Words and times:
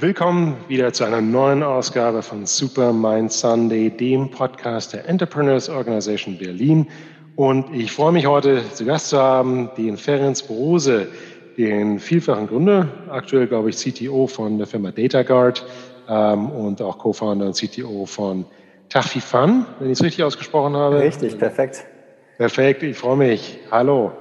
Willkommen 0.00 0.56
wieder 0.68 0.92
zu 0.92 1.02
einer 1.02 1.20
neuen 1.20 1.64
Ausgabe 1.64 2.22
von 2.22 2.46
Super 2.46 2.92
Mind 2.92 3.32
Sunday, 3.32 3.90
dem 3.90 4.30
Podcast 4.30 4.92
der 4.92 5.08
Entrepreneurs 5.08 5.68
Organization 5.68 6.38
Berlin. 6.38 6.86
Und 7.34 7.74
ich 7.74 7.90
freue 7.90 8.12
mich 8.12 8.24
heute 8.24 8.62
zu 8.74 8.84
Gast 8.84 9.08
zu 9.08 9.18
haben 9.18 9.70
den 9.76 9.96
Ferenc 9.96 10.46
Brose, 10.46 11.08
den 11.56 11.98
vielfachen 11.98 12.46
Gründer, 12.46 12.86
aktuell 13.10 13.48
glaube 13.48 13.70
ich 13.70 13.76
CTO 13.76 14.28
von 14.28 14.58
der 14.58 14.68
Firma 14.68 14.92
DataGuard 14.92 15.66
ähm, 16.08 16.48
und 16.50 16.80
auch 16.80 16.98
Co-Founder 16.98 17.46
und 17.46 17.56
CTO 17.56 18.06
von 18.06 18.44
Tachfifan, 18.90 19.66
wenn 19.80 19.88
ich 19.90 19.98
es 19.98 20.04
richtig 20.04 20.22
ausgesprochen 20.22 20.76
habe. 20.76 21.00
Richtig, 21.00 21.36
perfekt. 21.36 21.84
Perfekt, 22.38 22.84
ich 22.84 22.96
freue 22.96 23.16
mich. 23.16 23.58
Hallo. 23.68 24.12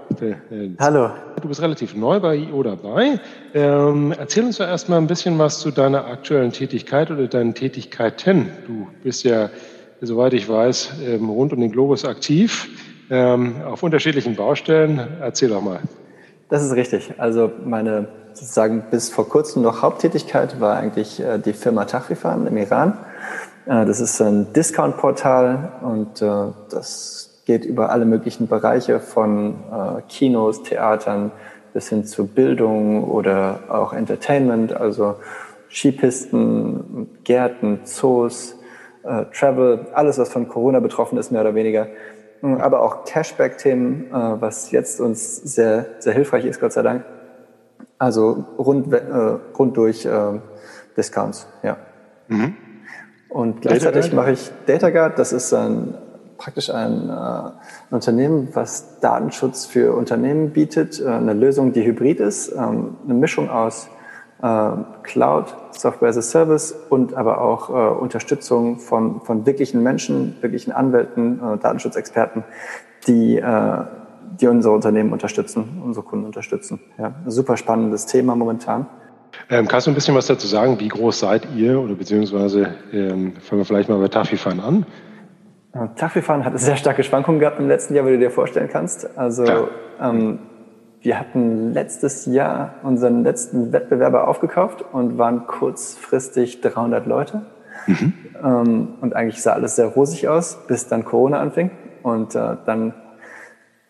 Hallo. 0.79 1.11
Du 1.39 1.47
bist 1.47 1.61
relativ 1.61 1.95
neu 1.95 2.19
bei 2.19 2.35
IO 2.35 2.63
dabei. 2.63 3.19
Ähm, 3.53 4.11
erzähl 4.17 4.43
uns 4.43 4.57
doch 4.57 4.65
erstmal 4.65 4.97
ein 4.97 5.05
bisschen 5.05 5.37
was 5.37 5.59
zu 5.59 5.69
deiner 5.69 6.05
aktuellen 6.07 6.51
Tätigkeit 6.51 7.11
oder 7.11 7.27
deinen 7.27 7.53
Tätigkeiten. 7.53 8.49
Du 8.65 8.87
bist 9.03 9.23
ja, 9.23 9.51
soweit 10.01 10.33
ich 10.33 10.49
weiß, 10.49 10.93
ähm, 11.05 11.29
rund 11.29 11.53
um 11.53 11.59
den 11.59 11.71
Globus 11.71 12.05
aktiv, 12.05 12.67
ähm, 13.11 13.61
auf 13.63 13.83
unterschiedlichen 13.83 14.35
Baustellen. 14.35 14.99
Erzähl 15.21 15.49
doch 15.49 15.61
mal. 15.61 15.81
Das 16.49 16.63
ist 16.63 16.73
richtig. 16.73 17.13
Also 17.19 17.51
meine 17.63 18.07
sozusagen 18.33 18.85
bis 18.89 19.11
vor 19.11 19.29
kurzem 19.29 19.61
noch 19.61 19.83
Haupttätigkeit 19.83 20.59
war 20.59 20.77
eigentlich 20.77 21.19
äh, 21.19 21.37
die 21.37 21.53
Firma 21.53 21.85
Tachrifan 21.85 22.47
im 22.47 22.57
Iran. 22.57 22.97
Äh, 23.67 23.85
das 23.85 23.99
ist 23.99 24.19
ein 24.21 24.53
Discount-Portal 24.53 25.73
und 25.83 26.19
äh, 26.23 26.45
das 26.71 27.26
geht 27.47 27.63
über 27.63 27.91
alle 27.91 28.05
möglichen 28.05 28.47
Bereiche 28.47 28.99
von 28.99 29.55
äh, 29.71 30.01
Kinos, 30.09 30.63
Theatern 30.63 31.31
bis 31.73 31.87
hin 31.87 32.03
zu 32.03 32.27
Bildung 32.27 33.05
oder 33.05 33.59
auch 33.69 33.93
Entertainment, 33.93 34.73
also 34.73 35.15
Skipisten, 35.69 37.07
Gärten, 37.23 37.79
Zoos, 37.85 38.59
äh, 39.03 39.25
Travel, 39.33 39.87
alles, 39.93 40.17
was 40.17 40.29
von 40.29 40.49
Corona 40.49 40.81
betroffen 40.81 41.17
ist, 41.17 41.31
mehr 41.31 41.41
oder 41.41 41.55
weniger. 41.55 41.87
Aber 42.41 42.81
auch 42.81 43.05
Cashback-Themen, 43.05 44.11
äh, 44.11 44.41
was 44.41 44.71
jetzt 44.71 44.99
uns 44.99 45.37
sehr, 45.37 45.85
sehr 45.99 46.13
hilfreich 46.13 46.45
ist, 46.45 46.59
Gott 46.59 46.73
sei 46.73 46.81
Dank. 46.81 47.05
Also 47.97 48.43
rund, 48.57 48.93
äh, 48.93 48.99
rund 49.57 49.77
durch 49.77 50.05
äh, 50.05 50.39
Discounts, 50.97 51.47
ja. 51.63 51.77
Mhm. 52.27 52.55
Und 53.29 53.61
gleichzeitig 53.61 54.11
mache 54.11 54.31
ich 54.31 54.51
DataGuard, 54.65 55.17
das 55.17 55.31
ist 55.31 55.53
ein 55.53 55.93
praktisch 56.37 56.69
ein, 56.69 57.09
äh, 57.09 57.13
ein 57.13 57.53
Unternehmen, 57.91 58.49
was 58.53 58.99
Datenschutz 58.99 59.65
für 59.65 59.93
Unternehmen 59.95 60.51
bietet, 60.51 60.99
äh, 60.99 61.07
eine 61.07 61.33
Lösung, 61.33 61.73
die 61.73 61.83
hybrid 61.83 62.19
ist, 62.19 62.51
ähm, 62.51 62.97
eine 63.05 63.13
Mischung 63.13 63.49
aus 63.49 63.89
äh, 64.41 64.69
Cloud, 65.03 65.55
Software 65.71 66.09
as 66.09 66.17
a 66.17 66.21
Service 66.21 66.75
und 66.89 67.13
aber 67.15 67.41
auch 67.41 67.69
äh, 67.69 67.73
Unterstützung 67.73 68.79
von, 68.79 69.21
von 69.21 69.45
wirklichen 69.45 69.81
Menschen, 69.81 70.35
wirklichen 70.41 70.71
Anwälten, 70.71 71.39
äh, 71.39 71.57
Datenschutzexperten, 71.57 72.43
die, 73.07 73.37
äh, 73.37 73.77
die 74.39 74.47
unsere 74.47 74.75
Unternehmen 74.75 75.11
unterstützen, 75.11 75.81
unsere 75.83 76.05
Kunden 76.05 76.25
unterstützen. 76.25 76.79
Ja, 76.97 77.15
super 77.25 77.57
spannendes 77.57 78.05
Thema 78.05 78.35
momentan. 78.35 78.85
Ähm, 79.49 79.67
kannst 79.67 79.87
du 79.87 79.91
ein 79.91 79.95
bisschen 79.95 80.15
was 80.15 80.27
dazu 80.27 80.47
sagen? 80.47 80.79
Wie 80.79 80.87
groß 80.87 81.19
seid 81.19 81.47
ihr 81.55 81.79
oder 81.79 81.95
beziehungsweise 81.95 82.75
ähm, 82.91 83.33
fangen 83.39 83.61
wir 83.61 83.65
vielleicht 83.65 83.89
mal 83.89 83.99
bei 83.99 84.07
Tafifan 84.07 84.59
an? 84.59 84.85
Taxifahren 85.95 86.43
hat 86.45 86.57
sehr 86.59 86.75
starke 86.75 87.03
Schwankungen 87.03 87.39
gehabt 87.39 87.59
im 87.59 87.67
letzten 87.67 87.93
Jahr, 87.93 88.05
wie 88.05 88.11
du 88.11 88.19
dir 88.19 88.31
vorstellen 88.31 88.69
kannst. 88.71 89.17
Also 89.17 89.45
ähm, 90.01 90.39
wir 91.01 91.19
hatten 91.19 91.73
letztes 91.73 92.25
Jahr 92.25 92.75
unseren 92.83 93.23
letzten 93.23 93.71
Wettbewerber 93.71 94.27
aufgekauft 94.27 94.83
und 94.91 95.17
waren 95.17 95.45
kurzfristig 95.45 96.61
300 96.61 97.05
Leute. 97.05 97.45
Mhm. 97.85 98.13
Ähm, 98.43 98.87
und 99.01 99.15
eigentlich 99.15 99.41
sah 99.41 99.53
alles 99.53 99.75
sehr 99.75 99.87
rosig 99.87 100.27
aus, 100.27 100.57
bis 100.67 100.87
dann 100.87 101.05
Corona 101.05 101.39
anfing. 101.39 101.71
Und 102.01 102.35
äh, 102.35 102.57
dann 102.65 102.93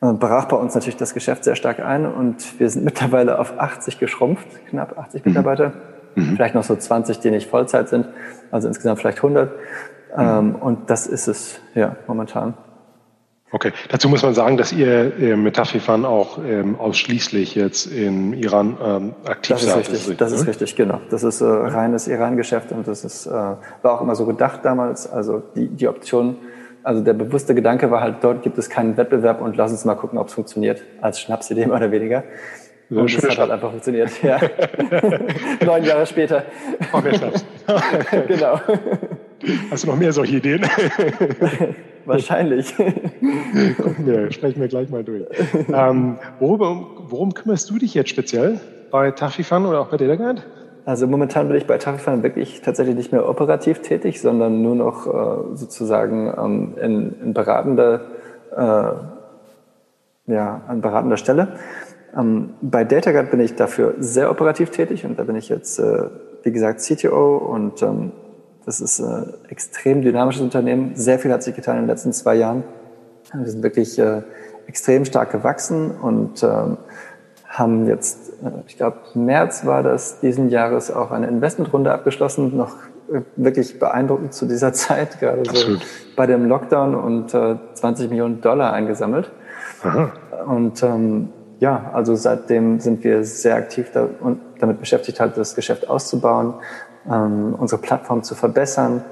äh, 0.02 0.14
brach 0.14 0.46
bei 0.46 0.58
uns 0.58 0.76
natürlich 0.76 0.98
das 0.98 1.14
Geschäft 1.14 1.44
sehr 1.44 1.56
stark 1.56 1.80
ein 1.80 2.06
und 2.06 2.60
wir 2.60 2.70
sind 2.70 2.86
mittlerweile 2.86 3.40
auf 3.40 3.60
80 3.60 4.00
geschrumpft, 4.00 4.48
knapp 4.70 4.98
80 4.98 5.24
mhm. 5.26 5.32
Mitarbeiter. 5.32 5.74
Mhm. 6.16 6.36
Vielleicht 6.36 6.56
noch 6.56 6.64
so 6.64 6.76
20, 6.76 7.20
die 7.20 7.32
nicht 7.32 7.50
Vollzeit 7.50 7.90
sind, 7.90 8.08
also 8.52 8.68
insgesamt 8.68 9.00
vielleicht 9.00 9.20
100. 9.20 9.52
Ähm, 10.16 10.56
und 10.56 10.90
das 10.90 11.08
ist 11.08 11.28
es, 11.28 11.60
ja, 11.76 11.96
momentan. 12.08 12.54
Okay, 13.50 13.72
dazu 13.88 14.10
muss 14.10 14.24
man 14.24 14.34
sagen, 14.34 14.58
dass 14.58 14.74
ihr 14.74 15.18
äh, 15.18 15.36
mit 15.38 15.56
Tafifan 15.56 16.04
auch 16.04 16.38
ähm, 16.46 16.78
ausschließlich 16.78 17.56
jetzt 17.56 17.86
im 17.86 18.34
Iran 18.34 18.78
ähm, 18.84 19.16
aktiv 19.26 19.56
das 19.56 19.64
seid. 19.64 19.82
Ist 19.84 19.92
richtig, 19.92 20.10
ist 20.10 20.22
das 20.22 20.32
ist 20.34 20.42
ne? 20.42 20.48
richtig, 20.50 20.76
genau. 20.76 21.00
Das 21.10 21.24
ist 21.24 21.40
äh, 21.40 21.46
reines 21.46 22.10
Iran-Geschäft 22.10 22.74
und 22.74 22.86
das 22.90 23.06
ist, 23.06 23.26
äh, 23.26 23.32
war 23.32 23.58
auch 23.84 24.02
immer 24.02 24.16
so 24.16 24.26
gedacht 24.26 24.60
damals. 24.64 25.10
Also 25.10 25.42
die, 25.56 25.70
die 25.70 25.88
Option, 25.88 26.36
also 26.84 27.02
der 27.02 27.14
bewusste 27.14 27.56
Gedanke 27.56 27.90
war 27.90 28.02
halt, 28.02 28.18
dort 28.22 28.44
gibt 28.44 28.58
es 28.58 28.70
keinen 28.70 28.98
Wettbewerb 28.98 29.40
und 29.42 29.56
lass 29.56 29.72
uns 29.72 29.86
mal 29.86 29.96
gucken, 29.96 30.20
ob 30.20 30.28
es 30.28 30.34
funktioniert, 30.34 30.84
als 31.00 31.22
Schnapsidee 31.22 31.68
mehr 31.68 31.78
oder 31.78 31.92
weniger. 31.92 32.26
So 32.90 33.00
und 33.00 33.14
es 33.14 33.30
hat 33.30 33.38
halt 33.38 33.52
einfach 33.52 33.70
funktioniert, 33.70 34.12
ja. 34.24 34.40
Neun 35.66 35.86
Jahre 35.86 36.06
später. 36.06 36.44
Genau. 38.28 38.60
Hast 39.70 39.84
du 39.84 39.88
noch 39.88 39.98
mehr 39.98 40.12
solche 40.14 40.38
Ideen? 40.38 40.64
Wahrscheinlich. 42.06 42.74
ja, 42.78 44.32
sprechen 44.32 44.62
wir 44.62 44.68
gleich 44.68 44.90
mal 44.90 45.04
durch. 45.04 45.26
Ähm, 45.72 46.18
worum, 46.40 46.88
worum, 47.10 47.34
kümmerst 47.34 47.70
du 47.70 47.78
dich 47.78 47.94
jetzt 47.94 48.10
speziell 48.10 48.60
bei 48.92 49.12
Tachifan 49.12 49.66
oder 49.66 49.82
auch 49.82 49.90
bei 49.90 49.98
DataGuide? 49.98 50.42
Also 50.86 51.06
momentan 51.06 51.50
bin 51.50 51.58
ich 51.58 51.68
bei 51.68 51.78
Tachifan 51.78 52.24
wirklich 52.24 52.62
tatsächlich 52.62 52.96
nicht 52.96 53.12
mehr 53.12 53.28
operativ 53.28 53.82
tätig, 53.82 54.22
sondern 54.22 54.62
nur 54.62 54.76
noch 54.76 55.06
äh, 55.06 55.56
sozusagen 55.56 56.34
ähm, 56.38 56.76
in, 56.82 57.16
in 57.22 57.34
beratender, 57.34 58.02
äh, 58.56 60.32
ja, 60.32 60.62
an 60.68 60.80
beratender 60.82 61.18
Stelle. 61.18 61.50
Ähm, 62.18 62.54
bei 62.62 62.86
DataGuard 62.86 63.32
bin 63.32 63.42
ich 63.42 63.56
dafür 63.56 63.96
sehr 64.00 64.32
operativ 64.32 64.70
tätig 64.70 65.06
und 65.06 65.20
da 65.20 65.24
bin 65.24 65.36
ich 65.36 65.50
jetzt, 65.50 65.78
äh, 65.78 66.06
wie 66.44 66.54
gesagt, 66.54 66.80
CTO 66.80 67.36
und 67.36 67.82
ähm, 67.84 68.14
das 68.68 68.82
ist 68.82 69.00
ein 69.00 69.30
äh, 69.30 69.52
extrem 69.52 70.02
dynamisches 70.02 70.42
Unternehmen. 70.42 70.92
Sehr 70.94 71.20
viel 71.20 71.32
hat 71.32 71.42
sich 71.42 71.56
getan 71.56 71.78
in 71.78 71.84
den 71.84 71.88
letzten 71.88 72.12
zwei 72.12 72.36
Jahren. 72.36 72.64
Wir 73.34 73.50
sind 73.50 73.64
wirklich 73.64 73.98
äh, 73.98 74.24
extrem 74.68 75.06
stark 75.06 75.32
gewachsen 75.32 75.92
und 75.92 76.44
ähm, 76.44 76.78
haben 77.46 77.88
jetzt, 77.88 78.34
äh, 78.44 78.52
ich 78.68 78.76
glaube, 78.76 78.98
März 79.14 79.66
war 79.66 79.84
das 79.84 80.20
diesen 80.20 80.50
Jahres 80.50 80.92
auch 80.92 81.12
eine 81.12 81.28
Investmentrunde 81.28 81.94
abgeschlossen. 81.94 82.58
Noch 82.58 82.76
äh, 83.10 83.22
wirklich 83.38 83.80
beeindruckend 83.80 84.34
zu 84.34 84.46
dieser 84.46 84.74
Zeit, 84.74 85.22
gerade 85.22 85.44
so 85.46 85.78
bei 86.18 86.28
dem 86.28 86.46
Lockdown 86.46 86.94
und 86.94 87.34
äh, 87.34 87.56
20 87.74 88.10
Millionen 88.10 88.42
Dollar 88.42 88.74
eingesammelt. 88.74 89.32
Aha. 89.84 90.12
Und 90.46 90.84
ähm, 90.84 91.30
ja, 91.60 91.90
also 91.94 92.16
seitdem 92.16 92.82
sind 92.82 93.04
wir 93.06 93.24
sehr 93.24 93.56
aktiv 93.56 93.92
da 93.94 94.10
und 94.20 94.40
damit 94.60 94.82
beschäftigt, 94.82 95.22
halt 95.22 95.38
das 95.38 95.56
Geschäft 95.56 95.90
auszubauen, 95.90 96.56
ähm, 97.12 97.56
unsere 97.58 97.82
Plattform 97.82 98.24
zu 98.24 98.36
verbessern. 98.36 99.04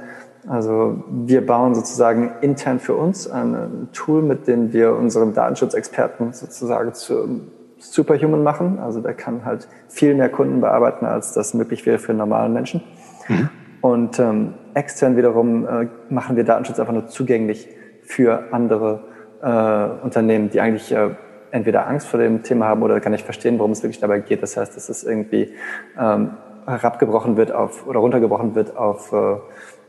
Also 0.48 1.04
wir 1.10 1.46
bauen 1.46 1.74
sozusagen 1.74 2.34
intern 2.42 2.80
für 2.80 2.94
uns 2.94 3.28
ein 3.30 3.90
Tool, 3.94 4.22
mit 4.22 4.48
dem 4.48 4.74
wir 4.74 4.96
unseren 4.96 5.34
Datenschutzexperten 5.34 6.34
sozusagen 6.34 6.94
zu 6.94 7.42
Superhuman 7.80 8.44
machen. 8.44 8.80
Also 8.80 9.02
der 9.02 9.14
kann 9.14 9.44
halt 9.44 9.68
viel 9.88 10.14
mehr 10.16 10.30
Kunden 10.30 10.62
bearbeiten, 10.62 11.06
als 11.06 11.34
das 11.34 11.54
möglich 11.54 11.86
wäre 11.86 11.98
für 11.98 12.14
normalen 12.14 12.54
Menschen. 12.54 12.84
Mhm. 13.28 13.50
Und 13.82 14.20
ähm, 14.20 14.54
extern 14.74 15.18
wiederum 15.18 15.68
äh, 15.68 15.88
machen 16.10 16.36
wir 16.36 16.44
Datenschutz 16.44 16.80
einfach 16.80 16.94
nur 16.94 17.08
zugänglich 17.08 17.68
für 18.02 18.52
andere 18.52 19.04
äh, 19.42 20.04
Unternehmen, 20.04 20.50
die 20.50 20.60
eigentlich 20.62 20.92
äh, 20.92 21.10
entweder 21.52 21.88
Angst 21.88 22.08
vor 22.08 22.20
dem 22.20 22.44
Thema 22.44 22.66
haben 22.66 22.84
oder 22.84 23.00
gar 23.00 23.10
nicht 23.12 23.26
verstehen, 23.26 23.58
worum 23.60 23.72
es 23.72 23.84
wirklich 23.84 24.00
dabei 24.00 24.20
geht. 24.20 24.44
Das 24.44 24.58
heißt, 24.58 24.76
es 24.76 25.04
irgendwie 25.04 25.54
ähm, 26.00 26.32
herabgebrochen 26.66 27.38
wird 27.38 27.52
auf 27.52 27.88
oder 27.88 28.00
runtergebrochen 28.00 28.56
wird 28.56 28.78
auf 28.78 29.14
äh, 29.14 29.38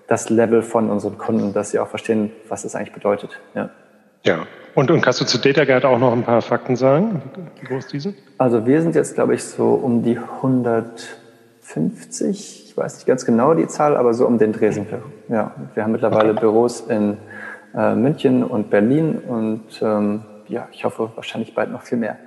das 0.06 0.30
Level 0.30 0.62
von 0.62 0.88
unseren 0.90 1.18
Kunden, 1.18 1.52
dass 1.52 1.70
sie 1.70 1.78
auch 1.78 1.88
verstehen, 1.88 2.30
was 2.48 2.64
es 2.64 2.74
eigentlich 2.74 2.92
bedeutet. 2.92 3.38
Ja. 3.54 3.70
Ja. 4.24 4.46
Und, 4.74 4.90
und 4.90 5.00
kannst 5.00 5.20
du 5.20 5.24
zu 5.24 5.38
DataGuard 5.38 5.84
auch 5.86 5.98
noch 5.98 6.12
ein 6.12 6.22
paar 6.22 6.42
Fakten 6.42 6.76
sagen, 6.76 7.22
wie 7.60 7.66
groß 7.66 7.86
die 7.86 8.00
sind? 8.00 8.16
Also 8.36 8.66
wir 8.66 8.82
sind 8.82 8.94
jetzt, 8.94 9.14
glaube 9.14 9.34
ich, 9.34 9.42
so 9.42 9.70
um 9.70 10.02
die 10.02 10.18
150. 10.18 12.70
Ich 12.70 12.76
weiß 12.76 12.96
nicht 12.96 13.06
ganz 13.06 13.24
genau 13.24 13.54
die 13.54 13.68
Zahl, 13.68 13.96
aber 13.96 14.12
so 14.12 14.26
um 14.26 14.36
den 14.38 14.52
Dreh 14.52 14.72
sind 14.72 14.90
wir. 14.90 15.00
Ja. 15.28 15.52
Wir 15.74 15.82
haben 15.82 15.92
mittlerweile 15.92 16.32
okay. 16.32 16.40
Büros 16.40 16.82
in 16.82 17.16
äh, 17.74 17.94
München 17.94 18.44
und 18.44 18.68
Berlin 18.68 19.18
und 19.18 19.64
ähm, 19.80 20.24
ja, 20.48 20.68
ich 20.72 20.84
hoffe 20.84 21.10
wahrscheinlich 21.14 21.54
bald 21.54 21.70
noch 21.70 21.82
viel 21.82 21.98
mehr. 21.98 22.16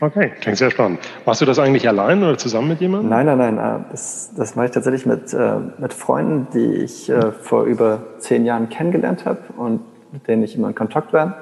Okay, 0.00 0.32
klingt 0.40 0.56
sehr 0.56 0.70
spannend. 0.70 1.00
Machst 1.26 1.40
du 1.40 1.44
das 1.44 1.58
eigentlich 1.58 1.88
allein 1.88 2.22
oder 2.22 2.38
zusammen 2.38 2.68
mit 2.68 2.80
jemandem? 2.80 3.10
Nein, 3.10 3.26
nein, 3.26 3.54
nein. 3.54 3.58
Äh, 3.58 3.84
das, 3.90 4.30
das 4.34 4.54
mache 4.54 4.66
ich 4.66 4.72
tatsächlich 4.72 5.06
mit, 5.06 5.34
äh, 5.34 5.56
mit 5.76 5.92
Freunden, 5.92 6.46
die 6.54 6.74
ich 6.76 7.10
äh, 7.10 7.32
vor 7.32 7.64
über 7.64 8.00
zehn 8.18 8.46
Jahren 8.46 8.68
kennengelernt 8.68 9.26
habe 9.26 9.40
und 9.56 9.80
mit 10.12 10.26
denen 10.28 10.44
ich 10.44 10.54
immer 10.54 10.68
in 10.68 10.74
Kontakt 10.74 11.12
war. 11.12 11.36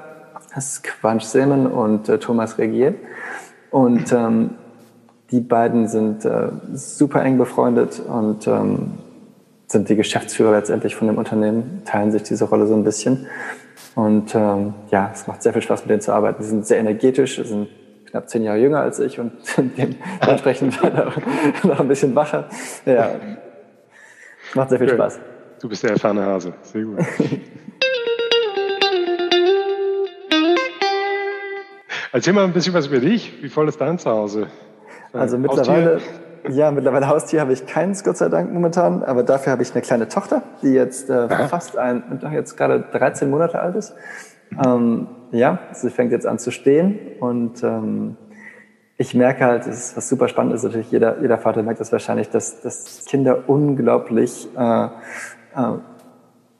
Das 0.53 0.73
ist 0.73 0.83
Quanch 0.83 1.23
Seeman 1.23 1.67
und 1.67 2.07
Thomas 2.19 2.57
Regier. 2.57 2.95
Und 3.69 4.11
ähm, 4.11 4.55
die 5.29 5.39
beiden 5.39 5.87
sind 5.87 6.27
super 6.73 7.23
eng 7.23 7.37
befreundet 7.37 7.99
und 7.99 8.47
ähm, 8.47 8.93
sind 9.67 9.89
die 9.89 9.95
Geschäftsführer 9.95 10.51
letztendlich 10.51 10.95
von 10.95 11.07
dem 11.07 11.17
Unternehmen, 11.17 11.81
teilen 11.85 12.11
sich 12.11 12.23
diese 12.23 12.45
Rolle 12.45 12.65
so 12.65 12.73
ein 12.73 12.83
bisschen. 12.83 13.27
Und 13.97 14.33
ähm, 14.35 14.75
ja, 14.91 15.09
es 15.11 15.25
macht 15.25 15.41
sehr 15.41 15.53
viel 15.53 15.63
Spaß, 15.63 15.81
mit 15.81 15.89
denen 15.89 16.01
zu 16.01 16.13
arbeiten. 16.13 16.43
Sie 16.43 16.49
sind 16.49 16.67
sehr 16.67 16.77
energetisch, 16.77 17.37
sind 17.43 17.67
knapp 18.05 18.29
zehn 18.29 18.43
Jahre 18.43 18.59
jünger 18.59 18.81
als 18.81 18.99
ich 18.99 19.19
und 19.19 19.31
dementsprechend 19.57 20.77
noch 21.63 21.79
ein 21.79 21.87
bisschen 21.87 22.13
wacher. 22.13 22.47
Ja, 22.85 23.15
macht 24.53 24.69
sehr 24.69 24.77
viel 24.77 24.89
Spaß. 24.89 25.19
Du 25.59 25.67
bist 25.67 25.81
der 25.81 25.93
erfahrene 25.93 26.23
Hase. 26.23 26.53
Sehr 26.61 26.83
gut. 26.83 26.99
Erzähl 32.11 32.33
mal 32.33 32.43
ein 32.43 32.53
bisschen 32.53 32.75
was 32.75 32.85
über 32.85 32.99
dich. 32.99 33.41
Wie 33.41 33.49
voll 33.49 33.67
ist 33.67 33.81
dein 33.81 33.97
Zuhause? 33.97 34.45
Also 35.11 35.39
mittlerweile, 35.39 36.01
ja, 36.49 36.71
mittlerweile 36.71 37.07
Haustier 37.07 37.41
habe 37.41 37.53
ich 37.53 37.65
keins, 37.65 38.03
Gott 38.03 38.17
sei 38.17 38.29
Dank 38.29 38.51
momentan, 38.53 39.03
aber 39.03 39.23
dafür 39.23 39.51
habe 39.51 39.63
ich 39.63 39.71
eine 39.73 39.81
kleine 39.81 40.07
Tochter, 40.07 40.43
die 40.61 40.69
jetzt 40.69 41.09
äh, 41.09 41.29
fast 41.47 41.77
ein, 41.77 42.21
jetzt 42.33 42.57
gerade 42.57 42.81
13 42.91 43.29
Monate 43.29 43.59
alt 43.59 43.75
ist. 43.75 43.95
Ähm, 44.63 45.07
ja, 45.31 45.59
sie 45.73 45.89
fängt 45.89 46.11
jetzt 46.11 46.25
an 46.25 46.39
zu 46.39 46.51
stehen 46.51 46.99
und 47.19 47.63
ähm, 47.63 48.17
ich 48.97 49.13
merke 49.13 49.45
halt, 49.45 49.67
das 49.67 49.77
ist, 49.77 49.97
was 49.97 50.09
super 50.09 50.27
spannend 50.27 50.53
ist, 50.53 50.63
natürlich 50.63 50.91
jeder, 50.91 51.21
jeder 51.21 51.37
Vater 51.37 51.61
merkt 51.63 51.79
das 51.79 51.91
wahrscheinlich, 51.91 52.29
dass, 52.29 52.61
dass 52.61 53.05
Kinder 53.05 53.43
unglaublich 53.47 54.47
äh, 54.57 54.85
äh, 54.85 54.89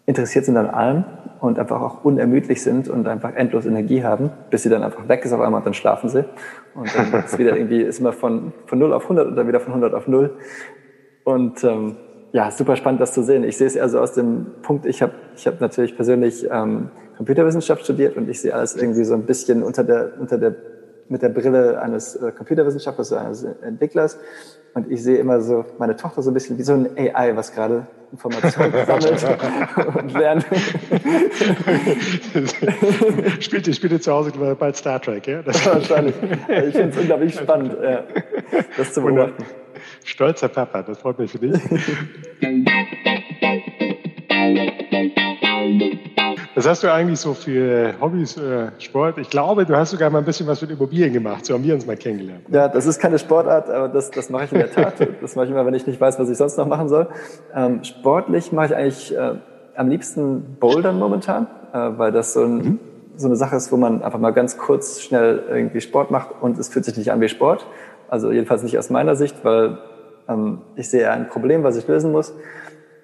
interessiert 0.06 0.46
sind 0.46 0.58
an 0.58 0.70
allem 0.70 1.06
und 1.40 1.60
einfach 1.60 1.82
auch 1.82 2.04
unermüdlich 2.04 2.62
sind 2.62 2.90
und 2.90 3.08
einfach 3.08 3.34
endlos 3.36 3.66
Energie 3.66 4.04
haben, 4.04 4.32
bis 4.50 4.64
sie 4.64 4.70
dann 4.70 4.84
einfach 4.84 5.08
weg 5.08 5.24
ist 5.24 5.34
auf 5.34 5.42
einmal 5.42 5.60
und 5.60 5.66
dann 5.66 5.74
schlafen 5.74 6.10
sie. 6.10 6.26
Und 6.74 6.90
dann 6.96 7.24
ist 7.24 7.38
wieder 7.38 7.56
irgendwie, 7.58 7.82
ist 7.82 8.00
immer 8.00 8.14
von, 8.14 8.54
von 8.66 8.80
0 8.80 8.94
auf 8.94 9.04
100 9.04 9.28
und 9.28 9.36
dann 9.36 9.48
wieder 9.48 9.60
von 9.60 9.74
100 9.74 9.94
auf 9.94 10.08
0. 10.08 10.32
Und 11.24 11.64
ähm, 11.64 11.98
ja, 12.32 12.52
super 12.52 12.76
spannend, 12.76 13.02
das 13.02 13.14
zu 13.14 13.24
sehen. 13.24 13.44
Ich 13.44 13.58
sehe 13.58 13.68
es 13.68 13.76
eher 13.76 13.90
so 13.90 14.00
aus 14.00 14.14
dem 14.14 14.48
Punkt, 14.62 14.86
ich 14.86 15.02
habe 15.02 15.14
ich 15.36 15.48
hab 15.48 15.62
natürlich 15.62 15.96
persönlich 15.96 16.48
ähm, 16.52 16.90
Computerwissenschaft 17.18 17.84
studiert 17.84 18.16
und 18.16 18.30
ich 18.30 18.42
sehe 18.42 18.54
alles 18.54 18.76
irgendwie 18.76 19.04
so 19.04 19.14
ein 19.14 19.24
bisschen 19.24 19.64
unter 19.64 19.84
der, 19.84 20.12
unter 20.20 20.38
der, 20.38 20.56
mit 21.10 21.22
der 21.22 21.30
Brille 21.30 21.82
eines 21.82 22.16
äh, 22.16 22.32
Computerwissenschaftlers, 22.32 23.14
eines 23.14 23.44
Entwicklers. 23.44 24.20
Und 24.78 24.92
ich 24.92 25.02
sehe 25.02 25.18
immer 25.18 25.42
so 25.42 25.66
meine 25.80 25.96
Tochter 25.96 26.22
so 26.22 26.30
ein 26.30 26.36
bisschen 26.36 26.56
wie 26.60 26.62
so 26.62 26.74
ein 26.74 26.88
AI, 26.96 27.36
was 27.36 27.52
gerade 27.52 27.88
Informationen 28.12 28.72
sammelt 28.86 29.26
und 29.96 30.14
lernt. 30.14 30.46
spielt, 33.44 33.76
spielt 33.76 34.04
zu 34.04 34.12
Hause 34.12 34.34
bei 34.60 34.74
Star 34.74 35.02
Trek, 35.02 35.26
ja? 35.26 35.42
Das 35.42 35.66
Wahrscheinlich. 35.74 36.14
Ich 36.22 36.76
finde 36.76 36.90
es 36.90 36.98
unglaublich 36.98 37.34
spannend, 37.34 37.76
ja, 37.82 38.04
das 38.78 38.94
zu 38.94 39.02
beobachten. 39.02 39.44
Stolzer 40.04 40.50
Papa, 40.50 40.84
das 40.84 41.00
freut 41.00 41.18
mich 41.18 41.32
für 41.32 41.40
dich. 41.40 41.60
Was 46.58 46.68
hast 46.68 46.84
du 46.84 46.92
eigentlich 46.92 47.20
so 47.20 47.36
für 47.36 47.94
Hobbys, 48.02 48.36
äh, 48.36 48.72
Sport? 48.80 49.20
Ich 49.20 49.30
glaube, 49.30 49.64
du 49.64 49.78
hast 49.78 49.92
sogar 49.92 50.10
mal 50.10 50.18
ein 50.18 50.26
bisschen 50.26 50.48
was 50.48 50.60
mit 50.60 50.72
Immobilien 50.72 51.14
gemacht. 51.14 51.46
So 51.46 51.54
haben 51.54 51.64
wir 51.64 51.76
uns 51.76 51.86
mal 51.86 51.96
kennengelernt. 51.96 52.46
Ja, 52.50 52.68
das 52.68 52.88
ist 52.88 52.98
keine 52.98 53.20
Sportart, 53.20 53.70
aber 53.70 53.90
das, 53.90 54.10
das 54.10 54.32
mache 54.32 54.46
ich 54.46 54.52
in 54.52 54.58
der 54.58 54.72
Tat. 54.72 54.96
das 55.22 55.36
mache 55.36 55.46
ich 55.46 55.52
immer, 55.52 55.68
wenn 55.68 55.76
ich 55.76 55.86
nicht 55.86 56.02
weiß, 56.02 56.18
was 56.18 56.28
ich 56.32 56.38
sonst 56.38 56.58
noch 56.58 56.66
machen 56.66 56.90
soll. 56.90 57.10
Ähm, 57.54 57.84
sportlich 57.84 58.52
mache 58.54 58.66
ich 58.66 58.76
eigentlich 58.76 59.16
äh, 59.16 59.36
am 59.76 59.88
liebsten 59.88 60.58
Bouldern 60.60 60.98
momentan, 60.98 61.46
äh, 61.74 61.92
weil 61.96 62.12
das 62.12 62.34
so, 62.34 62.42
ein, 62.42 62.56
mhm. 62.56 62.80
so 63.18 63.28
eine 63.28 63.36
Sache 63.36 63.56
ist, 63.56 63.72
wo 63.72 63.78
man 63.78 64.02
einfach 64.02 64.18
mal 64.18 64.32
ganz 64.32 64.58
kurz 64.58 65.02
schnell 65.02 65.44
irgendwie 65.48 65.82
Sport 65.82 66.10
macht 66.10 66.30
und 66.42 66.58
es 66.58 66.70
fühlt 66.70 66.86
sich 66.86 66.98
nicht 66.98 67.12
an 67.12 67.22
wie 67.22 67.30
Sport. 67.30 67.68
Also 68.10 68.32
jedenfalls 68.32 68.64
nicht 68.64 68.80
aus 68.80 68.90
meiner 68.90 69.16
Sicht, 69.16 69.36
weil 69.44 69.78
ähm, 70.28 70.64
ich 70.76 70.90
sehe 70.90 71.12
ein 71.12 71.30
Problem, 71.30 71.62
was 71.62 71.78
ich 71.78 71.88
lösen 71.88 72.12
muss. 72.12 72.34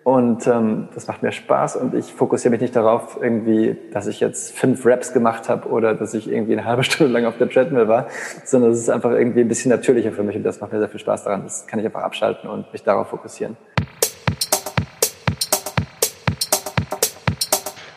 Und 0.04 0.48
ähm, 0.48 0.90
das 0.94 1.08
macht 1.08 1.24
mir 1.24 1.32
Spaß 1.32 1.78
und 1.78 1.94
ich 1.94 2.14
fokussiere 2.14 2.52
mich 2.52 2.60
nicht 2.60 2.76
darauf, 2.76 3.18
irgendwie, 3.22 3.78
dass 3.94 4.08
ich 4.08 4.20
jetzt 4.20 4.54
fünf 4.58 4.86
Raps 4.86 5.14
gemacht 5.14 5.48
habe 5.48 5.70
oder 5.70 5.96
dass 5.96 6.14
ich 6.14 6.30
irgendwie 6.30 6.54
eine 6.54 6.66
halbe 6.66 6.84
Stunde 6.84 7.14
lang 7.14 7.26
auf 7.26 7.38
der 7.38 7.50
Treadmill 7.50 7.88
war, 7.88 8.08
sondern 8.44 8.72
es 8.72 8.80
ist 8.80 8.90
einfach 8.90 9.12
irgendwie 9.12 9.42
ein 9.42 9.48
bisschen 9.48 9.72
natürlicher 9.72 10.12
für 10.12 10.24
mich 10.24 10.36
und 10.36 10.44
das 10.44 10.60
macht 10.60 10.74
mir 10.74 10.80
sehr 10.80 10.90
viel 10.90 11.00
Spaß 11.00 11.24
daran. 11.24 11.44
Das 11.44 11.68
kann 11.68 11.80
ich 11.80 11.86
einfach 11.86 12.02
abschalten 12.02 12.50
und 12.50 12.72
mich 12.74 12.84
darauf 12.84 13.08
fokussieren. 13.08 13.56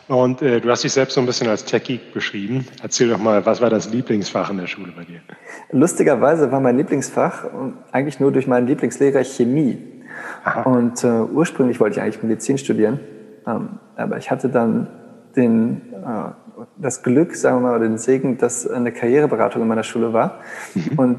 Und 0.09 0.41
äh, 0.41 0.61
du 0.61 0.71
hast 0.71 0.85
dich 0.85 0.93
selbst 0.93 1.15
so 1.15 1.21
ein 1.21 1.27
bisschen 1.27 1.49
als 1.49 1.65
Techie 1.65 1.99
beschrieben. 2.15 2.65
Erzähl 2.81 3.09
doch 3.09 3.19
mal, 3.19 3.45
was 3.45 3.61
war 3.61 3.71
das 3.71 3.91
Lieblingsfach 3.91 4.51
in 4.51 4.59
der 4.59 4.69
Schule 4.69 4.93
bei 4.97 5.03
dir? 5.03 5.21
Lustigerweise 5.73 6.53
war 6.53 6.61
mein 6.61 6.77
Lieblingsfach 6.77 7.47
eigentlich 7.91 8.21
nur 8.21 8.31
durch 8.31 8.47
meinen 8.47 8.69
Lieblingslehrer 8.69 9.25
Chemie. 9.25 9.96
Und 10.65 11.05
äh, 11.05 11.21
ursprünglich 11.23 11.81
wollte 11.81 11.99
ich 11.99 12.03
eigentlich 12.03 12.23
Medizin 12.23 12.59
studieren, 12.59 13.01
ähm, 13.47 13.81
aber 13.97 14.17
ich 14.19 14.31
hatte 14.31 14.49
dann 14.49 14.89
den, 15.37 15.93
äh, 15.93 16.31
das 16.77 17.03
Glück, 17.03 17.35
sagen 17.35 17.63
wir 17.63 17.71
mal, 17.73 17.81
den 17.81 17.99
Segen, 17.99 18.39
dass 18.39 18.69
eine 18.69 18.93
Karriereberatung 18.93 19.63
in 19.63 19.69
meiner 19.69 19.83
Schule 19.83 20.13
war. 20.13 20.41
Mhm. 20.75 20.99
Und 20.99 21.19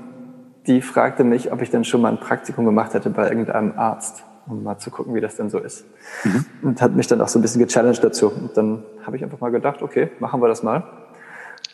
die 0.65 0.81
fragte 0.81 1.23
mich, 1.23 1.51
ob 1.51 1.61
ich 1.61 1.69
denn 1.69 1.83
schon 1.83 2.01
mal 2.01 2.09
ein 2.09 2.19
Praktikum 2.19 2.65
gemacht 2.65 2.93
hätte 2.93 3.09
bei 3.09 3.29
irgendeinem 3.29 3.73
Arzt, 3.77 4.23
um 4.47 4.63
mal 4.63 4.77
zu 4.77 4.91
gucken, 4.91 5.13
wie 5.15 5.21
das 5.21 5.35
denn 5.35 5.49
so 5.49 5.59
ist. 5.59 5.85
Mhm. 6.23 6.45
Und 6.61 6.81
hat 6.81 6.95
mich 6.95 7.07
dann 7.07 7.21
auch 7.21 7.27
so 7.27 7.39
ein 7.39 7.41
bisschen 7.41 7.65
gechallenged 7.65 8.03
dazu. 8.03 8.27
Und 8.27 8.57
dann 8.57 8.83
habe 9.05 9.15
ich 9.15 9.23
einfach 9.23 9.39
mal 9.39 9.51
gedacht, 9.51 9.81
okay, 9.81 10.09
machen 10.19 10.41
wir 10.41 10.47
das 10.47 10.63
mal. 10.63 10.83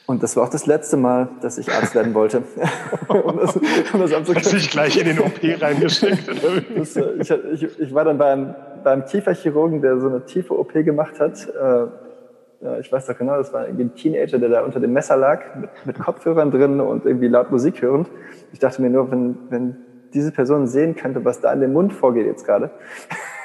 Und 0.05 0.21
das 0.21 0.35
war 0.35 0.43
auch 0.43 0.49
das 0.49 0.65
letzte 0.65 0.97
Mal, 0.97 1.29
dass 1.41 1.57
ich 1.57 1.71
Arzt 1.71 1.95
werden 1.95 2.13
wollte. 2.13 2.43
um 3.07 3.37
das, 3.37 3.55
um 3.55 4.01
das 4.01 4.35
Hast 4.35 4.51
dich 4.51 4.69
gleich 4.69 4.97
in 4.97 5.05
den 5.05 5.19
OP 5.19 5.39
reingesteckt? 5.41 6.29
das, 6.77 6.97
äh, 6.97 7.13
ich, 7.19 7.31
ich, 7.31 7.79
ich, 7.79 7.93
war 7.93 8.03
dann 8.03 8.17
beim, 8.17 8.53
beim 8.83 9.05
Kieferchirurgen, 9.05 9.81
der 9.81 9.99
so 9.99 10.09
eine 10.09 10.25
tiefe 10.25 10.57
OP 10.59 10.73
gemacht 10.73 11.21
hat. 11.21 11.47
Äh, 11.47 12.79
ich 12.79 12.91
weiß 12.91 13.07
doch 13.07 13.17
genau, 13.17 13.37
das 13.37 13.53
war 13.53 13.65
irgendwie 13.65 13.83
ein 13.85 13.95
Teenager, 13.95 14.39
der 14.39 14.49
da 14.49 14.61
unter 14.63 14.79
dem 14.79 14.93
Messer 14.93 15.17
lag, 15.17 15.55
mit, 15.55 15.69
mit 15.85 15.99
Kopfhörern 15.99 16.51
drin 16.51 16.79
und 16.79 17.05
irgendwie 17.05 17.27
laut 17.27 17.51
Musik 17.51 17.81
hörend. 17.81 18.09
Ich 18.51 18.59
dachte 18.59 18.81
mir 18.81 18.89
nur, 18.89 19.09
wenn, 19.11 19.37
wenn 19.49 19.77
diese 20.13 20.31
Person 20.31 20.67
sehen 20.67 20.95
könnte, 20.95 21.25
was 21.25 21.41
da 21.41 21.51
in 21.51 21.61
dem 21.61 21.73
Mund 21.73 21.93
vorgeht 21.93 22.25
jetzt 22.25 22.45
gerade. 22.45 22.71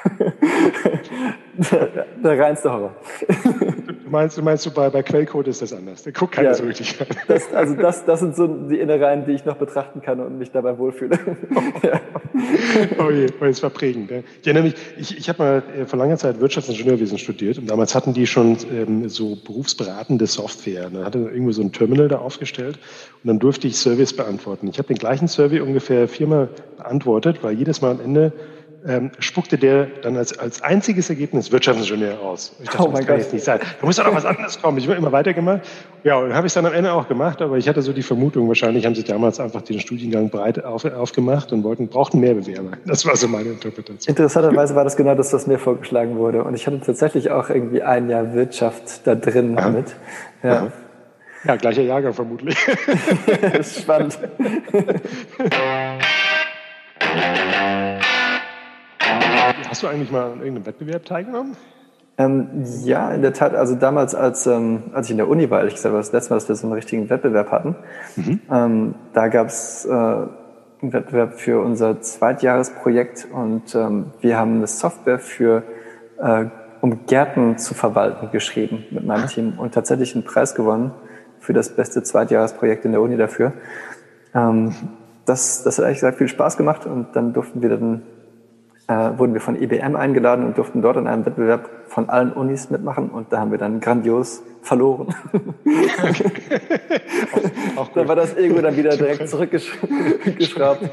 der, 1.71 2.05
der 2.23 2.39
reinste 2.39 2.71
Horror. 2.71 2.95
Du 4.09 4.13
meinst, 4.13 4.37
du 4.39 4.41
meinst 4.41 4.65
du 4.65 4.71
bei, 4.71 4.89
bei 4.89 5.03
Quellcode 5.03 5.49
ist 5.49 5.61
das 5.61 5.71
anders? 5.71 6.01
Der 6.01 6.13
guckt 6.13 6.33
keiner 6.33 6.49
ja, 6.49 6.55
so 6.55 6.63
richtig. 6.63 6.97
Das, 7.27 7.53
also 7.53 7.75
das, 7.75 8.05
das 8.05 8.21
sind 8.21 8.35
so 8.35 8.47
die 8.47 8.79
Innereien, 8.79 9.23
die 9.27 9.33
ich 9.33 9.45
noch 9.45 9.57
betrachten 9.57 10.01
kann 10.01 10.19
und 10.19 10.39
mich 10.39 10.49
dabei 10.49 10.79
wohlfühle. 10.79 11.19
ja. 11.83 12.01
Oh 12.97 13.11
je, 13.11 13.27
oh, 13.39 13.45
das 13.45 13.61
war 13.61 13.69
prägend. 13.69 14.09
Ich 14.41 14.47
erinnere 14.47 14.63
mich, 14.63 14.73
ich, 14.97 15.15
ich 15.15 15.29
habe 15.29 15.43
mal 15.43 15.63
äh, 15.77 15.85
vor 15.85 15.99
langer 15.99 16.17
Zeit 16.17 16.39
Wirtschaftsingenieurwesen 16.39 17.19
studiert 17.19 17.59
und 17.59 17.69
damals 17.69 17.93
hatten 17.93 18.13
die 18.13 18.25
schon 18.25 18.57
ähm, 18.71 19.09
so 19.09 19.37
berufsberatende 19.45 20.25
Software. 20.25 20.89
Da 20.89 21.05
hatte 21.05 21.19
irgendwo 21.19 21.51
so 21.51 21.61
ein 21.61 21.71
Terminal 21.71 22.07
da 22.07 22.17
aufgestellt 22.17 22.79
und 23.23 23.27
dann 23.27 23.37
durfte 23.37 23.67
ich 23.67 23.77
Surveys 23.77 24.13
beantworten. 24.13 24.69
Ich 24.69 24.79
habe 24.79 24.87
den 24.87 24.97
gleichen 24.97 25.27
Survey 25.27 25.59
ungefähr 25.59 26.07
viermal 26.07 26.49
beantwortet, 26.77 27.43
weil 27.43 27.53
jedes 27.53 27.81
Mal 27.81 27.91
am 27.91 28.01
Ende 28.01 28.33
ähm, 28.87 29.11
spuckte 29.19 29.57
der 29.57 29.85
dann 29.85 30.15
als, 30.15 30.37
als 30.37 30.61
einziges 30.61 31.09
Ergebnis 31.09 31.51
Wirtschaftsingenieur 31.51 32.19
aus. 32.19 32.55
Ich 32.61 32.69
dachte, 32.69 32.83
oh 32.83 32.91
das 32.91 32.99
kann 32.99 33.07
Gott. 33.07 33.17
jetzt 33.17 33.33
nicht 33.33 33.43
sein. 33.43 33.59
Da 33.79 33.85
muss 33.85 33.97
doch 33.97 34.05
noch 34.05 34.15
was 34.15 34.25
anderes 34.25 34.61
kommen. 34.61 34.77
Ich 34.77 34.87
habe 34.87 34.95
immer 34.95 35.11
weitergemacht. 35.11 35.61
Ja, 36.03 36.17
und 36.17 36.33
habe 36.33 36.47
ich 36.47 36.53
dann 36.53 36.65
am 36.65 36.73
Ende 36.73 36.93
auch 36.93 37.07
gemacht, 37.07 37.41
aber 37.41 37.57
ich 37.57 37.67
hatte 37.67 37.81
so 37.81 37.91
die 37.91 38.03
Vermutung, 38.03 38.47
wahrscheinlich 38.47 38.85
haben 38.85 38.95
sie 38.95 39.03
damals 39.03 39.39
einfach 39.39 39.61
den 39.61 39.79
Studiengang 39.79 40.29
breit 40.29 40.63
auf, 40.63 40.85
aufgemacht 40.85 41.51
und 41.51 41.63
wollten, 41.63 41.87
brauchten 41.87 42.19
mehr 42.19 42.35
Bewerber. 42.35 42.71
Das 42.85 43.05
war 43.05 43.15
so 43.15 43.27
meine 43.27 43.49
Interpretation. 43.49 44.15
Interessanterweise 44.15 44.75
war 44.75 44.83
das 44.83 44.95
genau 44.95 45.15
das, 45.15 45.33
was 45.33 45.45
mir 45.45 45.59
vorgeschlagen 45.59 46.17
wurde. 46.17 46.43
Und 46.43 46.55
ich 46.55 46.65
hatte 46.65 46.79
tatsächlich 46.79 47.31
auch 47.31 47.49
irgendwie 47.49 47.81
ein 47.81 48.09
Jahr 48.09 48.33
Wirtschaft 48.33 49.05
da 49.05 49.15
drin 49.15 49.57
Aha. 49.57 49.69
mit. 49.69 49.95
Ja. 50.43 50.51
Aha. 50.51 50.71
Ja, 51.45 51.55
gleicher 51.55 51.83
Jahrgang 51.83 52.13
vermutlich. 52.13 52.57
das 53.53 53.67
ist 53.67 53.81
spannend. 53.81 54.19
Hast 59.69 59.83
du 59.83 59.87
eigentlich 59.87 60.09
mal 60.09 60.31
an 60.31 60.39
irgendeinem 60.39 60.65
Wettbewerb 60.65 61.05
teilgenommen? 61.05 61.55
Ähm, 62.17 62.63
ja, 62.83 63.11
in 63.11 63.21
der 63.21 63.33
Tat. 63.33 63.53
Also 63.53 63.75
damals, 63.75 64.15
als, 64.15 64.47
ähm, 64.47 64.85
als 64.93 65.05
ich 65.05 65.11
in 65.11 65.17
der 65.17 65.29
Uni 65.29 65.51
war, 65.51 65.59
ehrlich 65.59 65.75
gesagt, 65.75 65.93
war 65.93 66.01
das 66.01 66.11
letzte 66.11 66.31
Mal, 66.31 66.37
dass 66.37 66.49
wir 66.49 66.55
so 66.55 66.65
einen 66.65 66.73
richtigen 66.73 67.07
Wettbewerb 67.11 67.51
hatten. 67.51 67.75
Mhm. 68.15 68.39
Ähm, 68.51 68.95
da 69.13 69.27
gab 69.27 69.45
es 69.45 69.85
äh, 69.85 69.91
einen 69.91 70.31
Wettbewerb 70.81 71.39
für 71.39 71.63
unser 71.63 72.01
Zweitjahresprojekt 72.01 73.27
und 73.31 73.75
ähm, 73.75 74.07
wir 74.21 74.39
haben 74.39 74.55
eine 74.55 74.65
Software 74.65 75.19
für, 75.19 75.61
äh, 76.17 76.45
um 76.81 77.05
Gärten 77.05 77.59
zu 77.59 77.75
verwalten, 77.75 78.31
geschrieben 78.31 78.85
mit 78.89 79.05
meinem 79.05 79.27
Team 79.27 79.59
und 79.59 79.75
tatsächlich 79.75 80.15
einen 80.15 80.23
Preis 80.23 80.55
gewonnen 80.55 80.93
für 81.39 81.53
das 81.53 81.69
beste 81.69 82.01
Zweitjahresprojekt 82.01 82.85
in 82.85 82.93
der 82.93 83.01
Uni 83.01 83.17
dafür. 83.17 83.53
Ähm, 84.33 84.73
das, 85.25 85.61
das 85.61 85.77
hat 85.77 85.85
eigentlich 85.85 85.97
gesagt 85.97 86.17
viel 86.17 86.27
Spaß 86.27 86.57
gemacht 86.57 86.87
und 86.87 87.15
dann 87.15 87.33
durften 87.33 87.61
wir 87.61 87.69
dann 87.69 88.01
äh, 88.89 89.17
wurden 89.17 89.33
wir 89.33 89.41
von 89.41 89.55
IBM 89.55 89.95
eingeladen 89.95 90.43
und 90.43 90.57
durften 90.57 90.81
dort 90.81 90.97
in 90.97 91.05
einem 91.05 91.25
Wettbewerb 91.25 91.69
von 91.87 92.09
allen 92.09 92.33
Unis 92.33 92.71
mitmachen 92.71 93.09
und 93.09 93.31
da 93.31 93.39
haben 93.39 93.51
wir 93.51 93.59
dann 93.59 93.79
grandios 93.79 94.41
verloren. 94.63 95.15
auf, 97.31 97.47
Auch 97.77 97.87
dann 97.93 98.07
war 98.07 98.15
das 98.15 98.35
Ego 98.35 98.59
dann 98.61 98.75
wieder 98.75 98.97
direkt 98.97 99.29
zurückgeschraubt. 99.29 100.81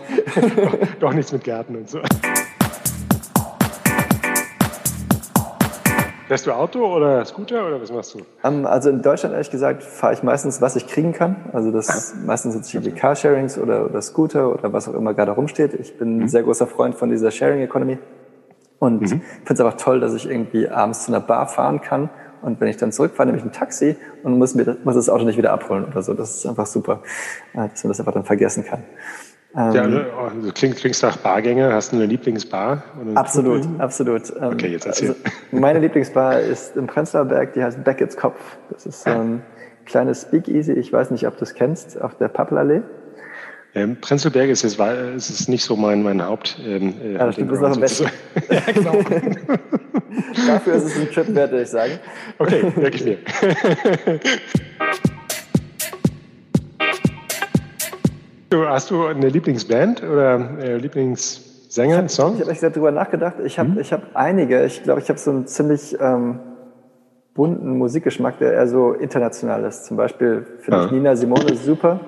doch, 0.57 0.77
doch 1.01 1.13
nichts 1.15 1.33
mit 1.33 1.43
Gärten 1.43 1.77
und 1.77 1.89
so. 1.89 2.01
Fährst 6.27 6.47
du 6.47 6.53
Auto 6.53 6.85
oder 6.85 7.25
Scooter 7.25 7.67
oder 7.67 7.81
was 7.81 7.93
machst 7.93 8.15
du? 8.15 8.19
Um, 8.19 8.25
ähm, 8.43 8.67
also 8.67 8.91
in 8.91 9.01
Deutschland 9.01 9.33
ehrlich 9.33 9.51
gesagt 9.51 9.85
fahre 9.85 10.13
ich 10.13 10.25
meistens, 10.25 10.61
was 10.61 10.75
ich 10.75 10.89
kriegen 10.89 11.13
kann. 11.13 11.37
Also 11.53 11.71
das 11.71 11.89
ist 11.89 12.17
meistens 12.27 12.55
sind 12.55 12.65
es 12.65 12.85
die 12.85 12.93
Carsharings 12.93 13.59
oder, 13.59 13.85
oder 13.85 14.03
Scooter 14.03 14.53
oder 14.53 14.73
was 14.73 14.89
auch 14.89 14.95
immer 14.95 15.15
gerade 15.15 15.31
rumsteht. 15.31 15.75
Ich 15.75 15.97
bin 15.99 16.17
ein 16.17 16.23
mhm. 16.23 16.29
sehr 16.29 16.43
großer 16.43 16.67
Freund 16.67 16.97
von 16.97 17.11
dieser 17.11 17.31
Sharing 17.31 17.61
Economy 17.61 17.99
und 18.81 19.03
mhm. 19.03 19.07
finde 19.07 19.23
es 19.55 19.61
einfach 19.61 19.77
toll, 19.77 20.01
dass 20.01 20.15
ich 20.15 20.29
irgendwie 20.29 20.69
abends 20.69 21.05
zu 21.05 21.13
einer 21.13 21.21
Bar 21.21 21.47
fahren 21.47 21.81
kann 21.81 22.11
und 22.43 22.61
wenn 22.61 22.69
ich 22.69 22.77
dann 22.77 22.93
zurückfahre, 22.93 23.27
nehme 23.27 23.39
ich 23.39 23.45
ein 23.45 23.53
Taxi 23.53 23.97
und 24.23 24.39
muss, 24.39 24.55
mir, 24.55 24.77
muss 24.85 24.95
das 24.95 25.09
Auto 25.09 25.25
nicht 25.25 25.39
wieder 25.39 25.53
abholen 25.53 25.85
oder 25.85 26.03
so. 26.03 26.15
Das 26.15 26.37
ist 26.37 26.47
einfach 26.47 26.67
super, 26.67 27.03
äh, 27.55 27.69
dass 27.69 27.83
man 27.83 27.91
das 27.91 28.01
einfach 28.01 28.13
dann 28.13 28.25
vergessen 28.25 28.65
kann. 28.65 28.85
Ähm, 29.57 29.73
ja, 29.73 29.87
du 29.87 30.13
also 30.13 30.53
klingt, 30.53 30.77
klingst 30.77 31.03
nach 31.03 31.17
Bargänger. 31.17 31.73
Hast 31.73 31.93
du 31.93 31.97
eine 31.97 32.07
Lieblingsbar? 32.07 32.83
absolut, 33.15 33.63
Kuchen? 33.63 33.81
absolut. 33.81 34.31
Ähm, 34.39 34.53
okay, 34.53 34.69
jetzt 34.69 34.87
erzähl. 34.87 35.11
Also 35.11 35.21
meine 35.51 35.79
Lieblingsbar 35.79 36.41
ist 36.41 36.77
im 36.77 36.87
Prenzlauer 36.87 37.25
Berg, 37.25 37.55
die 37.55 37.63
heißt 37.63 37.83
Beckett's 37.83 38.17
Kopf. 38.17 38.39
Das 38.71 38.85
ist 38.85 39.05
so 39.05 39.11
ein 39.11 39.43
kleines 39.87 40.23
Speakeasy. 40.23 40.73
Ich 40.73 40.93
weiß 40.93 41.11
nicht, 41.11 41.27
ob 41.27 41.39
du 41.39 41.45
es 41.45 41.55
kennst, 41.55 42.01
auf 42.01 42.15
der 42.17 42.29
Pappelallee. 42.29 42.83
Ähm, 43.75 43.97
Prenzlberg 44.01 44.49
ist 44.49 44.63
jetzt 44.63 44.79
ist 44.81 45.31
es 45.31 45.49
nicht 45.49 45.65
so 45.65 45.77
mein, 45.77 46.03
mein 46.03 46.25
Haupt. 46.25 46.59
Ähm, 46.65 46.95
äh, 47.03 47.13
ja, 47.13 47.27
das 47.27 47.35
stimmt, 47.35 47.53
ist 47.53 47.61
noch 47.61 47.77
im 47.77 47.83
Westen. 47.83 48.07
ja, 48.51 48.61
genau. 48.73 48.93
Dafür 50.47 50.75
ist 50.75 50.85
es 50.85 50.97
ein 50.97 51.11
Trip 51.11 51.35
wert, 51.35 51.51
würde 51.51 51.63
ich 51.63 51.69
sagen. 51.69 51.93
Okay, 52.39 52.73
wirklich 52.77 53.05
mir. 53.05 53.19
Hast 58.53 58.91
du 58.91 59.07
eine 59.07 59.29
Lieblingsband 59.29 60.03
oder 60.03 60.59
äh, 60.61 60.77
Lieblingssänger, 60.77 62.05
ich 62.05 62.13
Song? 62.13 62.35
Ich 62.35 62.41
habe 62.43 62.53
echt 62.53 62.63
darüber 62.63 62.93
nachgedacht. 62.93 63.37
Ich 63.45 63.59
habe 63.59 63.71
hm? 63.71 63.83
hab 63.83 64.03
einige. 64.15 64.65
Ich 64.65 64.83
glaube, 64.85 65.01
ich 65.01 65.09
habe 65.09 65.19
so 65.19 65.31
einen 65.31 65.47
ziemlich 65.47 65.97
ähm, 66.01 66.39
bunten 67.35 67.77
Musikgeschmack, 67.77 68.39
der 68.39 68.53
eher 68.53 68.69
so 68.69 68.93
international 68.93 69.65
ist. 69.65 69.87
Zum 69.87 69.97
Beispiel 69.97 70.47
finde 70.61 70.85
ich 70.85 70.91
Nina 70.93 71.17
Simone 71.17 71.57
super. 71.57 72.01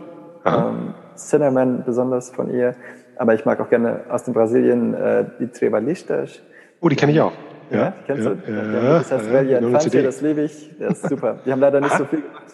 Ähm, 0.45 0.95
Cinnamon 1.17 1.83
besonders 1.85 2.31
von 2.31 2.55
ihr. 2.55 2.77
Aber 3.17 3.35
ich 3.35 3.45
mag 3.45 3.59
auch 3.61 3.69
gerne 3.69 4.03
aus 4.09 4.23
den 4.23 4.33
Brasilien 4.33 4.95
äh, 4.95 5.25
die 5.41 5.49
Trebalistas. 5.49 6.41
Oh, 6.81 6.89
die 6.89 6.95
kenne 6.95 7.13
ich 7.13 7.21
auch. 7.21 7.33
Ja, 7.71 7.79
ja 7.79 7.93
kennst 8.07 8.25
ja, 8.25 8.35
du? 8.35 8.53
Ja, 8.53 8.99
das 8.99 9.11
heißt 9.11 9.33
Velja 9.33 9.59
Infantia, 9.59 10.03
das 10.03 10.21
liebe 10.21 10.43
ich. 10.43 10.71
Das 10.79 11.03
ist 11.03 11.09
super. 11.09 11.41
Die 11.45 11.51
haben 11.51 11.61
leider 11.61 11.81
nicht 11.81 11.97
so 11.97 12.05
viel 12.05 12.23
gemacht, 12.23 12.45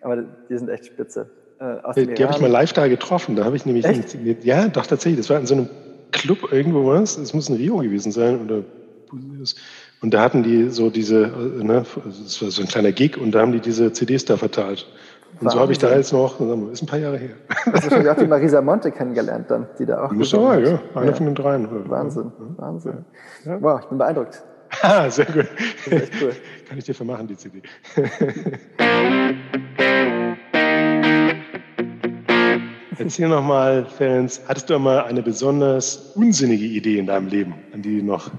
aber 0.00 0.16
die 0.50 0.58
sind 0.58 0.68
echt 0.68 0.86
spitze. 0.86 1.30
Äh, 1.62 2.06
die, 2.06 2.14
die 2.14 2.24
habe 2.24 2.34
ich 2.34 2.40
mal 2.40 2.50
live 2.50 2.72
da 2.72 2.88
getroffen. 2.88 3.36
Da 3.36 3.44
habe 3.44 3.56
ich 3.56 3.66
nämlich, 3.66 3.84
Echt? 3.84 4.16
ja, 4.42 4.68
doch 4.68 4.86
tatsächlich. 4.86 5.20
Das 5.20 5.30
war 5.30 5.38
in 5.38 5.46
so 5.46 5.54
einem 5.54 5.68
Club 6.10 6.52
irgendwo 6.52 6.86
was. 6.86 7.16
Es 7.16 7.34
muss 7.34 7.48
ein 7.48 7.56
Rio 7.56 7.78
gewesen 7.78 8.12
sein 8.12 8.40
oder 8.44 8.62
und 10.00 10.14
da 10.14 10.22
hatten 10.22 10.42
die 10.42 10.70
so 10.70 10.88
diese, 10.88 11.24
äh, 11.24 11.62
ne, 11.62 11.84
das 12.06 12.42
war 12.42 12.50
so 12.50 12.62
ein 12.62 12.68
kleiner 12.68 12.92
Gig 12.92 13.18
und 13.18 13.32
da 13.32 13.40
haben 13.40 13.52
die 13.52 13.60
diese 13.60 13.92
CDs 13.92 14.24
da 14.24 14.38
verteilt. 14.38 14.86
Und 15.32 15.44
Wahnsinn. 15.44 15.50
so 15.50 15.60
habe 15.60 15.72
ich 15.72 15.78
da 15.78 15.94
jetzt 15.94 16.12
noch, 16.12 16.40
ist 16.70 16.82
ein 16.82 16.86
paar 16.86 16.98
Jahre 16.98 17.18
her. 17.18 17.34
Hast 17.72 17.86
du 17.86 17.90
schon 17.90 18.08
auch 18.08 18.16
die 18.16 18.26
Marisa 18.26 18.62
Monte 18.62 18.90
kennengelernt 18.90 19.50
dann, 19.50 19.66
die 19.78 19.84
da 19.84 20.04
auch 20.04 20.12
Muss 20.12 20.34
aber, 20.34 20.58
ja, 20.58 20.80
einer 20.94 21.06
ja. 21.06 21.12
von 21.12 21.26
den 21.26 21.34
dreien. 21.34 21.90
Wahnsinn, 21.90 22.32
Wahnsinn. 22.56 23.04
Ja. 23.44 23.60
Wow, 23.60 23.80
ich 23.82 23.86
bin 23.86 23.98
beeindruckt. 23.98 24.42
Ah, 24.80 25.10
sehr 25.10 25.26
gut. 25.26 25.46
Das 25.84 25.86
ist 25.86 25.92
echt 25.92 26.12
cool. 26.22 26.32
Kann 26.66 26.78
ich 26.78 26.84
dir 26.84 26.94
vermachen, 26.94 27.26
die 27.26 27.36
CD. 27.36 27.60
Erzähl 33.02 33.28
nochmal, 33.28 33.84
Ferenc, 33.84 34.32
hattest 34.48 34.70
du 34.70 34.74
einmal 34.74 35.04
eine 35.04 35.22
besonders 35.22 36.12
unsinnige 36.14 36.64
Idee 36.64 36.98
in 36.98 37.06
deinem 37.06 37.28
Leben, 37.28 37.54
an 37.72 37.82
die 37.82 38.00
du 38.00 38.04
noch 38.04 38.30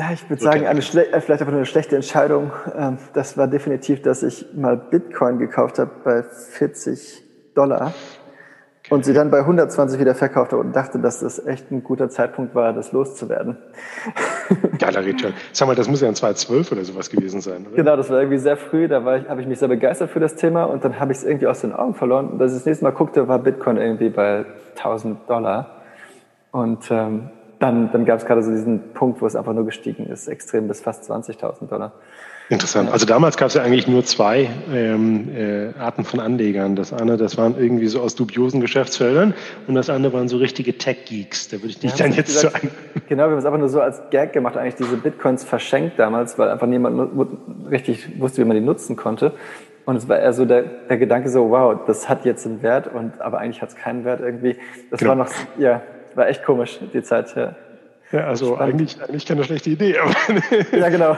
ja, 0.00 0.12
ich 0.12 0.30
würde 0.30 0.40
sagen, 0.40 0.64
eine 0.64 0.78
äh, 0.78 1.20
vielleicht 1.20 1.30
einfach 1.42 1.48
eine 1.48 1.66
schlechte 1.66 1.96
Entscheidung. 1.96 2.52
Ähm, 2.76 2.98
das 3.14 3.36
war 3.36 3.48
definitiv, 3.48 4.00
dass 4.00 4.22
ich 4.22 4.46
mal 4.54 4.76
Bitcoin 4.76 5.40
gekauft 5.40 5.80
habe 5.80 5.90
bei 6.04 6.22
40 6.22 7.24
Dollar. 7.54 7.92
Und 8.90 9.04
sie 9.04 9.12
dann 9.12 9.30
bei 9.30 9.38
120 9.40 10.00
wieder 10.00 10.14
verkauft 10.14 10.52
habe 10.52 10.62
und 10.62 10.74
dachte, 10.74 10.98
dass 10.98 11.20
das 11.20 11.44
echt 11.44 11.70
ein 11.70 11.84
guter 11.84 12.08
Zeitpunkt 12.08 12.54
war, 12.54 12.72
das 12.72 12.92
loszuwerden. 12.92 13.56
Geiler 14.78 15.04
Richard. 15.04 15.34
Sag 15.52 15.68
mal, 15.68 15.74
das 15.74 15.88
muss 15.88 16.00
ja 16.00 16.08
in 16.08 16.14
2012 16.14 16.72
oder 16.72 16.84
sowas 16.84 17.10
gewesen 17.10 17.40
sein, 17.40 17.66
oder? 17.66 17.76
Genau, 17.76 17.96
das 17.96 18.10
war 18.10 18.18
irgendwie 18.18 18.38
sehr 18.38 18.56
früh. 18.56 18.88
Da 18.88 19.04
war 19.04 19.18
ich, 19.18 19.28
habe 19.28 19.40
ich 19.40 19.46
mich 19.46 19.58
sehr 19.58 19.68
begeistert 19.68 20.10
für 20.10 20.20
das 20.20 20.36
Thema 20.36 20.64
und 20.64 20.84
dann 20.84 20.98
habe 20.98 21.12
ich 21.12 21.18
es 21.18 21.24
irgendwie 21.24 21.46
aus 21.46 21.60
den 21.60 21.72
Augen 21.72 21.94
verloren. 21.94 22.28
Und 22.28 22.40
als 22.40 22.52
ich 22.52 22.58
das 22.58 22.66
nächste 22.66 22.84
Mal 22.84 22.92
guckte, 22.92 23.28
war 23.28 23.38
Bitcoin 23.38 23.76
irgendwie 23.76 24.08
bei 24.08 24.44
1000 24.76 25.28
Dollar. 25.28 25.82
Und 26.50 26.90
ähm, 26.90 27.30
dann, 27.58 27.90
dann 27.92 28.04
gab 28.04 28.18
es 28.18 28.26
gerade 28.26 28.42
so 28.42 28.50
diesen 28.50 28.92
Punkt, 28.94 29.20
wo 29.20 29.26
es 29.26 29.36
einfach 29.36 29.52
nur 29.52 29.64
gestiegen 29.64 30.06
ist, 30.06 30.28
extrem 30.28 30.68
bis 30.68 30.80
fast 30.80 31.10
20.000 31.10 31.68
Dollar. 31.68 31.92
Interessant. 32.50 32.90
Also 32.90 33.04
damals 33.04 33.36
gab 33.36 33.48
es 33.48 33.54
ja 33.54 33.62
eigentlich 33.62 33.86
nur 33.88 34.04
zwei 34.04 34.48
ähm, 34.72 35.28
äh, 35.36 35.78
Arten 35.78 36.04
von 36.04 36.18
Anlegern. 36.18 36.76
Das 36.76 36.94
eine, 36.94 37.18
das 37.18 37.36
waren 37.36 37.56
irgendwie 37.58 37.88
so 37.88 38.00
aus 38.00 38.14
dubiosen 38.14 38.62
Geschäftsfeldern 38.62 39.34
und 39.66 39.74
das 39.74 39.90
andere 39.90 40.14
waren 40.14 40.28
so 40.28 40.38
richtige 40.38 40.78
Tech-Geeks. 40.78 41.48
Da 41.48 41.58
würde 41.58 41.68
ich 41.68 41.78
dich 41.78 41.92
dann 41.92 42.12
jetzt 42.12 42.28
gesagt, 42.28 42.62
so 42.62 42.68
ein 42.68 43.02
Genau, 43.08 43.24
wir 43.24 43.32
haben 43.32 43.38
es 43.38 43.44
einfach 43.44 43.58
nur 43.58 43.68
so 43.68 43.82
als 43.82 44.00
Gag 44.10 44.32
gemacht, 44.32 44.56
eigentlich 44.56 44.76
diese 44.76 44.96
Bitcoins 44.96 45.44
verschenkt 45.44 45.98
damals, 45.98 46.38
weil 46.38 46.48
einfach 46.48 46.66
niemand 46.66 47.10
richtig 47.70 48.18
wusste, 48.18 48.40
wie 48.40 48.46
man 48.46 48.56
die 48.56 48.62
nutzen 48.62 48.96
konnte. 48.96 49.32
Und 49.84 49.96
es 49.96 50.08
war 50.08 50.18
eher 50.18 50.32
so 50.32 50.46
der, 50.46 50.62
der 50.62 50.96
Gedanke 50.96 51.28
so, 51.28 51.50
wow, 51.50 51.78
das 51.86 52.08
hat 52.08 52.24
jetzt 52.24 52.46
einen 52.46 52.62
Wert 52.62 52.92
und 52.92 53.20
aber 53.20 53.38
eigentlich 53.38 53.60
hat 53.60 53.70
es 53.70 53.76
keinen 53.76 54.04
Wert 54.04 54.20
irgendwie. 54.20 54.56
Das 54.90 55.00
genau. 55.00 55.10
war 55.10 55.16
noch, 55.16 55.30
ja, 55.58 55.82
war 56.16 56.28
echt 56.28 56.44
komisch, 56.44 56.78
die 56.92 57.02
Zeit. 57.02 57.34
Ja, 57.36 57.54
ja 58.12 58.26
also 58.26 58.56
eigentlich, 58.56 59.00
eigentlich 59.02 59.26
keine 59.26 59.44
schlechte 59.44 59.70
Idee. 59.70 59.96
ja, 60.72 60.88
genau. 60.88 61.16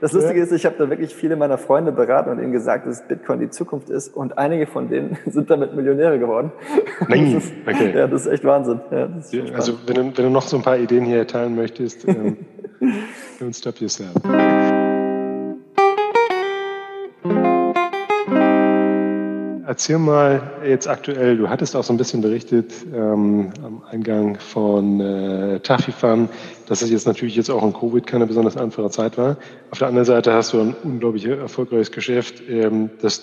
Das 0.00 0.12
Lustige 0.12 0.40
ist, 0.40 0.52
ich 0.52 0.64
habe 0.64 0.76
da 0.78 0.88
wirklich 0.88 1.14
viele 1.14 1.36
meiner 1.36 1.58
Freunde 1.58 1.92
beraten 1.92 2.30
und 2.30 2.38
ihnen 2.38 2.52
gesagt, 2.52 2.86
dass 2.86 3.06
Bitcoin 3.06 3.40
die 3.40 3.50
Zukunft 3.50 3.90
ist 3.90 4.08
und 4.08 4.38
einige 4.38 4.66
von 4.66 4.88
denen 4.88 5.18
sind 5.26 5.50
damit 5.50 5.74
Millionäre 5.74 6.18
geworden. 6.18 6.52
Nein, 7.08 7.34
das 7.34 7.44
ist, 7.44 7.52
okay. 7.66 7.92
Ja, 7.96 8.06
das 8.06 8.22
ist 8.22 8.32
echt 8.32 8.44
Wahnsinn. 8.44 8.80
Ja, 8.90 9.08
ist 9.18 9.34
also 9.54 9.74
wenn 9.86 9.94
du, 9.94 10.02
wenn 10.16 10.24
du 10.24 10.30
noch 10.30 10.42
so 10.42 10.56
ein 10.56 10.62
paar 10.62 10.78
Ideen 10.78 11.04
hier 11.04 11.26
teilen 11.26 11.54
möchtest, 11.54 12.08
ähm, 12.08 12.38
don't 13.40 13.56
stop 13.56 13.78
yourself. 13.78 14.14
Erzähl 19.70 19.98
mal 19.98 20.42
jetzt 20.66 20.88
aktuell, 20.88 21.36
du 21.36 21.48
hattest 21.48 21.76
auch 21.76 21.84
so 21.84 21.92
ein 21.92 21.96
bisschen 21.96 22.22
berichtet 22.22 22.72
ähm, 22.92 23.50
am 23.64 23.84
Eingang 23.88 24.36
von 24.40 24.98
äh, 24.98 25.60
Tafifan, 25.60 26.28
dass 26.66 26.82
es 26.82 26.90
jetzt 26.90 27.06
natürlich 27.06 27.36
jetzt 27.36 27.50
auch 27.50 27.62
in 27.62 27.72
Covid 27.72 28.04
keine 28.04 28.26
besonders 28.26 28.56
einfache 28.56 28.90
Zeit 28.90 29.16
war. 29.16 29.36
Auf 29.70 29.78
der 29.78 29.86
anderen 29.86 30.06
Seite 30.06 30.32
hast 30.32 30.54
du 30.54 30.60
ein 30.60 30.74
unglaublich 30.82 31.24
erfolgreiches 31.24 31.92
Geschäft. 31.92 32.42
Ähm, 32.48 32.90
das 33.00 33.22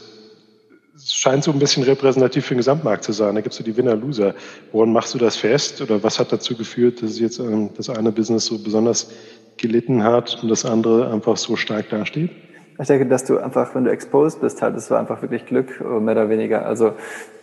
scheint 1.05 1.43
so 1.43 1.51
ein 1.51 1.59
bisschen 1.59 1.83
repräsentativ 1.83 2.45
für 2.45 2.53
den 2.53 2.59
Gesamtmarkt 2.59 3.03
zu 3.03 3.11
sein. 3.11 3.35
Da 3.35 3.41
gibt 3.41 3.51
es 3.51 3.57
so 3.57 3.65
die 3.65 3.75
Winner-Loser. 3.75 4.33
Woran 4.71 4.93
machst 4.93 5.13
du 5.13 5.17
das 5.17 5.35
fest 5.35 5.81
oder 5.81 6.01
was 6.01 6.17
hat 6.17 6.31
dazu 6.31 6.55
geführt, 6.55 7.03
dass 7.03 7.19
jetzt 7.19 7.39
ähm, 7.39 7.71
das 7.75 7.89
eine 7.89 8.13
Business 8.13 8.45
so 8.45 8.57
besonders 8.57 9.11
gelitten 9.57 10.01
hat 10.01 10.41
und 10.41 10.47
das 10.47 10.63
andere 10.63 11.11
einfach 11.11 11.35
so 11.35 11.57
stark 11.57 11.89
dasteht? 11.89 12.31
Ich 12.79 12.87
denke, 12.87 13.05
dass 13.07 13.23
du 13.23 13.39
einfach, 13.39 13.73
wenn 13.73 13.85
du 13.85 13.91
exposed 13.91 14.41
bist, 14.41 14.61
halt, 14.61 14.75
das 14.75 14.91
war 14.91 14.99
einfach 14.99 15.21
wirklich 15.21 15.45
Glück, 15.45 15.81
äh, 15.81 15.99
mehr 15.99 16.13
oder 16.13 16.29
weniger. 16.29 16.65
Also 16.65 16.93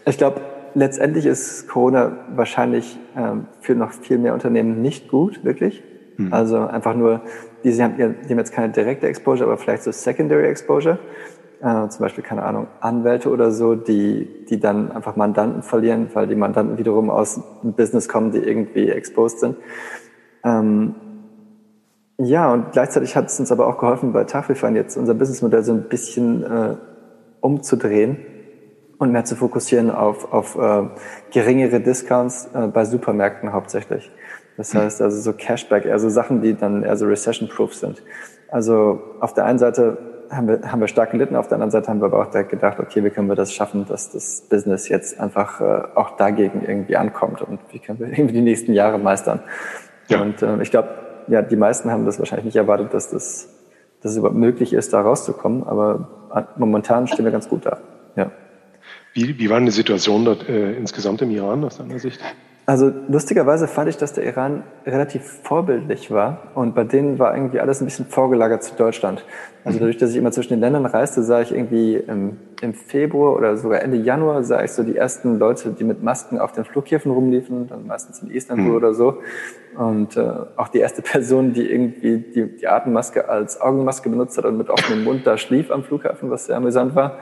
ich 0.06 0.16
glaube, 0.16 0.40
letztendlich 0.74 1.26
ist 1.26 1.68
Corona 1.68 2.12
wahrscheinlich 2.34 2.98
ähm, 3.16 3.46
für 3.60 3.74
noch 3.74 3.92
viel 3.92 4.18
mehr 4.18 4.34
Unternehmen 4.34 4.82
nicht 4.82 5.08
gut, 5.08 5.44
wirklich. 5.44 5.82
Mhm. 6.16 6.32
Also 6.32 6.58
einfach 6.58 6.94
nur, 6.94 7.22
die, 7.64 7.72
die, 7.72 7.82
haben, 7.82 7.96
die 7.96 8.02
haben 8.02 8.38
jetzt 8.38 8.52
keine 8.52 8.72
direkte 8.72 9.06
Exposure, 9.06 9.48
aber 9.48 9.58
vielleicht 9.58 9.82
so 9.82 9.90
Secondary 9.90 10.46
Exposure. 10.46 10.98
Äh, 11.60 11.88
zum 11.88 12.00
Beispiel, 12.00 12.22
keine 12.22 12.42
Ahnung, 12.42 12.66
Anwälte 12.80 13.30
oder 13.30 13.50
so, 13.50 13.74
die, 13.74 14.44
die 14.48 14.60
dann 14.60 14.92
einfach 14.92 15.16
Mandanten 15.16 15.62
verlieren, 15.62 16.08
weil 16.12 16.26
die 16.26 16.34
Mandanten 16.34 16.78
wiederum 16.78 17.10
aus 17.10 17.40
einem 17.62 17.72
Business 17.72 18.08
kommen, 18.08 18.32
die 18.32 18.38
irgendwie 18.38 18.90
exposed 18.90 19.40
sind. 19.40 19.56
Ähm, 20.44 20.94
ja, 22.18 22.52
und 22.52 22.73
gleichzeitig 22.73 23.16
hat 23.16 23.26
es 23.26 23.40
uns 23.40 23.50
aber 23.50 23.66
auch 23.66 23.78
geholfen, 23.78 24.12
bei 24.12 24.25
Tafelfein 24.25 24.76
jetzt 24.76 24.97
unser 24.97 25.14
Businessmodell 25.14 25.64
so 25.64 25.73
ein 25.73 25.88
bisschen 25.88 26.44
äh, 26.44 26.76
umzudrehen 27.40 28.18
und 28.99 29.11
mehr 29.11 29.25
zu 29.25 29.35
fokussieren 29.35 29.90
auf, 29.90 30.33
auf 30.33 30.56
äh, 30.56 30.88
geringere 31.33 31.80
Discounts 31.80 32.50
äh, 32.54 32.68
bei 32.68 32.85
Supermärkten 32.85 33.52
hauptsächlich. 33.52 34.12
Das 34.56 34.73
hm. 34.73 34.83
heißt 34.83 35.02
also 35.02 35.21
so 35.21 35.33
Cashback, 35.33 35.87
also 35.87 36.09
Sachen, 36.09 36.40
die 36.40 36.54
dann 36.54 36.85
eher 36.85 36.97
so 36.97 37.06
recession-proof 37.06 37.75
sind. 37.75 38.02
Also 38.49 39.00
auf 39.21 39.35
der 39.35 39.47
einen 39.47 39.59
Seite 39.59 39.99
haben 40.30 40.49
wir, 40.49 40.61
haben 40.71 40.80
wir 40.80 40.88
stark 40.88 41.11
gelitten, 41.11 41.37
auf 41.37 41.49
der 41.49 41.56
anderen 41.56 41.71
Seite 41.71 41.88
haben 41.88 42.00
wir 42.00 42.06
aber 42.06 42.23
auch 42.23 42.30
direkt 42.30 42.50
gedacht, 42.50 42.78
okay, 42.78 43.04
wie 43.04 43.11
können 43.11 43.28
wir 43.28 43.35
das 43.35 43.52
schaffen, 43.52 43.87
dass 43.87 44.11
das 44.11 44.42
Business 44.49 44.88
jetzt 44.88 45.18
einfach 45.18 45.61
äh, 45.61 45.83
auch 45.97 46.16
dagegen 46.16 46.62
irgendwie 46.64 46.97
ankommt 46.97 47.42
und 47.42 47.59
wie 47.73 47.80
können 47.80 47.99
wir 47.99 48.06
irgendwie 48.12 48.35
die 48.35 48.42
nächsten 48.42 48.73
Jahre 48.73 48.99
meistern. 48.99 49.40
Ja. 50.09 50.21
Und 50.21 50.42
äh, 50.42 50.62
ich 50.62 50.71
glaube, 50.71 50.88
ja, 51.28 51.43
die 51.43 51.57
meisten 51.57 51.90
haben 51.90 52.07
das 52.07 52.19
wahrscheinlich 52.19 52.47
nicht 52.47 52.57
erwartet, 52.57 52.95
dass 52.95 53.11
das, 53.11 53.49
dass 54.00 54.12
es 54.12 54.19
überhaupt 54.19 54.38
möglich 54.38 54.73
ist, 54.73 54.93
da 54.93 55.00
rauszukommen. 55.00 55.64
Aber 55.64 56.09
momentan 56.57 57.07
stehen 57.07 57.25
wir 57.25 57.33
ganz 57.33 57.49
gut 57.49 57.66
da. 57.66 57.78
Ja. 58.16 58.31
Wie, 59.12 59.38
wie 59.38 59.50
war 59.50 59.57
denn 59.57 59.66
die 59.66 59.73
Situation 59.73 60.25
dort 60.25 60.49
äh, 60.49 60.73
insgesamt 60.73 61.23
im 61.23 61.31
Iran 61.31 61.64
aus 61.64 61.78
deiner 61.78 61.99
Sicht? 61.99 62.21
Also 62.66 62.90
lustigerweise 63.09 63.68
fand 63.68 63.90
ich, 63.90 63.99
dass 63.99 64.14
der 64.14 64.25
Iran 64.25 64.62
relativ 64.87 65.23
vorbildlich 65.42 66.11
war 66.11 66.50
und 66.54 66.75
bei 66.75 66.85
denen 66.85 67.18
war 67.18 67.37
irgendwie 67.37 67.61
alles 67.61 67.83
ein 67.83 67.85
bisschen 67.85 68.06
vorgelagert 68.06 68.62
zu 68.62 68.75
Deutschland. 68.75 69.23
Also 69.64 69.78
dadurch, 69.78 69.99
dass 69.99 70.11
ich 70.11 70.16
immer 70.16 70.33
zwischen 70.33 70.54
den 70.54 70.61
Ländern 70.61 70.87
reiste, 70.87 71.23
sah 71.23 71.42
ich 71.42 71.52
irgendwie 71.52 71.97
im, 71.97 72.38
im 72.62 72.73
Februar 72.73 73.37
oder 73.37 73.59
sogar 73.59 73.83
Ende 73.83 73.99
Januar 73.99 74.44
sah 74.44 74.64
ich 74.64 74.73
so 74.73 74.83
die 74.83 74.97
ersten 74.97 75.38
Leute, 75.38 75.71
die 75.73 75.85
mit 75.85 76.02
Masken 76.02 76.38
auf 76.38 76.52
den 76.52 76.64
Flughäfen 76.64 77.12
rumliefen, 77.12 77.68
dann 77.68 77.87
meistens 77.87 78.23
in 78.23 78.30
Istanbul 78.30 78.71
mhm. 78.71 78.76
oder 78.76 78.94
so. 78.94 79.18
Und 79.76 80.16
äh, 80.16 80.30
auch 80.56 80.68
die 80.68 80.78
erste 80.78 81.02
Person, 81.02 81.52
die 81.52 81.71
irgendwie 81.71 82.18
die, 82.18 82.56
die 82.56 82.66
Atemmaske 82.66 83.28
als 83.28 83.61
Augenmaske 83.61 84.09
benutzt 84.09 84.38
hat 84.38 84.47
und 84.47 84.56
mit 84.56 84.71
offenem 84.71 85.04
Mund 85.04 85.26
da 85.26 85.37
schlief 85.37 85.71
am 85.71 85.85
Flughafen, 85.85 86.30
was 86.30 86.47
sehr 86.47 86.56
amüsant 86.56 86.94
war. 86.94 87.18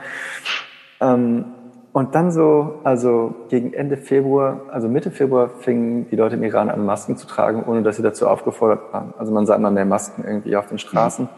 Ähm, 1.01 1.45
und 1.93 2.15
dann 2.15 2.31
so, 2.31 2.79
also 2.83 3.35
gegen 3.49 3.71
Ende 3.71 3.97
Februar, 3.97 4.61
also 4.71 4.89
Mitte 4.89 5.11
Februar, 5.11 5.49
fingen 5.59 6.07
die 6.09 6.15
Leute 6.15 6.35
im 6.35 6.43
Iran 6.43 6.71
an, 6.71 6.83
Masken 6.83 7.17
zu 7.17 7.27
tragen, 7.27 7.63
ohne 7.67 7.83
dass 7.83 7.97
sie 7.97 8.01
dazu 8.01 8.27
aufgefordert 8.27 8.91
waren. 8.91 9.13
Also 9.19 9.31
man 9.31 9.45
sah 9.45 9.55
immer 9.55 9.69
mehr 9.69 9.85
Masken 9.85 10.23
irgendwie 10.25 10.55
auf 10.55 10.67
den 10.67 10.79
Straßen. 10.79 11.29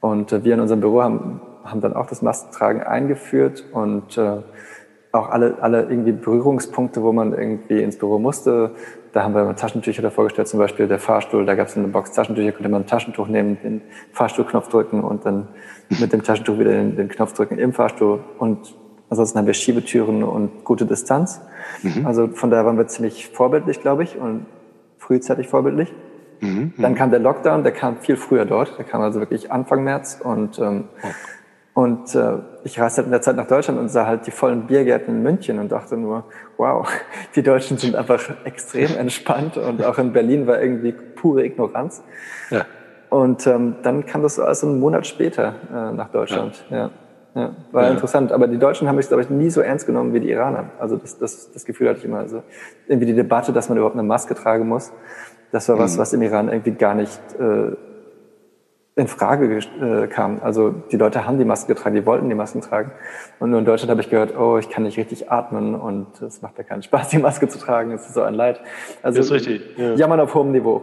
Und 0.00 0.32
äh, 0.32 0.44
wir 0.44 0.52
in 0.52 0.60
unserem 0.60 0.80
Büro 0.80 1.02
haben, 1.02 1.40
haben 1.64 1.80
dann 1.80 1.94
auch 1.94 2.06
das 2.06 2.20
Maskentragen 2.20 2.82
eingeführt 2.82 3.64
und 3.72 4.18
äh, 4.18 4.42
auch 5.12 5.30
alle, 5.30 5.56
alle 5.62 5.84
irgendwie 5.84 6.12
Berührungspunkte, 6.12 7.02
wo 7.02 7.12
man 7.12 7.32
irgendwie 7.32 7.82
ins 7.82 7.96
Büro 7.98 8.18
musste. 8.18 8.72
Da 9.12 9.24
haben 9.24 9.34
wir 9.34 9.56
Taschentücher 9.56 10.02
davor 10.02 10.24
gestellt, 10.24 10.48
zum 10.48 10.60
Beispiel 10.60 10.88
der 10.88 10.98
Fahrstuhl, 10.98 11.46
da 11.46 11.54
gab 11.54 11.68
es 11.68 11.76
eine 11.76 11.88
Box 11.88 12.12
Taschentücher, 12.12 12.52
konnte 12.52 12.68
man 12.68 12.82
ein 12.82 12.86
Taschentuch 12.86 13.28
nehmen, 13.28 13.58
den 13.64 13.80
Fahrstuhlknopf 14.12 14.68
drücken 14.68 15.02
und 15.02 15.24
dann 15.24 15.48
mit 15.88 16.12
dem 16.12 16.22
Taschentuch 16.22 16.58
wieder 16.58 16.70
den, 16.70 16.96
den 16.96 17.08
Knopf 17.08 17.32
drücken 17.32 17.58
im 17.58 17.72
Fahrstuhl. 17.72 18.20
Und 18.38 18.74
Ansonsten 19.10 19.38
haben 19.38 19.46
wir 19.46 19.54
Schiebetüren 19.54 20.22
und 20.22 20.64
gute 20.64 20.86
Distanz. 20.86 21.40
Mhm. 21.82 22.06
Also 22.06 22.28
von 22.28 22.48
daher 22.50 22.64
waren 22.64 22.78
wir 22.78 22.86
ziemlich 22.86 23.28
vorbildlich, 23.28 23.80
glaube 23.80 24.04
ich, 24.04 24.16
und 24.16 24.46
frühzeitig 24.98 25.48
vorbildlich. 25.48 25.92
Mhm. 26.40 26.74
Dann 26.78 26.94
kam 26.94 27.10
der 27.10 27.18
Lockdown, 27.18 27.64
der 27.64 27.72
kam 27.72 27.98
viel 27.98 28.16
früher 28.16 28.44
dort. 28.44 28.78
Der 28.78 28.84
kam 28.84 29.02
also 29.02 29.18
wirklich 29.18 29.50
Anfang 29.50 29.82
März 29.82 30.20
und 30.22 30.60
ähm, 30.60 30.84
oh. 31.02 31.82
und 31.82 32.14
äh, 32.14 32.38
ich 32.62 32.78
reiste 32.80 32.98
halt 32.98 33.06
in 33.06 33.10
der 33.10 33.20
Zeit 33.20 33.34
nach 33.34 33.48
Deutschland 33.48 33.80
und 33.80 33.88
sah 33.88 34.06
halt 34.06 34.28
die 34.28 34.30
vollen 34.30 34.68
Biergärten 34.68 35.16
in 35.16 35.22
München 35.24 35.58
und 35.58 35.72
dachte 35.72 35.96
nur, 35.96 36.24
wow, 36.56 36.88
die 37.34 37.42
Deutschen 37.42 37.78
sind 37.78 37.96
einfach 37.96 38.22
extrem 38.44 38.96
entspannt 38.96 39.56
und 39.56 39.84
auch 39.84 39.98
in 39.98 40.12
Berlin 40.12 40.46
war 40.46 40.62
irgendwie 40.62 40.92
pure 40.92 41.44
Ignoranz. 41.44 42.02
Ja. 42.50 42.64
Und 43.10 43.44
ähm, 43.48 43.74
dann 43.82 44.06
kam 44.06 44.22
das 44.22 44.36
so 44.36 44.44
alles 44.44 44.62
einen 44.62 44.78
Monat 44.78 45.04
später 45.04 45.54
äh, 45.68 45.92
nach 45.92 46.10
Deutschland. 46.10 46.64
Ja. 46.70 46.76
ja. 46.76 46.90
Ja, 47.34 47.54
war 47.72 47.84
ja. 47.84 47.90
interessant. 47.90 48.32
Aber 48.32 48.48
die 48.48 48.58
Deutschen 48.58 48.88
haben 48.88 48.96
mich, 48.96 49.08
glaube 49.08 49.22
ich, 49.22 49.30
nie 49.30 49.50
so 49.50 49.60
ernst 49.60 49.86
genommen 49.86 50.12
wie 50.12 50.20
die 50.20 50.30
Iraner. 50.30 50.70
Also 50.78 50.96
das, 50.96 51.18
das, 51.18 51.52
das 51.52 51.64
Gefühl 51.64 51.88
hatte 51.88 52.00
ich 52.00 52.04
immer. 52.04 52.18
Also 52.18 52.42
irgendwie 52.88 53.06
die 53.06 53.14
Debatte, 53.14 53.52
dass 53.52 53.68
man 53.68 53.78
überhaupt 53.78 53.96
eine 53.96 54.02
Maske 54.02 54.34
tragen 54.34 54.66
muss, 54.68 54.92
das 55.52 55.68
war 55.68 55.78
was, 55.78 55.96
mhm. 55.96 56.00
was 56.00 56.12
im 56.12 56.22
Iran 56.22 56.48
irgendwie 56.48 56.72
gar 56.72 56.94
nicht 56.94 57.20
äh, 57.38 57.72
in 58.96 59.08
Frage 59.08 59.58
äh, 59.58 60.06
kam. 60.08 60.40
Also 60.42 60.70
die 60.70 60.96
Leute 60.96 61.26
haben 61.26 61.38
die 61.38 61.44
Maske 61.44 61.74
getragen, 61.74 61.94
die 61.94 62.06
wollten 62.06 62.28
die 62.28 62.34
Masken 62.34 62.60
tragen. 62.60 62.92
Und 63.38 63.50
nur 63.50 63.58
in 63.58 63.64
Deutschland 63.64 63.90
habe 63.90 64.00
ich 64.00 64.10
gehört, 64.10 64.36
oh, 64.36 64.58
ich 64.58 64.68
kann 64.68 64.82
nicht 64.82 64.98
richtig 64.98 65.30
atmen 65.30 65.74
und 65.74 66.20
es 66.22 66.42
macht 66.42 66.58
ja 66.58 66.64
keinen 66.64 66.82
Spaß, 66.82 67.08
die 67.08 67.18
Maske 67.18 67.48
zu 67.48 67.58
tragen. 67.58 67.92
Es 67.92 68.06
ist 68.06 68.14
so 68.14 68.22
ein 68.22 68.34
Leid. 68.34 68.60
Also 69.02 69.18
das 69.18 69.26
ist 69.26 69.32
richtig. 69.32 69.62
Ja. 69.76 69.94
Jammern 69.94 70.20
auf 70.20 70.34
hohem 70.34 70.52
Niveau. 70.52 70.82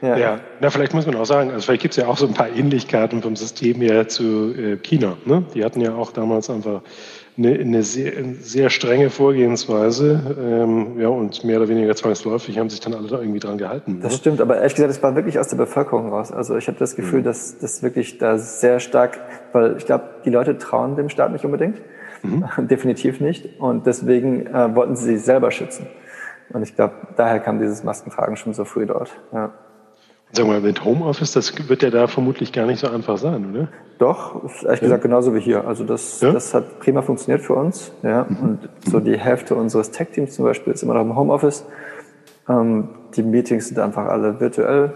Ja. 0.00 0.16
ja, 0.16 0.40
na, 0.60 0.70
vielleicht 0.70 0.94
muss 0.94 1.06
man 1.06 1.16
auch 1.16 1.26
sagen, 1.26 1.50
also 1.50 1.62
vielleicht 1.62 1.82
gibt 1.82 1.92
es 1.96 2.02
ja 2.02 2.08
auch 2.08 2.16
so 2.16 2.26
ein 2.26 2.34
paar 2.34 2.50
Ähnlichkeiten 2.50 3.22
vom 3.22 3.34
System 3.36 3.80
her 3.80 4.08
zu 4.08 4.54
äh, 4.54 4.76
China. 4.76 5.16
Ne? 5.24 5.44
Die 5.54 5.64
hatten 5.64 5.80
ja 5.80 5.94
auch 5.94 6.12
damals 6.12 6.50
einfach 6.50 6.82
eine, 7.36 7.52
eine, 7.52 7.82
sehr, 7.82 8.12
sehr, 8.40 8.68
strenge 8.70 9.10
Vorgehensweise 9.10 10.36
ähm, 10.40 11.00
ja, 11.00 11.08
und 11.08 11.44
mehr 11.44 11.58
oder 11.58 11.68
weniger 11.68 11.94
zwangsläufig 11.94 12.58
haben 12.58 12.68
sich 12.68 12.80
dann 12.80 12.94
alle 12.94 13.06
da 13.06 13.20
irgendwie 13.20 13.38
dran 13.38 13.58
gehalten. 13.58 14.00
Das 14.02 14.12
ne? 14.12 14.18
stimmt, 14.18 14.40
aber 14.40 14.56
ehrlich 14.56 14.74
gesagt, 14.74 14.90
es 14.90 15.02
war 15.02 15.14
wirklich 15.14 15.38
aus 15.38 15.48
der 15.48 15.56
Bevölkerung 15.56 16.10
raus. 16.10 16.32
Also 16.32 16.56
ich 16.56 16.66
habe 16.66 16.78
das 16.78 16.96
Gefühl, 16.96 17.20
mhm. 17.20 17.24
dass 17.24 17.58
das 17.58 17.82
wirklich 17.82 18.18
da 18.18 18.38
sehr 18.38 18.80
stark, 18.80 19.20
weil 19.52 19.76
ich 19.76 19.86
glaube, 19.86 20.04
die 20.24 20.30
Leute 20.30 20.58
trauen 20.58 20.96
dem 20.96 21.08
Staat 21.08 21.32
nicht 21.32 21.44
unbedingt, 21.44 21.80
mhm. 22.22 22.44
definitiv 22.68 23.20
nicht 23.20 23.60
und 23.60 23.86
deswegen 23.86 24.46
äh, 24.46 24.74
wollten 24.74 24.96
sie 24.96 25.16
sich 25.16 25.24
selber 25.24 25.50
schützen. 25.50 25.86
Und 26.50 26.62
ich 26.62 26.74
glaube, 26.74 26.94
daher 27.16 27.40
kam 27.40 27.58
dieses 27.58 27.84
Maskentragen 27.84 28.36
schon 28.36 28.54
so 28.54 28.64
früh 28.64 28.86
dort. 28.86 29.10
Ja. 29.32 29.52
Sag 30.32 30.46
mal, 30.46 30.60
mit 30.60 30.84
Homeoffice, 30.84 31.32
das 31.32 31.68
wird 31.68 31.82
ja 31.82 31.90
da 31.90 32.06
vermutlich 32.06 32.52
gar 32.52 32.66
nicht 32.66 32.80
so 32.80 32.88
einfach 32.88 33.16
sein, 33.16 33.50
oder? 33.50 33.68
Doch, 33.98 34.44
ist 34.44 34.62
ehrlich 34.62 34.80
ja. 34.80 34.86
gesagt 34.86 35.02
genauso 35.02 35.34
wie 35.34 35.40
hier. 35.40 35.66
Also 35.66 35.84
das, 35.84 36.20
ja? 36.20 36.32
das 36.32 36.52
hat 36.52 36.80
prima 36.80 37.00
funktioniert 37.00 37.42
für 37.42 37.54
uns. 37.54 37.92
Ja. 38.02 38.26
Mhm. 38.28 38.36
Und 38.40 38.68
so 38.84 39.00
die 39.00 39.18
Hälfte 39.18 39.54
unseres 39.54 39.90
Tech-Teams 39.90 40.34
zum 40.34 40.44
Beispiel 40.44 40.74
ist 40.74 40.82
immer 40.82 40.94
noch 40.94 41.00
im 41.00 41.16
Homeoffice. 41.16 41.64
Ähm, 42.48 42.90
die 43.16 43.22
Meetings 43.22 43.68
sind 43.68 43.78
einfach 43.78 44.06
alle 44.06 44.38
virtuell. 44.38 44.92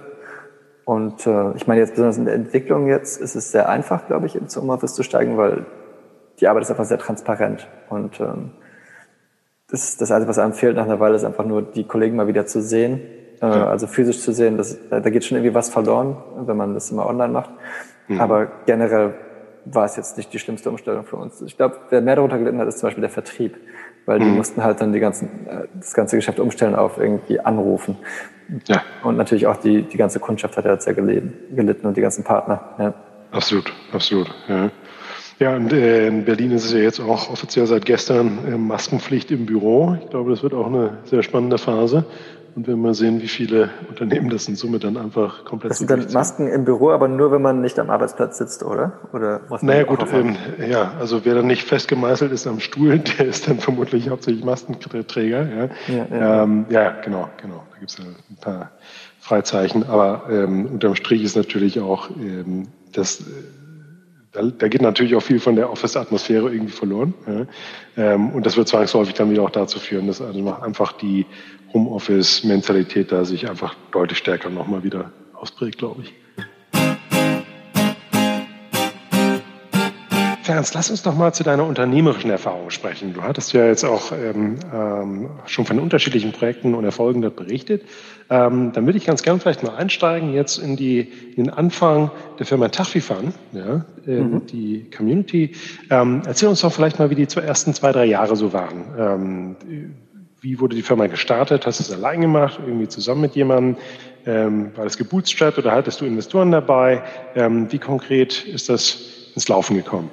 Und 0.84 1.26
äh, 1.26 1.52
ich 1.56 1.66
meine 1.66 1.80
jetzt 1.80 1.92
besonders 1.92 2.18
in 2.18 2.26
der 2.26 2.34
Entwicklung 2.34 2.88
jetzt 2.88 3.20
ist 3.20 3.34
es 3.34 3.52
sehr 3.52 3.68
einfach, 3.68 4.06
glaube 4.06 4.26
ich, 4.26 4.36
ins 4.36 4.54
Homeoffice 4.56 4.94
zu 4.94 5.02
steigen, 5.02 5.38
weil 5.38 5.64
die 6.40 6.48
Arbeit 6.48 6.64
ist 6.64 6.70
einfach 6.70 6.84
sehr 6.84 6.98
transparent. 6.98 7.68
Und 7.88 8.20
ähm, 8.20 8.50
das, 9.70 9.96
das 9.96 10.10
Einzige, 10.10 10.28
was 10.28 10.38
einem 10.38 10.52
fehlt 10.52 10.76
nach 10.76 10.84
einer 10.84 11.00
Weile, 11.00 11.16
ist 11.16 11.24
einfach 11.24 11.46
nur 11.46 11.62
die 11.62 11.84
Kollegen 11.84 12.16
mal 12.16 12.26
wieder 12.26 12.44
zu 12.44 12.60
sehen 12.60 13.00
äh, 13.42 13.46
also 13.46 13.86
physisch 13.86 14.20
zu 14.20 14.32
sehen, 14.32 14.56
das, 14.56 14.78
da 14.88 15.00
geht 15.00 15.24
schon 15.24 15.36
irgendwie 15.36 15.54
was 15.54 15.68
verloren, 15.68 16.16
wenn 16.46 16.56
man 16.56 16.74
das 16.74 16.90
immer 16.90 17.06
online 17.06 17.32
macht. 17.32 17.50
Mhm. 18.08 18.20
Aber 18.20 18.46
generell 18.66 19.14
war 19.64 19.84
es 19.84 19.96
jetzt 19.96 20.16
nicht 20.16 20.32
die 20.32 20.38
schlimmste 20.38 20.70
Umstellung 20.70 21.04
für 21.04 21.16
uns. 21.16 21.42
Ich 21.42 21.56
glaube, 21.56 21.76
wer 21.90 22.00
mehr 22.00 22.16
darunter 22.16 22.38
gelitten 22.38 22.58
hat, 22.58 22.68
ist 22.68 22.78
zum 22.78 22.88
Beispiel 22.88 23.02
der 23.02 23.10
Vertrieb, 23.10 23.56
weil 24.06 24.18
die 24.18 24.24
mhm. 24.24 24.36
mussten 24.36 24.64
halt 24.64 24.80
dann 24.80 24.92
die 24.92 25.00
ganzen, 25.00 25.46
äh, 25.46 25.66
das 25.74 25.92
ganze 25.94 26.16
Geschäft 26.16 26.40
umstellen 26.40 26.74
auf 26.74 26.98
irgendwie 26.98 27.40
anrufen. 27.40 27.98
Ja. 28.66 28.82
Und 29.02 29.16
natürlich 29.16 29.46
auch 29.46 29.56
die, 29.56 29.82
die 29.82 29.96
ganze 29.96 30.20
Kundschaft 30.20 30.56
hat 30.56 30.64
ja 30.64 30.78
sehr 30.80 30.94
gelitten, 30.94 31.54
gelitten 31.54 31.86
und 31.86 31.96
die 31.96 32.00
ganzen 32.00 32.24
Partner. 32.24 32.60
Ja. 32.78 32.94
Absolut, 33.30 33.72
absolut. 33.92 34.32
Ja. 34.48 34.70
Ja, 35.38 35.56
und 35.56 35.72
äh, 35.72 36.06
in 36.06 36.24
Berlin 36.24 36.52
ist 36.52 36.66
es 36.66 36.72
ja 36.72 36.78
jetzt 36.78 37.00
auch 37.00 37.30
offiziell 37.30 37.66
seit 37.66 37.84
gestern 37.84 38.46
äh, 38.46 38.56
Maskenpflicht 38.56 39.30
im 39.32 39.46
Büro. 39.46 39.96
Ich 40.00 40.10
glaube, 40.10 40.30
das 40.30 40.44
wird 40.44 40.54
auch 40.54 40.66
eine 40.66 40.98
sehr 41.04 41.24
spannende 41.24 41.58
Phase. 41.58 42.04
Und 42.54 42.66
wenn 42.66 42.80
wir 42.80 42.92
sehen, 42.92 43.22
wie 43.22 43.28
viele 43.28 43.70
Unternehmen 43.88 44.28
das 44.28 44.46
in 44.46 44.56
Summe 44.56 44.78
dann 44.78 44.96
einfach 44.96 45.44
komplett 45.44 45.70
Das 45.70 45.78
sind 45.78 45.90
dann 45.90 46.06
Masken 46.12 46.48
im 46.48 46.64
Büro, 46.64 46.90
aber 46.90 47.08
nur, 47.08 47.32
wenn 47.32 47.40
man 47.40 47.60
nicht 47.60 47.78
am 47.78 47.88
Arbeitsplatz 47.88 48.38
sitzt, 48.38 48.62
oder? 48.62 49.00
oder 49.12 49.40
was 49.48 49.62
naja, 49.62 49.84
gut, 49.84 50.04
ähm, 50.12 50.36
ja, 50.68 50.92
also 50.98 51.24
wer 51.24 51.34
dann 51.34 51.46
nicht 51.46 51.66
festgemeißelt 51.66 52.30
ist 52.32 52.46
am 52.46 52.60
Stuhl, 52.60 52.98
der 53.18 53.26
ist 53.26 53.48
dann 53.48 53.58
vermutlich 53.58 54.10
hauptsächlich 54.10 54.44
Maskenträger. 54.44 55.48
Ja, 55.48 55.94
ja, 55.94 56.06
ja. 56.10 56.42
Ähm, 56.42 56.66
ja 56.68 56.90
genau, 57.02 57.30
genau. 57.40 57.64
Da 57.72 57.78
gibt 57.78 57.90
es 57.90 57.98
ja 57.98 58.04
ein 58.04 58.36
paar 58.40 58.70
Freizeichen. 59.18 59.84
Aber 59.88 60.24
ähm, 60.30 60.66
unterm 60.66 60.94
Strich 60.94 61.22
ist 61.22 61.36
natürlich 61.36 61.80
auch 61.80 62.10
ähm, 62.10 62.68
das 62.92 63.24
da, 64.32 64.42
da 64.42 64.68
geht 64.68 64.80
natürlich 64.80 65.14
auch 65.14 65.22
viel 65.22 65.40
von 65.40 65.56
der 65.56 65.70
Office-Atmosphäre 65.70 66.50
irgendwie 66.52 66.72
verloren. 66.72 67.14
Ja. 67.26 67.46
Ähm, 68.14 68.30
und 68.30 68.46
das 68.46 68.56
wird 68.56 68.66
zwangsläufig 68.66 69.14
dann 69.14 69.30
wieder 69.30 69.42
auch 69.42 69.50
dazu 69.50 69.78
führen, 69.78 70.06
dass 70.06 70.22
also 70.22 70.54
einfach 70.62 70.92
die 70.92 71.26
Homeoffice-Mentalität 71.72 73.12
da 73.12 73.24
sich 73.24 73.48
einfach 73.48 73.74
deutlich 73.92 74.18
stärker 74.18 74.50
nochmal 74.50 74.82
wieder 74.82 75.12
ausprägt, 75.34 75.78
glaube 75.78 76.02
ich. 76.02 76.14
Ernst, 80.52 80.74
lass 80.74 80.90
uns 80.90 81.02
doch 81.02 81.16
mal 81.16 81.32
zu 81.32 81.44
deiner 81.44 81.66
unternehmerischen 81.66 82.30
Erfahrung 82.30 82.70
sprechen. 82.70 83.14
Du 83.14 83.22
hattest 83.22 83.52
ja 83.54 83.64
jetzt 83.66 83.84
auch 83.84 84.12
ähm, 84.12 84.56
ähm, 84.72 85.30
schon 85.46 85.64
von 85.64 85.78
unterschiedlichen 85.78 86.32
Projekten 86.32 86.74
und 86.74 86.84
Erfolgen 86.84 87.22
dort 87.22 87.36
berichtet. 87.36 87.82
Ähm, 88.28 88.72
dann 88.72 88.84
würde 88.84 88.98
ich 88.98 89.06
ganz 89.06 89.22
gern 89.22 89.40
vielleicht 89.40 89.62
mal 89.62 89.74
einsteigen 89.74 90.34
jetzt 90.34 90.58
in, 90.58 90.76
die, 90.76 91.00
in 91.00 91.44
den 91.44 91.50
Anfang 91.50 92.10
der 92.38 92.46
Firma 92.46 92.68
Tachfifan, 92.68 93.32
ja, 93.52 93.86
äh, 94.06 94.20
mhm. 94.20 94.46
die 94.46 94.90
Community. 94.94 95.52
Ähm, 95.90 96.22
erzähl 96.26 96.48
uns 96.48 96.60
doch 96.60 96.72
vielleicht 96.72 96.98
mal, 96.98 97.08
wie 97.08 97.14
die 97.14 97.26
ersten 97.36 97.72
zwei, 97.72 97.92
drei 97.92 98.04
Jahre 98.04 98.36
so 98.36 98.52
waren. 98.52 99.56
Wie 100.42 100.58
wurde 100.58 100.74
die 100.74 100.82
Firma 100.82 101.06
gestartet? 101.06 101.66
Hast 101.66 101.78
du 101.78 101.84
es 101.84 101.92
allein 101.92 102.20
gemacht, 102.20 102.58
irgendwie 102.66 102.88
zusammen 102.88 103.20
mit 103.20 103.36
jemandem? 103.36 103.76
Ähm, 104.26 104.72
war 104.74 104.82
das 104.82 104.98
gebootstrapped 104.98 105.58
oder 105.58 105.70
hattest 105.70 106.00
du 106.00 106.04
Investoren 106.04 106.50
dabei? 106.50 107.04
Ähm, 107.36 107.70
wie 107.70 107.78
konkret 107.78 108.44
ist 108.44 108.68
das 108.68 109.30
ins 109.36 109.46
Laufen 109.46 109.76
gekommen? 109.76 110.10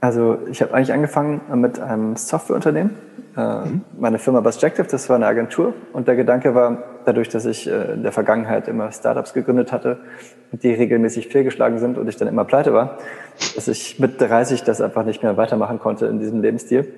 Also 0.00 0.38
ich 0.50 0.60
habe 0.60 0.74
eigentlich 0.74 0.92
angefangen 0.92 1.40
mit 1.60 1.78
einem 1.78 2.16
Softwareunternehmen. 2.16 2.96
Äh, 3.36 3.66
mhm. 3.66 3.82
Meine 3.96 4.18
Firma 4.18 4.40
Busjective, 4.40 4.88
das 4.90 5.08
war 5.08 5.14
eine 5.14 5.26
Agentur. 5.26 5.72
Und 5.92 6.08
der 6.08 6.16
Gedanke 6.16 6.52
war, 6.52 6.82
dadurch, 7.04 7.28
dass 7.28 7.44
ich 7.44 7.68
äh, 7.68 7.92
in 7.92 8.02
der 8.02 8.10
Vergangenheit 8.10 8.66
immer 8.66 8.90
Startups 8.90 9.34
gegründet 9.34 9.70
hatte, 9.70 9.98
die 10.50 10.72
regelmäßig 10.72 11.28
fehlgeschlagen 11.28 11.78
sind 11.78 11.96
und 11.96 12.08
ich 12.08 12.16
dann 12.16 12.26
immer 12.26 12.44
pleite 12.44 12.72
war, 12.72 12.98
dass 13.54 13.68
ich 13.68 14.00
mit 14.00 14.20
30 14.20 14.64
das 14.64 14.80
einfach 14.80 15.04
nicht 15.04 15.22
mehr 15.22 15.36
weitermachen 15.36 15.78
konnte 15.78 16.06
in 16.06 16.18
diesem 16.18 16.42
Lebensstil. 16.42 16.92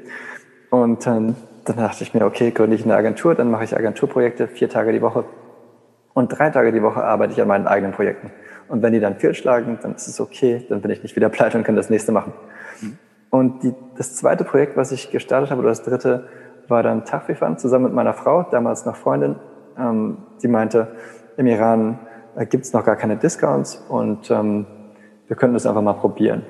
Und 0.70 1.06
ähm, 1.06 1.36
dann 1.64 1.76
dachte 1.76 2.02
ich 2.02 2.14
mir, 2.14 2.24
okay, 2.24 2.50
gründe 2.50 2.76
ich 2.76 2.84
eine 2.84 2.94
Agentur, 2.94 3.34
dann 3.34 3.50
mache 3.50 3.64
ich 3.64 3.76
Agenturprojekte 3.76 4.48
vier 4.48 4.68
Tage 4.68 4.92
die 4.92 5.02
Woche. 5.02 5.24
Und 6.14 6.28
drei 6.28 6.50
Tage 6.50 6.72
die 6.72 6.82
Woche 6.82 7.02
arbeite 7.02 7.32
ich 7.32 7.40
an 7.40 7.48
meinen 7.48 7.66
eigenen 7.66 7.92
Projekten. 7.92 8.30
Und 8.68 8.82
wenn 8.82 8.92
die 8.92 9.00
dann 9.00 9.16
fehlschlagen, 9.16 9.78
dann 9.82 9.94
ist 9.94 10.08
es 10.08 10.20
okay, 10.20 10.64
dann 10.68 10.80
bin 10.80 10.90
ich 10.90 11.02
nicht 11.02 11.16
wieder 11.16 11.28
pleite 11.30 11.58
und 11.58 11.64
kann 11.64 11.76
das 11.76 11.90
nächste 11.90 12.12
machen. 12.12 12.32
Und 13.30 13.62
die, 13.62 13.74
das 13.96 14.16
zweite 14.16 14.44
Projekt, 14.44 14.76
was 14.76 14.92
ich 14.92 15.10
gestartet 15.10 15.50
habe, 15.50 15.60
oder 15.60 15.70
das 15.70 15.82
dritte, 15.82 16.28
war 16.68 16.82
dann 16.82 17.04
Tachfifan 17.04 17.58
zusammen 17.58 17.86
mit 17.86 17.94
meiner 17.94 18.14
Frau, 18.14 18.42
damals 18.42 18.84
noch 18.84 18.96
Freundin. 18.96 19.36
Ähm, 19.78 20.18
die 20.42 20.48
meinte, 20.48 20.88
im 21.36 21.46
Iran 21.46 21.98
äh, 22.36 22.46
gibt 22.46 22.64
es 22.64 22.72
noch 22.72 22.84
gar 22.84 22.96
keine 22.96 23.16
Discounts 23.16 23.84
und 23.88 24.30
ähm, 24.30 24.66
wir 25.28 25.36
könnten 25.36 25.54
das 25.54 25.66
einfach 25.66 25.82
mal 25.82 25.94
probieren. 25.94 26.42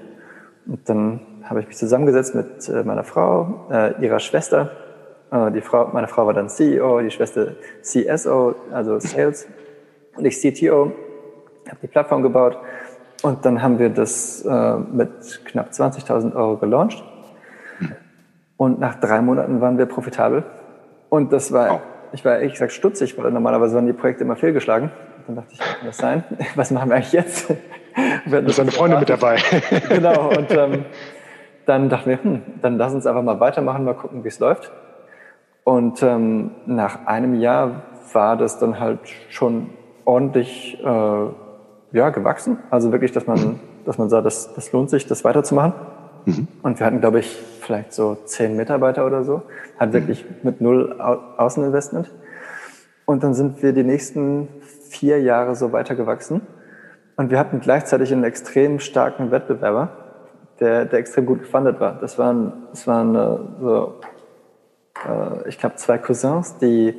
Und 0.66 0.88
dann 0.88 1.20
habe 1.44 1.60
ich 1.60 1.68
mich 1.68 1.76
zusammengesetzt 1.76 2.34
mit 2.34 2.68
äh, 2.68 2.82
meiner 2.84 3.04
Frau, 3.04 3.66
äh, 3.70 4.00
ihrer 4.02 4.18
Schwester. 4.18 4.70
Äh, 5.32 5.50
die 5.50 5.62
Frau, 5.62 5.88
meine 5.92 6.06
Frau 6.06 6.26
war 6.26 6.34
dann 6.34 6.48
CEO, 6.48 7.00
die 7.00 7.10
Schwester 7.10 7.52
CSO, 7.80 8.54
also 8.70 8.98
Sales, 8.98 9.48
und 10.16 10.24
ich 10.24 10.38
CTO. 10.38 10.92
Habe 11.68 11.78
die 11.80 11.86
Plattform 11.86 12.22
gebaut 12.22 12.58
und 13.22 13.44
dann 13.44 13.62
haben 13.62 13.78
wir 13.78 13.88
das 13.88 14.44
äh, 14.44 14.76
mit 14.76 15.44
knapp 15.46 15.70
20.000 15.70 16.34
Euro 16.34 16.56
gelauncht. 16.56 17.02
Und 18.56 18.78
nach 18.78 18.96
drei 18.96 19.20
Monaten 19.22 19.60
waren 19.60 19.78
wir 19.78 19.86
profitabel. 19.86 20.44
Und 21.08 21.32
das 21.32 21.52
war, 21.52 21.74
oh. 21.74 21.80
ich 22.12 22.24
war 22.24 22.36
ehrlich 22.36 22.52
gesagt 22.52 22.72
stutzig, 22.72 23.16
weil 23.18 23.30
normalerweise 23.30 23.74
waren 23.74 23.86
die 23.86 23.92
Projekte 23.92 24.24
immer 24.24 24.36
fehlgeschlagen. 24.36 24.90
Und 25.26 25.28
dann 25.28 25.36
dachte 25.36 25.48
ich, 25.52 25.58
kann 25.58 25.86
das 25.86 25.96
sein? 25.96 26.24
Was 26.56 26.70
machen 26.70 26.90
wir 26.90 26.96
eigentlich 26.96 27.12
jetzt? 27.12 27.52
Da 28.24 28.38
ist 28.38 28.58
eine 28.58 28.70
Freundin 28.70 29.00
mit 29.00 29.10
dabei. 29.10 29.36
genau. 29.90 30.30
Und 30.30 30.50
ähm, 30.50 30.86
dann 31.66 31.90
dachten 31.90 32.08
wir, 32.08 32.22
hm, 32.22 32.40
dann 32.62 32.78
lass 32.78 32.94
uns 32.94 33.06
einfach 33.06 33.22
mal 33.22 33.38
weitermachen, 33.38 33.84
mal 33.84 33.94
gucken, 33.94 34.24
wie 34.24 34.28
es 34.28 34.38
läuft. 34.38 34.72
Und 35.64 36.02
ähm, 36.02 36.50
nach 36.66 37.06
einem 37.06 37.34
Jahr 37.34 37.82
war 38.12 38.36
das 38.36 38.58
dann 38.58 38.80
halt 38.80 39.00
schon 39.28 39.70
ordentlich 40.04 40.78
äh, 40.82 41.26
ja, 41.92 42.10
gewachsen. 42.10 42.58
Also 42.70 42.92
wirklich, 42.92 43.12
dass 43.12 43.26
man, 43.26 43.60
dass 43.84 43.98
man 43.98 44.08
sah, 44.08 44.20
das, 44.20 44.54
das 44.54 44.72
lohnt 44.72 44.90
sich, 44.90 45.06
das 45.06 45.24
weiterzumachen. 45.24 45.74
Mhm. 46.24 46.48
Und 46.62 46.78
wir 46.78 46.86
hatten, 46.86 47.00
glaube 47.00 47.20
ich, 47.20 47.36
vielleicht 47.60 47.92
so 47.92 48.16
zehn 48.24 48.56
Mitarbeiter 48.56 49.06
oder 49.06 49.24
so. 49.24 49.42
Hat 49.78 49.90
mhm. 49.90 49.94
wirklich 49.94 50.24
mit 50.42 50.60
null 50.60 51.00
Außeninvestment. 51.00 52.10
Und 53.04 53.22
dann 53.22 53.34
sind 53.34 53.62
wir 53.62 53.72
die 53.72 53.84
nächsten 53.84 54.48
vier 54.88 55.20
Jahre 55.20 55.54
so 55.54 55.72
weitergewachsen. 55.72 56.42
Und 57.16 57.30
wir 57.30 57.38
hatten 57.38 57.60
gleichzeitig 57.60 58.12
einen 58.12 58.24
extrem 58.24 58.80
starken 58.80 59.30
Wettbewerber, 59.30 59.90
der, 60.60 60.86
der 60.86 60.98
extrem 60.98 61.26
gut 61.26 61.40
gefundet 61.40 61.78
war. 61.78 61.98
Das 62.00 62.18
waren, 62.18 62.52
das 62.70 62.86
waren 62.86 63.14
äh, 63.14 63.38
so, 63.60 64.00
äh, 65.08 65.48
ich 65.48 65.58
glaube, 65.58 65.76
zwei 65.76 65.98
Cousins, 65.98 66.58
die, 66.58 66.94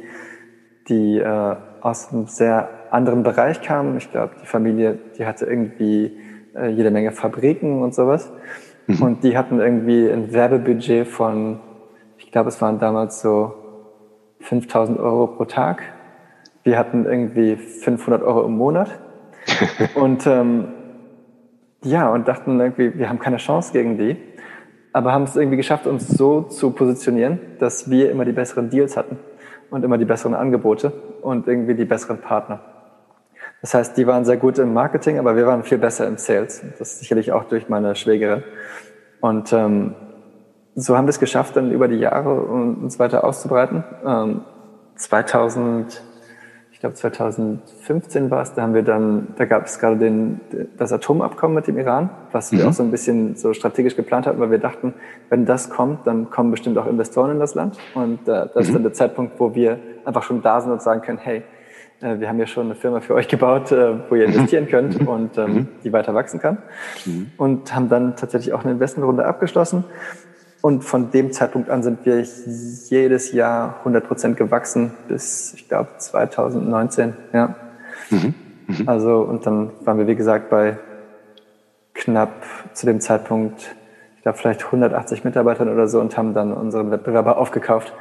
die 0.88 1.20
äh, 1.20 1.56
aus 1.82 2.12
einem 2.12 2.28
sehr 2.28 2.70
anderen 2.92 3.24
Bereich 3.24 3.62
kamen. 3.62 3.98
Ich 3.98 4.12
glaube, 4.12 4.36
die 4.42 4.46
Familie, 4.46 5.00
die 5.18 5.26
hatte 5.26 5.46
irgendwie 5.46 6.18
äh, 6.56 6.68
jede 6.70 6.92
Menge 6.92 7.12
Fabriken 7.12 7.82
und 7.82 7.94
sowas. 7.94 8.32
Mhm. 8.88 9.02
Und 9.02 9.24
die 9.24 9.38
hatten 9.38 9.60
irgendwie 9.60 10.10
ein 10.10 10.34
Werbebudget 10.34 11.08
von, 11.08 11.60
ich 12.18 12.32
glaube, 12.32 12.50
es 12.50 12.62
waren 12.62 12.80
damals 12.80 13.22
so 13.22 13.54
5000 14.42 15.00
Euro 15.00 15.28
pro 15.28 15.46
Tag. 15.46 15.84
Wir 16.64 16.78
hatten 16.78 17.06
irgendwie 17.06 17.56
500 17.56 18.24
Euro 18.24 18.46
im 18.46 18.58
Monat. 18.58 18.90
und 19.96 20.26
ähm, 20.28 20.68
ja, 21.84 22.10
und 22.10 22.28
dachten 22.28 22.60
irgendwie, 22.60 22.98
wir 22.98 23.10
haben 23.10 23.20
keine 23.20 23.38
Chance 23.38 23.74
gegen 23.74 23.98
die. 23.98 24.16
Aber 24.94 25.12
haben 25.12 25.24
es 25.24 25.36
irgendwie 25.36 25.58
geschafft, 25.58 25.88
uns 25.88 26.08
so 26.08 26.44
zu 26.44 26.72
positionieren, 26.72 27.40
dass 27.60 27.90
wir 27.90 28.12
immer 28.12 28.26
die 28.26 28.32
besseren 28.32 28.70
Deals 28.70 28.96
hatten 28.96 29.18
und 29.72 29.84
immer 29.84 29.98
die 29.98 30.06
besseren 30.06 30.36
Angebote 30.36 30.94
und 31.22 31.48
irgendwie 31.48 31.74
die 31.74 31.86
besseren 31.86 32.20
Partner. 32.20 32.60
Das 33.62 33.74
heißt, 33.74 33.98
die 33.98 34.06
waren 34.06 34.24
sehr 34.24 34.38
gut 34.38 34.60
im 34.60 34.74
Marketing, 34.74 35.18
aber 35.18 35.36
wir 35.36 35.48
waren 35.48 35.64
viel 35.64 35.78
besser 35.78 36.06
im 36.06 36.18
Sales. 36.18 36.62
Das 36.78 36.92
ist 36.92 37.00
sicherlich 37.00 37.32
auch 37.32 37.46
durch 37.46 37.70
meine 37.70 37.96
Schwägerin. 37.96 38.44
Und 39.20 39.52
ähm, 39.52 39.96
so 40.76 40.98
haben 40.98 41.06
wir 41.06 41.12
es 41.12 41.20
geschafft, 41.20 41.56
dann 41.56 41.72
über 41.72 41.88
die 41.88 41.98
Jahre 41.98 42.34
uns 42.42 43.00
weiter 43.00 43.24
auszubreiten. 43.24 43.84
Ähm, 44.06 44.42
2000, 44.96 45.94
ich 45.94 46.13
glaube 46.84 46.96
2015 46.96 48.30
war 48.30 48.42
es, 48.42 48.56
da 48.56 48.62
haben 48.62 48.74
wir 48.74 48.82
dann, 48.82 49.30
da 49.38 49.46
gab 49.46 49.68
es 49.68 49.80
gerade 49.80 49.96
den, 49.96 50.42
das 50.78 50.92
Atomabkommen 50.92 51.56
mit 51.56 51.66
dem 51.68 51.78
Iran, 51.78 52.10
was 52.34 52.52
mhm. 52.52 52.58
wir 52.58 52.68
auch 52.68 52.74
so 52.74 52.84
ein 52.84 52.92
bisschen 52.92 53.38
so 53.38 53.54
strategisch 53.54 53.96
geplant 53.96 54.28
hatten, 54.28 54.38
weil 54.42 54.52
wir 54.52 54.58
dachten, 54.58 54.94
wenn 55.30 55.46
das 55.46 55.70
kommt, 55.70 56.06
dann 56.06 56.30
kommen 56.30 56.52
bestimmt 56.52 56.78
auch 56.78 56.86
Investoren 56.86 57.32
in 57.32 57.40
das 57.40 57.56
Land. 57.56 57.78
Und 57.94 58.28
äh, 58.28 58.48
das 58.54 58.56
mhm. 58.56 58.60
ist 58.60 58.76
dann 58.76 58.84
der 58.84 58.92
Zeitpunkt, 58.92 59.40
wo 59.40 59.56
wir 59.56 59.80
einfach 60.04 60.24
schon 60.24 60.42
da 60.42 60.60
sind 60.60 60.74
und 60.74 60.82
sagen 60.82 61.02
können, 61.02 61.20
hey, 61.20 61.44
äh, 62.02 62.20
wir 62.20 62.28
haben 62.28 62.38
ja 62.38 62.48
schon 62.48 62.66
eine 62.66 62.76
Firma 62.76 63.00
für 63.00 63.14
euch 63.14 63.30
gebaut, 63.30 63.72
äh, 63.72 64.10
wo 64.10 64.16
ihr 64.16 64.26
investieren 64.26 64.68
könnt 64.68 65.00
mhm. 65.00 65.08
und 65.08 65.38
ähm, 65.38 65.54
mhm. 65.54 65.68
die 65.86 65.94
weiter 65.94 66.14
wachsen 66.14 66.42
kann. 66.42 66.58
Mhm. 67.06 67.32
Und 67.38 67.74
haben 67.74 67.88
dann 67.88 68.18
tatsächlich 68.18 68.54
auch 68.54 68.66
eine 68.66 68.74
Investmentrunde 68.74 69.26
abgeschlossen. 69.26 69.86
Und 70.64 70.86
von 70.86 71.12
dem 71.12 71.34
Zeitpunkt 71.34 71.70
an 71.70 71.84
sind 71.84 72.06
wir 72.06 72.22
jedes 72.22 73.34
Jahr 73.34 73.80
100 73.80 74.08
Prozent 74.08 74.38
gewachsen 74.38 74.94
bis, 75.10 75.54
ich 75.56 75.68
glaube, 75.68 75.90
2019. 75.98 77.14
Ja. 77.34 77.56
Mhm. 78.10 78.34
Mhm. 78.68 78.88
Also, 78.88 79.24
und 79.24 79.46
dann 79.46 79.72
waren 79.82 79.98
wir, 79.98 80.08
wie 80.08 80.16
gesagt, 80.16 80.50
bei 80.50 80.78
knapp 81.94 82.46
zu 82.72 82.86
dem 82.86 83.02
Zeitpunkt, 83.02 83.76
ich 84.16 84.22
glaube, 84.22 84.38
vielleicht 84.38 84.64
180 84.64 85.26
Mitarbeitern 85.26 85.68
oder 85.68 85.90
so 85.90 86.00
und 86.00 86.16
haben 86.16 86.34
dann 86.34 86.54
unseren 86.54 86.92
Wettbewerber 86.92 87.38
aufgekauft. 87.38 87.92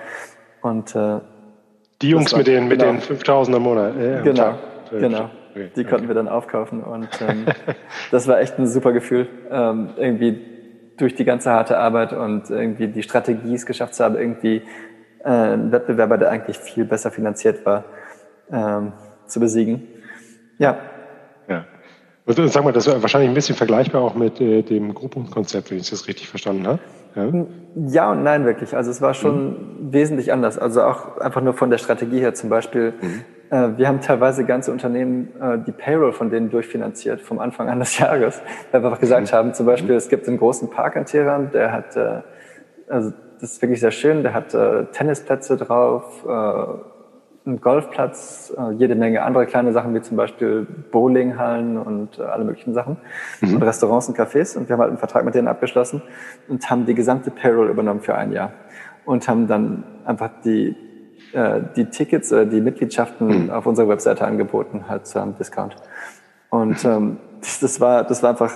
Und 0.61 0.95
äh, 0.95 1.19
die 2.01 2.11
Jungs 2.11 2.37
mit 2.37 2.47
den, 2.47 2.69
mit 2.69 2.79
genau. 2.79 2.93
den 2.93 3.01
5000 3.01 3.57
im 3.57 3.63
Monat. 3.65 3.97
Äh, 3.97 4.23
genau, 4.23 4.35
Tag. 4.35 4.57
genau. 5.01 5.31
Okay. 5.51 5.73
Die 5.75 5.83
konnten 5.83 6.05
okay. 6.05 6.09
wir 6.09 6.15
dann 6.15 6.29
aufkaufen 6.29 6.81
und 6.85 7.09
ähm, 7.29 7.45
das 8.13 8.29
war 8.29 8.39
echt 8.39 8.57
ein 8.61 8.69
super 8.69 8.93
Gefühl, 8.93 9.27
ähm, 9.51 9.91
irgendwie 9.97 10.52
durch 10.97 11.15
die 11.15 11.25
ganze 11.25 11.51
harte 11.51 11.79
Arbeit 11.79 12.13
und 12.13 12.51
irgendwie 12.51 12.89
die 12.89 13.03
Strategie 13.03 13.55
es 13.55 13.67
geschafft 13.67 13.95
zu 13.95 14.05
haben, 14.05 14.17
irgendwie 14.17 14.63
äh, 15.25 15.29
einen 15.29 15.73
Wettbewerber, 15.73 16.19
der 16.19 16.31
eigentlich 16.31 16.59
viel 16.59 16.85
besser 16.85 17.11
finanziert 17.11 17.65
war, 17.65 17.85
ähm, 18.51 18.93
zu 19.27 19.41
besiegen. 19.41 19.89
Ja. 20.59 20.79
Ja. 21.49 21.65
Und 22.25 22.37
sag 22.53 22.63
mal, 22.63 22.73
das 22.73 22.87
war 22.87 23.03
wahrscheinlich 23.03 23.31
ein 23.31 23.35
bisschen 23.35 23.57
vergleichbar 23.57 24.03
auch 24.03 24.15
mit 24.15 24.41
äh, 24.41 24.63
dem 24.63 24.95
Gruppenkonzept, 24.95 25.71
wenn 25.71 25.79
ich 25.79 25.91
das 25.91 26.07
richtig 26.07 26.29
verstanden 26.29 26.67
habe. 26.67 26.79
Ja? 27.17 27.47
ja 27.89 28.13
und 28.13 28.23
nein 28.23 28.45
wirklich. 28.45 28.77
Also 28.77 28.91
es 28.91 29.01
war 29.01 29.15
schon 29.15 29.87
mhm. 29.87 29.93
wesentlich 29.93 30.33
anders. 30.33 30.59
Also 30.59 30.83
auch 30.83 31.19
einfach 31.19 31.41
nur 31.41 31.55
von 31.55 31.71
der 31.71 31.79
Strategie 31.79 32.21
her 32.21 32.35
zum 32.35 32.49
Beispiel. 32.49 32.95
Mhm. 33.01 33.25
Äh, 33.53 33.77
wir 33.77 33.87
haben 33.87 34.01
teilweise 34.01 34.45
ganze 34.45 34.73
Unternehmen 34.73 35.29
äh, 35.41 35.59
die 35.59 35.73
Payroll 35.73 36.13
von 36.13 36.31
denen 36.31 36.51
durchfinanziert 36.51 37.21
vom 37.21 37.39
Anfang 37.39 37.69
an 37.69 37.79
des 37.79 37.99
Jahres, 38.01 38.41
weil 38.73 38.83
wir 38.83 38.89
einfach 38.89 39.01
gesagt 39.01 39.31
mhm. 39.31 39.37
haben, 39.37 39.55
zum 39.55 39.67
Beispiel 39.67 39.95
es 39.95 40.09
gibt 40.09 40.27
einen 40.27 40.39
großen 40.39 40.71
Park 40.71 40.97
in 40.97 41.05
Teheran, 41.05 41.51
der 41.53 41.73
hat, 41.73 41.97
äh, 41.97 42.23
also 42.89 43.13
das 43.41 43.53
ist 43.53 43.63
wirklich 43.63 43.81
sehr 43.81 43.91
schön, 43.91 44.23
der 44.23 44.33
hat 44.33 44.55
äh, 44.55 44.87
Tennisplätze 44.87 45.57
drauf, 45.57 46.25
äh, 46.27 46.93
einen 47.45 47.61
Golfplatz, 47.61 48.55
äh, 48.57 48.73
jede 48.75 48.95
Menge 48.95 49.23
andere 49.23 49.47
kleine 49.47 49.73
Sachen, 49.73 49.95
wie 49.95 50.01
zum 50.01 50.17
Beispiel 50.17 50.67
Bowlinghallen 50.93 51.77
und 51.77 52.19
äh, 52.19 52.23
alle 52.23 52.45
möglichen 52.45 52.73
Sachen 52.73 52.99
mhm. 53.41 53.57
und 53.57 53.63
Restaurants 53.65 54.09
und 54.09 54.17
Cafés. 54.17 54.57
Und 54.57 54.69
wir 54.69 54.75
haben 54.75 54.81
halt 54.81 54.91
einen 54.91 54.99
Vertrag 54.99 55.25
mit 55.25 55.35
denen 55.35 55.49
abgeschlossen 55.49 56.03
und 56.49 56.71
haben 56.71 56.87
die 56.87 56.95
gesamte 56.95 57.33
Payroll 57.33 57.69
übernommen 57.69 58.01
für 58.01 58.15
ein 58.15 58.33
Jahr 58.33 58.53
und 59.05 59.27
haben 59.27 59.49
dann 59.49 59.83
einfach 60.05 60.31
die, 60.45 60.77
die 61.77 61.87
Tickets 61.87 62.33
oder 62.33 62.45
die 62.45 62.61
Mitgliedschaften 62.61 63.45
mhm. 63.45 63.51
auf 63.51 63.67
unserer 63.67 63.89
Webseite 63.89 64.27
angeboten, 64.27 64.85
halt 64.89 65.07
zu 65.07 65.21
einem 65.21 65.37
Discount. 65.37 65.77
Und 66.51 66.85
ähm, 66.85 67.19
das, 67.61 67.81
war, 67.81 68.05
das 68.05 68.23
war 68.23 68.31
einfach 68.31 68.53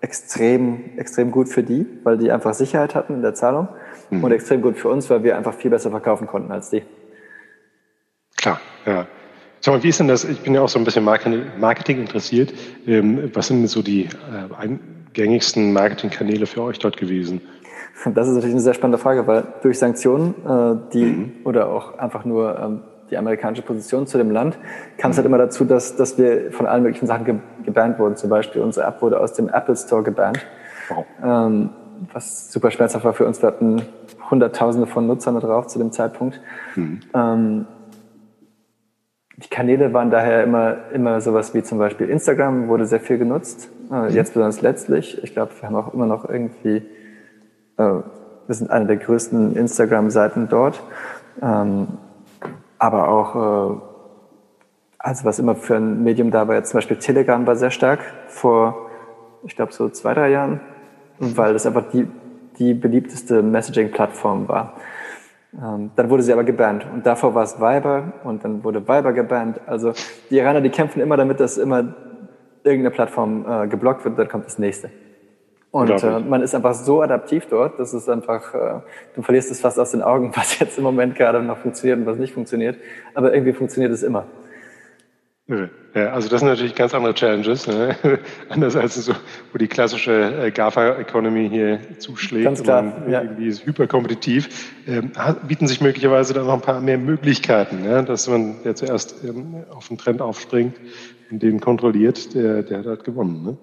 extrem, 0.00 0.98
extrem 0.98 1.30
gut 1.30 1.48
für 1.48 1.62
die, 1.62 1.86
weil 2.04 2.18
die 2.18 2.30
einfach 2.30 2.52
Sicherheit 2.52 2.94
hatten 2.94 3.14
in 3.14 3.22
der 3.22 3.34
Zahlung 3.34 3.68
mhm. 4.10 4.22
und 4.22 4.32
extrem 4.32 4.60
gut 4.60 4.76
für 4.76 4.88
uns, 4.88 5.08
weil 5.08 5.22
wir 5.22 5.36
einfach 5.36 5.54
viel 5.54 5.70
besser 5.70 5.90
verkaufen 5.90 6.26
konnten 6.26 6.52
als 6.52 6.70
die. 6.70 6.82
Klar, 8.36 8.60
ja. 8.84 9.06
Sag 9.60 9.72
mal, 9.72 9.82
wie 9.82 9.88
ist 9.88 9.98
denn 9.98 10.08
das? 10.08 10.24
Ich 10.24 10.40
bin 10.40 10.54
ja 10.54 10.60
auch 10.60 10.68
so 10.68 10.78
ein 10.78 10.84
bisschen 10.84 11.04
Marketing 11.04 11.98
interessiert. 11.98 12.52
Ähm, 12.86 13.30
was 13.32 13.46
sind 13.46 13.66
so 13.68 13.80
die 13.80 14.04
äh, 14.04 14.68
gängigsten 15.14 15.72
Marketingkanäle 15.72 16.44
für 16.44 16.62
euch 16.62 16.78
dort 16.78 16.98
gewesen? 16.98 17.40
Das 18.14 18.28
ist 18.28 18.34
natürlich 18.34 18.54
eine 18.54 18.60
sehr 18.60 18.74
spannende 18.74 18.98
Frage, 18.98 19.26
weil 19.26 19.44
durch 19.62 19.78
Sanktionen, 19.78 20.34
äh, 20.46 20.92
die 20.92 21.04
mhm. 21.04 21.32
oder 21.44 21.68
auch 21.68 21.98
einfach 21.98 22.24
nur 22.24 22.58
ähm, 22.58 22.80
die 23.10 23.16
amerikanische 23.16 23.62
Position 23.62 24.06
zu 24.06 24.18
dem 24.18 24.30
Land, 24.30 24.58
kam 24.98 25.10
es 25.10 25.16
halt 25.16 25.26
mhm. 25.26 25.34
immer 25.34 25.42
dazu, 25.42 25.64
dass, 25.64 25.96
dass 25.96 26.18
wir 26.18 26.52
von 26.52 26.66
allen 26.66 26.82
möglichen 26.82 27.06
Sachen 27.06 27.24
ge 27.24 27.36
gebannt 27.64 27.98
wurden. 27.98 28.16
Zum 28.16 28.28
Beispiel 28.30 28.60
unsere 28.60 28.86
App 28.86 29.00
wurde 29.00 29.20
aus 29.20 29.32
dem 29.32 29.48
Apple 29.48 29.76
Store 29.76 30.02
gebannt. 30.02 30.44
Wow. 30.88 31.04
Ähm, 31.22 31.70
was 32.12 32.52
super 32.52 32.70
schmerzhaft 32.70 33.04
war 33.04 33.14
für 33.14 33.26
uns. 33.26 33.40
Wir 33.40 33.46
hatten 33.46 33.82
Hunderttausende 34.30 34.86
von 34.86 35.06
Nutzern 35.06 35.34
da 35.34 35.40
drauf 35.40 35.66
zu 35.66 35.78
dem 35.78 35.92
Zeitpunkt. 35.92 36.40
Mhm. 36.74 37.00
Ähm, 37.14 37.66
die 39.36 39.48
Kanäle 39.48 39.92
waren 39.92 40.10
daher 40.10 40.44
immer, 40.44 40.76
immer 40.92 41.20
sowas 41.20 41.54
wie 41.54 41.62
zum 41.62 41.78
Beispiel 41.78 42.08
Instagram 42.08 42.68
wurde 42.68 42.86
sehr 42.86 43.00
viel 43.00 43.18
genutzt. 43.18 43.68
Äh, 43.90 44.12
jetzt 44.12 44.34
besonders 44.34 44.62
letztlich. 44.62 45.22
Ich 45.24 45.32
glaube, 45.32 45.52
wir 45.58 45.68
haben 45.68 45.76
auch 45.76 45.92
immer 45.92 46.06
noch 46.06 46.28
irgendwie, 46.28 46.82
wir 47.76 48.54
sind 48.54 48.70
eine 48.70 48.86
der 48.86 48.96
größten 48.96 49.56
Instagram-Seiten 49.56 50.48
dort. 50.48 50.82
Ähm, 51.42 51.88
aber 52.78 53.08
auch, 53.08 53.36
äh, 53.36 53.80
also 54.98 55.24
was 55.24 55.38
immer 55.38 55.54
für 55.54 55.76
ein 55.76 56.02
Medium 56.02 56.30
da 56.30 56.46
war, 56.48 56.54
jetzt 56.54 56.70
zum 56.70 56.78
Beispiel 56.78 56.98
Telegram 56.98 57.46
war 57.46 57.56
sehr 57.56 57.70
stark 57.70 58.00
vor, 58.28 58.90
ich 59.44 59.56
glaube, 59.56 59.72
so 59.72 59.88
zwei, 59.88 60.14
drei 60.14 60.30
Jahren, 60.30 60.60
weil 61.18 61.52
das 61.52 61.66
einfach 61.66 61.90
die 61.92 62.06
die 62.58 62.74
beliebteste 62.74 63.42
Messaging-Plattform 63.42 64.48
war. 64.48 64.74
Ähm, 65.54 65.90
dann 65.94 66.10
wurde 66.10 66.22
sie 66.22 66.32
aber 66.32 66.44
gebannt 66.44 66.86
und 66.92 67.06
davor 67.06 67.34
war 67.34 67.44
es 67.44 67.60
Viber 67.60 68.12
und 68.24 68.44
dann 68.44 68.64
wurde 68.64 68.82
Viber 68.88 69.12
gebannt. 69.12 69.60
Also 69.66 69.92
die 70.30 70.38
Iraner, 70.38 70.60
die 70.60 70.70
kämpfen 70.70 71.00
immer 71.00 71.16
damit, 71.16 71.40
dass 71.40 71.58
immer 71.58 71.94
irgendeine 72.64 72.90
Plattform 72.90 73.46
äh, 73.48 73.68
geblockt 73.68 74.04
wird, 74.04 74.18
dann 74.18 74.28
kommt 74.28 74.46
das 74.46 74.58
nächste. 74.58 74.90
Und 75.74 75.90
äh, 75.90 76.20
man 76.20 76.40
ist 76.40 76.54
einfach 76.54 76.72
so 76.72 77.02
adaptiv 77.02 77.46
dort, 77.50 77.80
dass 77.80 77.94
es 77.94 78.08
einfach, 78.08 78.54
äh, 78.54 78.80
du 79.16 79.22
verlierst 79.22 79.50
es 79.50 79.60
fast 79.60 79.76
aus 79.80 79.90
den 79.90 80.02
Augen, 80.02 80.30
was 80.36 80.60
jetzt 80.60 80.78
im 80.78 80.84
Moment 80.84 81.16
gerade 81.16 81.42
noch 81.42 81.58
funktioniert 81.58 81.98
und 81.98 82.06
was 82.06 82.16
nicht 82.16 82.32
funktioniert. 82.32 82.76
Aber 83.12 83.34
irgendwie 83.34 83.52
funktioniert 83.52 83.90
es 83.90 84.04
immer. 84.04 84.24
Ja, 85.48 86.12
also 86.12 86.28
das 86.28 86.40
sind 86.40 86.48
natürlich 86.48 86.76
ganz 86.76 86.94
andere 86.94 87.12
Challenges, 87.12 87.66
ne? 87.66 87.96
anders 88.50 88.76
als 88.76 88.94
so, 88.94 89.14
wo 89.52 89.58
die 89.58 89.66
klassische 89.66 90.46
äh, 90.46 90.50
GAFA-Economy 90.52 91.48
hier 91.50 91.80
zuschlägt. 91.98 92.44
Ganz 92.44 92.62
klar, 92.62 92.94
und 93.04 93.10
ja. 93.10 93.22
Irgendwie 93.22 93.48
ist 93.48 93.66
hyperkompetitiv. 93.66 94.72
Ähm, 94.86 95.10
bieten 95.48 95.66
sich 95.66 95.80
möglicherweise 95.80 96.34
dann 96.34 96.46
noch 96.46 96.54
ein 96.54 96.60
paar 96.60 96.80
mehr 96.80 96.98
Möglichkeiten, 96.98 97.82
ne? 97.82 98.04
dass 98.04 98.28
man 98.28 98.54
ja 98.62 98.76
zuerst 98.76 99.24
ähm, 99.24 99.64
auf 99.70 99.88
den 99.88 99.98
Trend 99.98 100.22
aufspringt 100.22 100.76
und 101.32 101.42
den 101.42 101.60
kontrolliert, 101.60 102.32
der, 102.32 102.62
der 102.62 102.78
hat 102.78 102.86
halt 102.86 103.04
gewonnen. 103.04 103.42
Ne? 103.42 103.56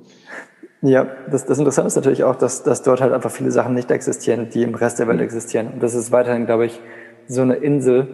Ja, 0.81 1.05
das, 1.29 1.45
das 1.45 1.59
Interessante 1.59 1.87
ist 1.87 1.95
natürlich 1.95 2.23
auch, 2.23 2.35
dass, 2.35 2.63
dass 2.63 2.81
dort 2.81 3.01
halt 3.01 3.13
einfach 3.13 3.29
viele 3.29 3.51
Sachen 3.51 3.75
nicht 3.75 3.91
existieren, 3.91 4.49
die 4.49 4.63
im 4.63 4.73
Rest 4.73 4.97
der 4.97 5.07
Welt 5.07 5.19
mhm. 5.19 5.25
existieren. 5.25 5.67
Und 5.73 5.83
das 5.83 5.93
ist 5.93 6.11
weiterhin, 6.11 6.47
glaube 6.47 6.65
ich, 6.65 6.81
so 7.27 7.43
eine 7.43 7.55
Insel, 7.55 8.07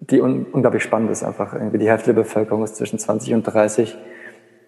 die 0.00 0.20
un 0.20 0.46
unglaublich 0.52 0.84
spannend 0.84 1.10
ist 1.10 1.24
einfach. 1.24 1.54
Irgendwie 1.54 1.78
die 1.78 1.88
Hälfte 1.88 2.14
der 2.14 2.22
Bevölkerung 2.22 2.62
ist 2.62 2.76
zwischen 2.76 2.98
20 2.98 3.34
und 3.34 3.42
30 3.42 3.98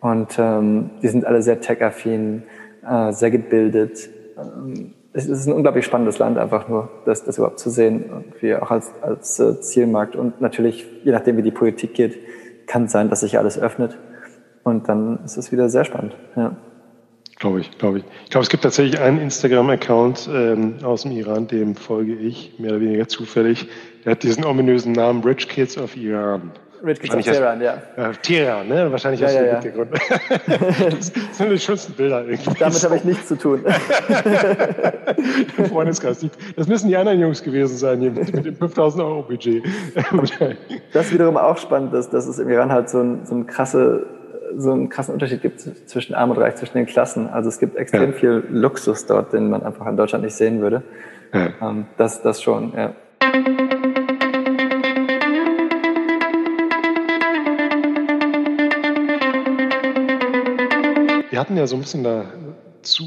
und 0.01 0.37
ähm, 0.39 0.91
die 1.03 1.09
sind 1.09 1.25
alle 1.25 1.43
sehr 1.43 1.61
tech-affin, 1.61 2.43
äh, 2.85 3.13
sehr 3.13 3.31
gebildet. 3.31 4.09
Ähm, 4.37 4.95
es 5.13 5.27
ist 5.27 5.47
ein 5.47 5.53
unglaublich 5.53 5.85
spannendes 5.85 6.19
Land 6.19 6.39
einfach 6.39 6.69
nur, 6.69 6.89
das, 7.05 7.25
das 7.25 7.39
überhaupt 7.39 7.59
zu 7.59 7.71
sehen, 7.71 8.05
irgendwie 8.09 8.55
auch 8.57 8.71
als, 8.71 8.93
als 9.03 9.39
äh, 9.39 9.61
Zielmarkt. 9.61 10.17
Und 10.17 10.41
natürlich, 10.41 10.87
je 11.05 11.13
nachdem 11.13 11.37
wie 11.37 11.43
die 11.43 11.51
Politik 11.51 11.95
geht, 11.95 12.19
kann 12.67 12.85
es 12.85 12.93
sein, 12.93 13.09
dass 13.09 13.21
sich 13.21 13.39
alles 13.39 13.59
öffnet 13.59 13.99
und 14.63 14.89
dann 14.89 15.25
ist 15.25 15.37
es 15.37 15.53
wieder 15.53 15.69
sehr 15.69 15.85
spannend. 15.85 16.17
Ja. 16.37 16.57
Glaube 17.41 17.61
ich, 17.61 17.77
glaube 17.79 17.99
ich. 17.99 18.05
Ich 18.25 18.31
glaube, 18.31 18.43
es 18.43 18.51
gibt 18.51 18.63
tatsächlich 18.63 19.01
einen 19.01 19.19
Instagram-Account 19.19 20.29
ähm, 20.31 20.75
aus 20.83 21.05
dem 21.05 21.13
Iran, 21.13 21.49
dem 21.49 21.75
folge 21.75 22.15
ich, 22.15 22.53
mehr 22.59 22.73
oder 22.73 22.83
weniger 22.83 23.09
zufällig. 23.09 23.67
Der 24.05 24.13
hat 24.13 24.23
diesen 24.23 24.45
ominösen 24.45 24.93
Namen 24.93 25.25
Rich 25.25 25.49
Kids 25.49 25.79
of 25.79 25.97
Iran. 25.97 26.53
Rich 26.85 27.01
Kids 27.01 27.15
of 27.15 27.25
Tehran, 27.25 27.63
ja. 27.63 27.79
Äh, 27.97 28.13
Teheran, 28.23 28.69
ne? 28.69 28.93
Wahrscheinlich 28.93 29.23
ja, 29.23 29.29
aus 29.29 29.33
ja, 29.33 29.41
dem 29.41 29.47
ja. 29.47 29.63
Hintergrund. 29.63 29.91
das 30.99 31.13
sind 31.33 31.51
die 31.51 31.59
schönsten 31.59 31.95
Bilder 31.95 32.27
irgendwie. 32.27 32.59
Damit 32.59 32.85
habe 32.85 32.97
ich 32.97 33.05
nichts 33.05 33.29
zu 33.29 33.39
tun. 33.39 33.65
Freundeskreis. 35.71 36.27
Das 36.57 36.69
müssen 36.69 36.89
die 36.89 36.97
anderen 36.97 37.21
Jungs 37.21 37.43
gewesen 37.43 37.79
sein, 37.79 38.01
hier 38.01 38.11
mit, 38.11 38.35
mit 38.35 38.45
dem 38.45 38.57
5000 38.57 39.03
Euro 39.03 39.23
Budget. 39.23 39.65
das 40.93 41.07
ist 41.07 41.15
wiederum 41.15 41.39
auch 41.39 41.57
spannend, 41.57 41.95
dass, 41.95 42.11
dass 42.11 42.27
es 42.27 42.39
im 42.39 42.51
Iran 42.51 42.71
halt 42.71 42.91
so 42.91 43.01
ein, 43.01 43.25
so 43.25 43.35
ein 43.35 43.47
krasse 43.47 44.20
so 44.57 44.73
einen 44.73 44.89
krassen 44.89 45.15
Unterschied 45.15 45.43
gibt 45.43 45.61
zwischen 45.61 46.15
Arm 46.15 46.31
und 46.31 46.39
Reich, 46.39 46.57
zwischen 46.57 46.75
den 46.75 46.87
Klassen. 46.87 47.29
Also 47.29 47.49
es 47.49 47.59
gibt 47.59 47.77
extrem 47.77 48.13
ja. 48.13 48.17
viel 48.17 48.45
Luxus 48.51 49.07
dort, 49.07 49.33
den 49.33 49.51
man 49.51 49.63
einfach 49.63 49.87
in 49.87 49.97
Deutschland 49.97 50.25
nicht 50.25 50.35
sehen 50.35 50.61
würde. 50.61 50.83
Ja. 51.33 51.51
Ähm, 51.61 51.87
das, 51.97 52.23
das 52.23 52.43
schon, 52.43 52.73
ja. 52.77 52.95
Wir 61.31 61.39
hatten 61.39 61.57
ja 61.57 61.67
so 61.67 61.77
ein 61.77 61.81
bisschen 61.81 62.03
dazu 62.03 62.50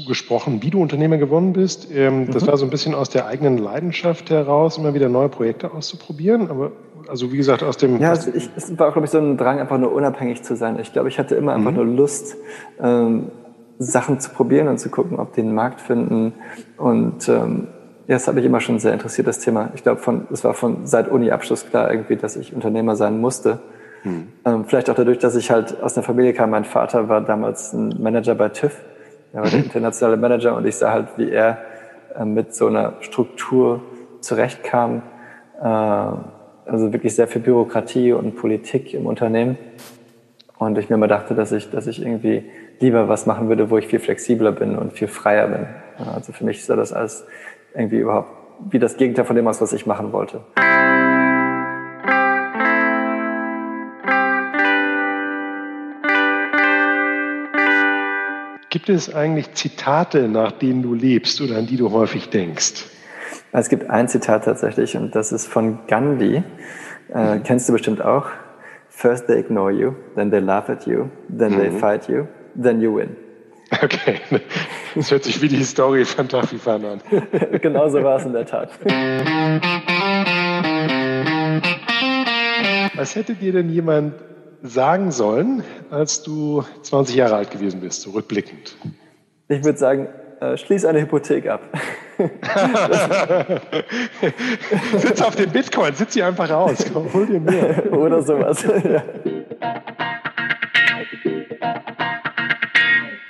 gesprochen, 0.06 0.62
wie 0.62 0.70
du 0.70 0.80
Unternehmer 0.80 1.16
geworden 1.16 1.52
bist. 1.52 1.88
Ähm, 1.92 2.30
das 2.30 2.44
mhm. 2.44 2.48
war 2.48 2.56
so 2.56 2.64
ein 2.64 2.70
bisschen 2.70 2.94
aus 2.94 3.10
der 3.10 3.26
eigenen 3.26 3.58
Leidenschaft 3.58 4.30
heraus, 4.30 4.78
immer 4.78 4.94
wieder 4.94 5.08
neue 5.08 5.28
Projekte 5.28 5.72
auszuprobieren. 5.72 6.48
Aber 6.48 6.72
also 7.08 7.32
wie 7.32 7.36
gesagt, 7.36 7.62
aus 7.62 7.76
dem... 7.76 8.00
Ja, 8.00 8.10
also 8.10 8.30
ich, 8.32 8.48
es 8.56 8.78
war, 8.78 8.92
glaube 8.92 9.06
ich, 9.06 9.10
so 9.10 9.18
ein 9.18 9.36
Drang, 9.36 9.60
einfach 9.60 9.78
nur 9.78 9.92
unabhängig 9.92 10.42
zu 10.42 10.56
sein. 10.56 10.78
Ich 10.78 10.92
glaube, 10.92 11.08
ich 11.08 11.18
hatte 11.18 11.34
immer 11.34 11.52
einfach 11.52 11.70
mhm. 11.70 11.76
nur 11.76 11.86
Lust, 11.86 12.36
ähm, 12.80 13.30
Sachen 13.78 14.20
zu 14.20 14.30
probieren 14.30 14.68
und 14.68 14.78
zu 14.78 14.88
gucken, 14.88 15.18
ob 15.18 15.34
die 15.34 15.40
einen 15.40 15.54
Markt 15.54 15.80
finden. 15.80 16.34
Und 16.76 17.28
ähm, 17.28 17.66
ja, 18.06 18.14
das 18.14 18.28
hat 18.28 18.34
mich 18.34 18.44
immer 18.44 18.60
schon 18.60 18.78
sehr 18.78 18.92
interessiert, 18.92 19.26
das 19.26 19.40
Thema. 19.40 19.70
Ich 19.74 19.82
glaube, 19.82 20.00
von, 20.00 20.26
es 20.30 20.44
war 20.44 20.54
von 20.54 20.86
seit 20.86 21.08
Uni-Abschluss 21.10 21.66
klar 21.66 21.90
irgendwie, 21.90 22.16
dass 22.16 22.36
ich 22.36 22.54
Unternehmer 22.54 22.96
sein 22.96 23.20
musste. 23.20 23.58
Mhm. 24.04 24.28
Ähm, 24.44 24.64
vielleicht 24.66 24.88
auch 24.90 24.94
dadurch, 24.94 25.18
dass 25.18 25.34
ich 25.34 25.50
halt 25.50 25.82
aus 25.82 25.96
einer 25.96 26.04
Familie 26.04 26.32
kam. 26.32 26.50
Mein 26.50 26.64
Vater 26.64 27.08
war 27.08 27.20
damals 27.20 27.72
ein 27.72 28.00
Manager 28.00 28.34
bei 28.34 28.50
TÜV. 28.50 28.72
Er 29.34 29.42
war 29.42 29.50
der 29.50 29.58
internationale 29.58 30.16
Manager 30.16 30.56
und 30.56 30.64
ich 30.64 30.76
sah 30.76 30.92
halt, 30.92 31.08
wie 31.16 31.30
er 31.30 31.58
äh, 32.16 32.24
mit 32.24 32.54
so 32.54 32.68
einer 32.68 32.94
Struktur 33.00 33.82
zurechtkam. 34.20 35.02
Äh, 35.60 35.66
also 35.66 36.92
wirklich 36.92 37.16
sehr 37.16 37.26
viel 37.26 37.42
Bürokratie 37.42 38.12
und 38.12 38.36
Politik 38.36 38.94
im 38.94 39.06
Unternehmen. 39.06 39.58
Und 40.56 40.78
ich 40.78 40.88
mir 40.88 40.94
immer 40.94 41.08
dachte, 41.08 41.34
dass 41.34 41.50
ich, 41.50 41.68
dass 41.68 41.88
ich 41.88 42.00
irgendwie 42.00 42.44
lieber 42.78 43.08
was 43.08 43.26
machen 43.26 43.48
würde, 43.48 43.70
wo 43.70 43.76
ich 43.76 43.88
viel 43.88 43.98
flexibler 43.98 44.52
bin 44.52 44.78
und 44.78 44.92
viel 44.92 45.08
freier 45.08 45.48
bin. 45.48 45.66
Also 46.14 46.32
für 46.32 46.44
mich 46.44 46.64
sah 46.64 46.76
das 46.76 46.92
alles 46.92 47.26
irgendwie 47.74 47.98
überhaupt 47.98 48.28
wie 48.70 48.78
das 48.78 48.96
Gegenteil 48.96 49.24
von 49.24 49.34
dem 49.34 49.48
aus, 49.48 49.60
was 49.60 49.72
ich 49.72 49.84
machen 49.84 50.12
wollte. 50.12 50.40
Gibt 58.74 58.88
es 58.88 59.14
eigentlich 59.14 59.52
Zitate, 59.52 60.26
nach 60.26 60.50
denen 60.50 60.82
du 60.82 60.94
lebst 60.94 61.40
oder 61.40 61.58
an 61.58 61.66
die 61.68 61.76
du 61.76 61.92
häufig 61.92 62.30
denkst? 62.30 62.86
Es 63.52 63.68
gibt 63.68 63.88
ein 63.88 64.08
Zitat 64.08 64.46
tatsächlich 64.46 64.96
und 64.96 65.14
das 65.14 65.30
ist 65.30 65.46
von 65.46 65.86
Gandhi. 65.86 66.42
Äh, 67.08 67.38
kennst 67.44 67.68
du 67.68 67.72
bestimmt 67.72 68.02
auch. 68.02 68.26
First 68.88 69.28
they 69.28 69.38
ignore 69.38 69.70
you, 69.70 69.92
then 70.16 70.32
they 70.32 70.40
laugh 70.40 70.68
at 70.68 70.88
you, 70.88 71.08
then 71.28 71.52
mhm. 71.52 71.58
they 71.58 71.70
fight 71.70 72.08
you, 72.08 72.26
then 72.60 72.80
you 72.80 72.96
win. 72.96 73.10
Okay, 73.80 74.18
das 74.96 75.08
hört 75.12 75.22
sich 75.22 75.40
wie 75.40 75.46
die 75.46 75.62
Story 75.62 76.04
von 76.04 76.28
Tafifan 76.28 76.84
an. 76.84 77.00
Genauso 77.62 78.02
war 78.02 78.16
es 78.16 78.24
in 78.24 78.32
der 78.32 78.44
Tat. 78.44 78.70
Was 82.96 83.14
hätte 83.14 83.34
dir 83.36 83.52
denn 83.52 83.70
jemand 83.70 84.14
sagen 84.64 85.12
sollen, 85.12 85.62
als 85.90 86.22
du 86.22 86.64
20 86.82 87.14
Jahre 87.14 87.36
alt 87.36 87.50
gewesen 87.50 87.80
bist, 87.80 88.00
so 88.00 88.10
rückblickend? 88.10 88.76
Ich 89.48 89.62
würde 89.62 89.78
sagen, 89.78 90.08
äh, 90.40 90.56
schließ 90.56 90.86
eine 90.86 91.02
Hypothek 91.02 91.46
ab. 91.48 91.60
sitz 94.96 95.20
auf 95.20 95.36
den 95.36 95.50
Bitcoin, 95.50 95.94
sitz 95.94 96.14
sie 96.14 96.22
einfach 96.22 96.48
raus. 96.48 96.86
Komm, 96.92 97.12
hol 97.12 97.26
dir 97.26 97.40
mehr. 97.40 97.92
Oder 97.98 98.22
sowas. 98.22 98.62
ja. 98.84 99.02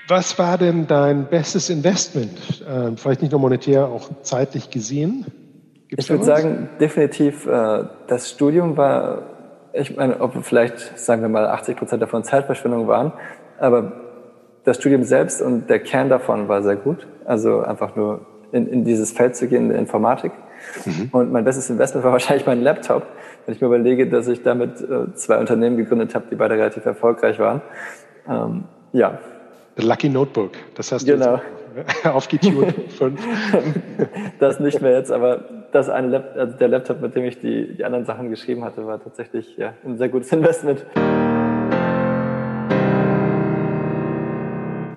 Was 0.06 0.38
war 0.38 0.56
denn 0.56 0.86
dein 0.86 1.26
bestes 1.28 1.68
Investment? 1.68 2.62
Äh, 2.64 2.96
vielleicht 2.96 3.22
nicht 3.22 3.32
nur 3.32 3.40
monetär, 3.40 3.86
auch 3.86 4.08
zeitlich 4.22 4.70
gesehen? 4.70 5.26
Gibt's 5.88 6.04
ich 6.04 6.10
würde 6.10 6.24
sagen, 6.24 6.68
definitiv 6.78 7.44
äh, 7.46 7.84
das 8.06 8.30
Studium 8.30 8.76
war, 8.76 9.33
ich 9.74 9.96
meine, 9.96 10.20
ob 10.20 10.34
vielleicht, 10.44 10.98
sagen 10.98 11.22
wir 11.22 11.28
mal, 11.28 11.46
80 11.46 11.76
Prozent 11.76 12.02
davon 12.02 12.22
Zeitverschwendung 12.24 12.86
waren, 12.86 13.12
aber 13.58 13.92
das 14.64 14.76
Studium 14.76 15.04
selbst 15.04 15.42
und 15.42 15.68
der 15.68 15.80
Kern 15.80 16.08
davon 16.08 16.48
war 16.48 16.62
sehr 16.62 16.76
gut. 16.76 17.06
Also 17.24 17.60
einfach 17.60 17.96
nur 17.96 18.20
in, 18.52 18.66
in 18.68 18.84
dieses 18.84 19.12
Feld 19.12 19.36
zu 19.36 19.46
gehen, 19.46 19.64
in 19.64 19.68
der 19.70 19.78
Informatik. 19.78 20.32
Mhm. 20.84 21.08
Und 21.12 21.32
mein 21.32 21.44
bestes 21.44 21.68
Investment 21.68 22.04
war 22.04 22.12
wahrscheinlich 22.18 22.46
mein 22.46 22.62
Laptop. 22.62 23.02
Wenn 23.44 23.54
ich 23.54 23.60
mir 23.60 23.66
überlege, 23.66 24.08
dass 24.08 24.28
ich 24.28 24.42
damit 24.42 24.80
äh, 24.80 25.12
zwei 25.14 25.38
Unternehmen 25.38 25.76
gegründet 25.76 26.14
habe, 26.14 26.26
die 26.30 26.36
beide 26.36 26.54
relativ 26.54 26.86
erfolgreich 26.86 27.38
waren. 27.38 27.60
Ähm, 28.28 28.64
ja. 28.92 29.18
The 29.76 29.86
Lucky 29.86 30.08
Notebook, 30.08 30.52
das 30.76 30.92
hast 30.92 31.04
genau. 31.04 31.40
du 32.04 32.10
aufgetunt. 32.10 32.74
das 34.38 34.60
nicht 34.60 34.80
mehr 34.80 34.92
jetzt, 34.92 35.10
aber 35.10 35.44
das 35.74 35.88
eine 35.88 36.06
Lap 36.06 36.36
also 36.36 36.56
der 36.56 36.68
Laptop, 36.68 37.00
mit 37.00 37.14
dem 37.16 37.24
ich 37.24 37.40
die, 37.40 37.74
die 37.74 37.84
anderen 37.84 38.04
Sachen 38.04 38.30
geschrieben 38.30 38.64
hatte, 38.64 38.86
war 38.86 39.02
tatsächlich 39.02 39.56
ja, 39.56 39.74
ein 39.84 39.98
sehr 39.98 40.08
gutes 40.08 40.30
Investment. 40.32 40.86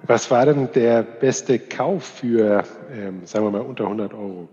Was 0.06 0.32
war 0.32 0.46
denn 0.46 0.70
der 0.74 1.04
beste 1.04 1.60
Kauf 1.60 2.04
für, 2.06 2.64
ähm, 2.94 3.26
sagen 3.26 3.46
wir 3.46 3.52
mal, 3.52 3.62
unter 3.62 3.86
100 3.86 4.14
Euro? 4.14 4.48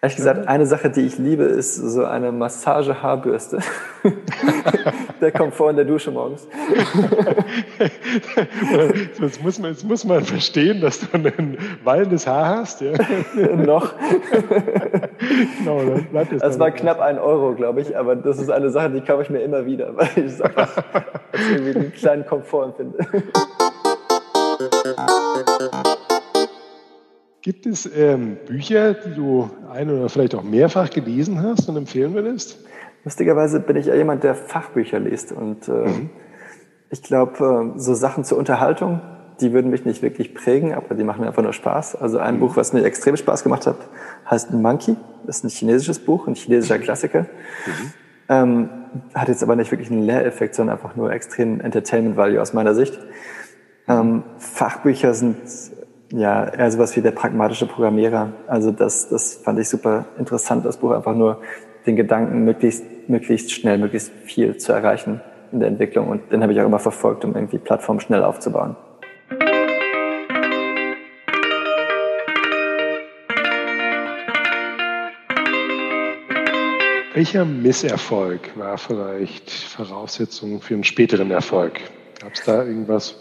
Ehrlich 0.00 0.16
gesagt, 0.16 0.46
eine 0.46 0.64
Sache, 0.64 0.90
die 0.90 1.00
ich 1.00 1.18
liebe, 1.18 1.42
ist 1.42 1.74
so 1.74 2.04
eine 2.04 2.30
Massage-Haarbürste. 2.30 3.58
der 5.20 5.32
kommt 5.32 5.54
vor 5.54 5.70
in 5.70 5.76
der 5.76 5.84
Dusche 5.84 6.10
morgens. 6.10 6.46
jetzt, 9.20 9.42
muss 9.42 9.58
man, 9.58 9.70
jetzt 9.72 9.84
muss 9.84 10.04
man 10.04 10.24
verstehen, 10.24 10.80
dass 10.80 11.00
du 11.00 11.06
ein 11.12 11.58
wallendes 11.84 12.26
Haar 12.26 12.58
hast. 12.58 12.80
Ja? 12.80 12.92
Noch. 13.56 13.94
genau, 15.58 15.82
dann 15.84 16.04
bleibt 16.06 16.32
es 16.32 16.42
das 16.42 16.58
war 16.58 16.70
knapp 16.70 17.00
ein 17.00 17.18
Euro, 17.18 17.54
glaube 17.54 17.80
ich, 17.80 17.96
aber 17.96 18.16
das 18.16 18.38
ist 18.38 18.50
eine 18.50 18.70
Sache, 18.70 18.90
die 18.90 19.00
kaufe 19.00 19.22
ich 19.22 19.30
mir 19.30 19.40
immer 19.40 19.66
wieder, 19.66 19.96
weil 19.96 20.08
ich 20.16 20.24
es 20.24 20.40
einfach 20.40 20.76
als 21.32 21.50
irgendwie 21.50 21.78
einen 21.78 21.92
kleinen 21.92 22.26
Komfort 22.26 22.64
empfinde. 22.64 22.98
Gibt 27.42 27.66
es 27.66 27.88
ähm, 27.96 28.36
Bücher, 28.46 28.94
die 28.94 29.14
du 29.14 29.48
ein 29.70 29.90
oder 29.90 30.08
vielleicht 30.08 30.34
auch 30.34 30.42
mehrfach 30.42 30.90
gelesen 30.90 31.42
hast 31.42 31.68
und 31.68 31.76
empfehlen 31.76 32.12
würdest? 32.14 32.58
Lustigerweise 33.04 33.60
bin 33.60 33.76
ich 33.76 33.86
ja 33.86 33.94
jemand, 33.94 34.24
der 34.24 34.34
Fachbücher 34.34 34.98
liest. 34.98 35.32
Und 35.32 35.68
äh, 35.68 35.72
mhm. 35.72 36.10
ich 36.90 37.02
glaube, 37.02 37.72
äh, 37.76 37.78
so 37.78 37.94
Sachen 37.94 38.24
zur 38.24 38.38
Unterhaltung, 38.38 39.00
die 39.40 39.52
würden 39.52 39.70
mich 39.70 39.84
nicht 39.84 40.02
wirklich 40.02 40.34
prägen, 40.34 40.74
aber 40.74 40.94
die 40.94 41.04
machen 41.04 41.20
mir 41.20 41.28
einfach 41.28 41.42
nur 41.42 41.52
Spaß. 41.52 41.96
Also 41.96 42.18
ein 42.18 42.36
mhm. 42.36 42.40
Buch, 42.40 42.56
was 42.56 42.72
mir 42.72 42.84
extrem 42.84 43.16
Spaß 43.16 43.44
gemacht 43.44 43.66
hat, 43.66 43.76
heißt 44.28 44.52
Monkey. 44.52 44.96
Das 45.26 45.38
ist 45.38 45.44
ein 45.44 45.50
chinesisches 45.50 45.98
Buch, 45.98 46.26
ein 46.26 46.34
chinesischer 46.34 46.78
Klassiker. 46.78 47.22
Mhm. 47.22 47.92
Ähm, 48.30 48.68
hat 49.14 49.28
jetzt 49.28 49.42
aber 49.42 49.56
nicht 49.56 49.70
wirklich 49.70 49.90
einen 49.90 50.02
Lehreffekt, 50.02 50.54
sondern 50.54 50.76
einfach 50.76 50.96
nur 50.96 51.12
extrem 51.12 51.60
Entertainment 51.60 52.16
Value 52.16 52.40
aus 52.40 52.52
meiner 52.52 52.74
Sicht. 52.74 52.98
Ähm, 53.86 54.22
Fachbücher 54.38 55.14
sind 55.14 55.36
ja 56.12 56.44
eher 56.44 56.70
sowas 56.70 56.96
wie 56.96 57.00
der 57.00 57.10
pragmatische 57.12 57.66
Programmierer. 57.66 58.32
Also 58.46 58.70
das, 58.70 59.08
das 59.08 59.34
fand 59.34 59.58
ich 59.58 59.68
super 59.68 60.06
interessant, 60.18 60.64
das 60.64 60.78
Buch 60.78 60.92
einfach 60.92 61.14
nur 61.14 61.40
den 61.86 61.96
Gedanken, 61.96 62.44
möglichst, 62.44 62.84
möglichst 63.08 63.52
schnell, 63.52 63.78
möglichst 63.78 64.12
viel 64.24 64.56
zu 64.56 64.72
erreichen 64.72 65.20
in 65.52 65.60
der 65.60 65.68
Entwicklung. 65.68 66.08
Und 66.08 66.32
den 66.32 66.42
habe 66.42 66.52
ich 66.52 66.60
auch 66.60 66.66
immer 66.66 66.78
verfolgt, 66.78 67.24
um 67.24 67.34
irgendwie 67.34 67.58
Plattformen 67.58 68.00
schnell 68.00 68.22
aufzubauen. 68.22 68.76
Welcher 77.14 77.44
Misserfolg 77.44 78.56
war 78.56 78.78
vielleicht 78.78 79.50
Voraussetzung 79.50 80.60
für 80.60 80.74
einen 80.74 80.84
späteren 80.84 81.32
Erfolg? 81.32 81.80
Gab 82.20 82.34
es 82.34 82.44
da 82.44 82.64
irgendwas? 82.64 83.16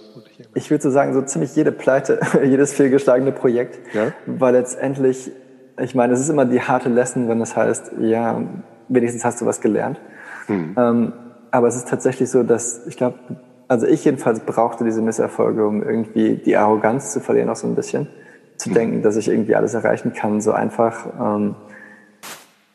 Ich 0.53 0.69
würde 0.69 0.83
so 0.83 0.91
sagen, 0.91 1.13
so 1.13 1.23
ziemlich 1.23 1.55
jede 1.55 1.71
Pleite, 1.71 2.19
jedes 2.43 2.73
fehlgeschlagene 2.73 3.31
Projekt, 3.31 3.79
ja? 3.95 4.13
weil 4.27 4.53
letztendlich, 4.53 5.31
ich 5.79 5.95
meine, 5.95 6.13
es 6.13 6.19
ist 6.19 6.29
immer 6.29 6.45
die 6.45 6.61
harte 6.61 6.89
Lesson, 6.89 7.27
wenn 7.29 7.41
es 7.41 7.55
heißt, 7.55 7.93
ja, 7.99 8.41
wenigstens 8.87 9.23
hast 9.25 9.41
du 9.41 9.45
was 9.45 9.61
gelernt. 9.61 9.99
Mhm. 10.47 10.75
Ähm, 10.77 11.13
aber 11.51 11.67
es 11.67 11.75
ist 11.75 11.87
tatsächlich 11.87 12.29
so, 12.29 12.43
dass 12.43 12.85
ich 12.87 12.97
glaube, 12.97 13.17
also 13.67 13.85
ich 13.85 14.03
jedenfalls 14.05 14.39
brauchte 14.39 14.83
diese 14.83 15.01
Misserfolge, 15.01 15.65
um 15.65 15.83
irgendwie 15.83 16.35
die 16.35 16.55
Arroganz 16.55 17.13
zu 17.13 17.19
verlieren, 17.19 17.49
auch 17.49 17.55
so 17.55 17.67
ein 17.67 17.75
bisschen. 17.75 18.07
Zu 18.57 18.69
mhm. 18.69 18.73
denken, 18.73 19.01
dass 19.01 19.17
ich 19.17 19.27
irgendwie 19.27 19.55
alles 19.55 19.73
erreichen 19.73 20.13
kann, 20.13 20.41
so 20.41 20.51
einfach. 20.51 21.05
Ähm, 21.19 21.55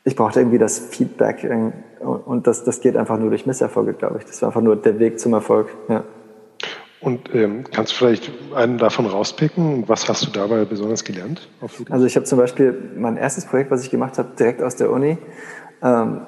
ich 0.04 0.16
brauchte 0.16 0.40
irgendwie 0.40 0.58
das 0.58 0.78
Feedback 0.78 1.48
und 2.00 2.46
das, 2.48 2.64
das 2.64 2.80
geht 2.80 2.96
einfach 2.96 3.18
nur 3.18 3.28
durch 3.28 3.46
Misserfolge, 3.46 3.92
glaube 3.92 4.18
ich. 4.18 4.24
Das 4.24 4.42
war 4.42 4.48
einfach 4.48 4.60
nur 4.60 4.74
der 4.74 4.98
Weg 4.98 5.20
zum 5.20 5.32
Erfolg. 5.32 5.68
Ja. 5.88 6.02
Und 7.02 7.34
ähm, 7.34 7.64
kannst 7.70 7.92
du 7.92 7.96
vielleicht 7.96 8.30
einen 8.54 8.78
davon 8.78 9.06
rauspicken? 9.06 9.88
Was 9.88 10.08
hast 10.08 10.24
du 10.26 10.30
dabei 10.30 10.64
besonders 10.64 11.04
gelernt? 11.04 11.48
Also 11.90 12.06
ich 12.06 12.16
habe 12.16 12.24
zum 12.24 12.38
Beispiel 12.38 12.92
mein 12.96 13.16
erstes 13.16 13.44
Projekt, 13.44 13.70
was 13.70 13.82
ich 13.84 13.90
gemacht 13.90 14.18
habe, 14.18 14.30
direkt 14.38 14.62
aus 14.62 14.76
der 14.76 14.90
Uni, 14.90 15.18
ähm, 15.82 16.20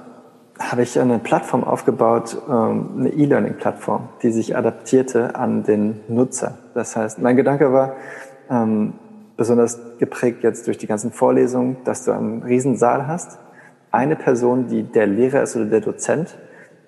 habe 0.59 0.83
ich 0.83 0.99
eine 0.99 1.19
Plattform 1.19 1.65
aufgebaut, 1.65 2.37
ähm, 2.49 2.91
eine 2.99 3.11
E-Learning-Plattform, 3.11 4.09
die 4.23 4.31
sich 4.31 4.57
adaptierte 4.57 5.37
an 5.37 5.63
den 5.63 6.01
Nutzer. 6.09 6.59
Das 6.75 6.97
heißt, 6.97 7.21
mein 7.21 7.37
Gedanke 7.37 7.73
war, 7.73 7.95
ähm, 8.51 8.95
besonders 9.37 9.81
geprägt 9.99 10.43
jetzt 10.43 10.67
durch 10.67 10.79
die 10.79 10.87
ganzen 10.87 11.13
Vorlesungen, 11.13 11.79
dass 11.85 12.05
du 12.05 12.13
einen 12.13 12.43
Riesensaal 12.43 13.07
hast 13.07 13.39
eine 13.95 14.17
Person, 14.17 14.67
die 14.67 14.83
der 14.83 15.07
Lehrer 15.07 15.43
ist 15.43 15.55
oder 15.55 15.67
der 15.67 15.81
Dozent 15.81 16.37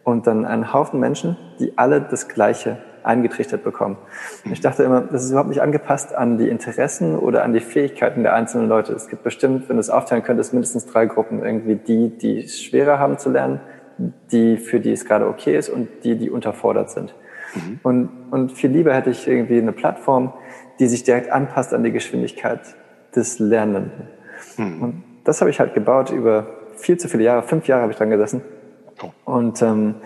und 0.02 0.26
dann 0.26 0.44
einen 0.44 0.72
Haufen 0.72 0.98
Menschen, 0.98 1.36
die 1.60 1.78
alle 1.78 2.00
das 2.00 2.28
Gleiche 2.28 2.78
eingetrichtert 3.06 3.62
bekommen. 3.64 3.96
Und 4.44 4.52
ich 4.52 4.60
dachte 4.60 4.82
immer, 4.82 5.00
das 5.00 5.24
ist 5.24 5.30
überhaupt 5.30 5.48
nicht 5.48 5.62
angepasst 5.62 6.14
an 6.14 6.38
die 6.38 6.48
Interessen 6.48 7.16
oder 7.16 7.44
an 7.44 7.52
die 7.52 7.60
Fähigkeiten 7.60 8.22
der 8.22 8.34
einzelnen 8.34 8.68
Leute. 8.68 8.92
Es 8.92 9.08
gibt 9.08 9.22
bestimmt, 9.22 9.68
wenn 9.68 9.76
du 9.76 9.80
es 9.80 9.90
aufteilen 9.90 10.22
könntest, 10.22 10.52
mindestens 10.52 10.86
drei 10.86 11.06
Gruppen. 11.06 11.44
Irgendwie 11.44 11.76
die, 11.76 12.10
die 12.10 12.40
es 12.40 12.60
schwerer 12.60 12.98
haben 12.98 13.18
zu 13.18 13.30
lernen, 13.30 13.60
die, 14.32 14.56
für 14.56 14.80
die 14.80 14.92
es 14.92 15.04
gerade 15.04 15.26
okay 15.26 15.56
ist 15.56 15.68
und 15.68 15.88
die, 16.04 16.16
die 16.16 16.30
unterfordert 16.30 16.90
sind. 16.90 17.14
Mhm. 17.54 17.80
Und, 17.82 18.08
und 18.30 18.52
viel 18.52 18.70
lieber 18.70 18.92
hätte 18.92 19.10
ich 19.10 19.26
irgendwie 19.26 19.58
eine 19.58 19.72
Plattform, 19.72 20.32
die 20.78 20.86
sich 20.86 21.04
direkt 21.04 21.30
anpasst 21.30 21.72
an 21.72 21.82
die 21.84 21.92
Geschwindigkeit 21.92 22.60
des 23.14 23.38
Lernenden. 23.38 24.08
Mhm. 24.56 24.82
Und 24.82 25.04
das 25.24 25.40
habe 25.40 25.50
ich 25.50 25.60
halt 25.60 25.74
gebaut 25.74 26.10
über 26.10 26.46
viel 26.76 26.98
zu 26.98 27.08
viele 27.08 27.22
Jahre, 27.24 27.42
fünf 27.42 27.66
Jahre 27.66 27.82
habe 27.82 27.92
ich 27.92 27.98
dran 27.98 28.10
gesessen. 28.10 28.42
Oh. 29.02 29.10
Und 29.24 29.62
ähm, 29.62 29.96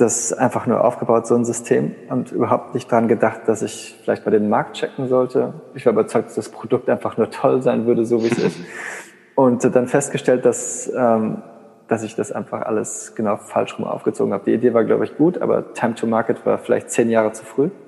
das 0.00 0.32
einfach 0.32 0.66
nur 0.66 0.84
aufgebaut, 0.84 1.26
so 1.26 1.34
ein 1.34 1.44
System, 1.44 1.94
und 2.08 2.32
überhaupt 2.32 2.74
nicht 2.74 2.90
dran 2.90 3.08
gedacht, 3.08 3.42
dass 3.46 3.62
ich 3.62 3.98
vielleicht 4.02 4.24
mal 4.24 4.32
den 4.32 4.48
Markt 4.48 4.76
checken 4.76 5.08
sollte. 5.08 5.54
Ich 5.74 5.84
war 5.86 5.92
überzeugt, 5.92 6.28
dass 6.28 6.34
das 6.34 6.48
Produkt 6.48 6.88
einfach 6.88 7.16
nur 7.16 7.30
toll 7.30 7.62
sein 7.62 7.86
würde, 7.86 8.04
so 8.04 8.22
wie 8.22 8.28
es 8.28 8.38
ist. 8.38 8.58
Und 9.34 9.64
dann 9.74 9.86
festgestellt, 9.86 10.44
dass, 10.44 10.92
ähm, 10.94 11.42
dass 11.88 12.02
ich 12.02 12.14
das 12.14 12.30
einfach 12.30 12.62
alles 12.62 13.14
genau 13.14 13.36
falsch 13.36 13.78
rum 13.78 13.86
aufgezogen 13.86 14.34
habe. 14.34 14.44
Die 14.44 14.52
Idee 14.52 14.74
war, 14.74 14.84
glaube 14.84 15.04
ich, 15.04 15.16
gut, 15.16 15.40
aber 15.40 15.72
Time 15.72 15.94
to 15.94 16.06
Market 16.06 16.44
war 16.44 16.58
vielleicht 16.58 16.90
zehn 16.90 17.08
Jahre 17.08 17.32
zu 17.32 17.44
früh. 17.44 17.70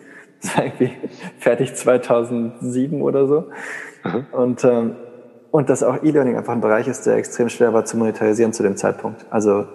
Das 0.43 0.57
war 0.57 0.65
irgendwie 0.65 0.91
fertig 1.39 1.77
2007 1.77 3.01
oder 3.01 3.29
so. 3.29 3.45
Mhm. 4.03 4.27
Und 4.33 4.65
ähm, 4.65 4.97
und 5.53 5.69
dass 5.69 5.83
auch 5.83 6.03
E-Learning 6.03 6.37
einfach 6.37 6.55
ein 6.55 6.63
Bereich 6.63 6.89
ist, 6.89 7.07
der 7.07 7.17
extrem 7.17 7.51
schwer 7.51 7.75
war 7.75 7.85
zu 7.85 7.99
monetarisieren 7.99 8.55
zu 8.55 8.63
dem 8.63 8.75
Zeitpunkt. 8.75 9.27
Also 9.29 9.67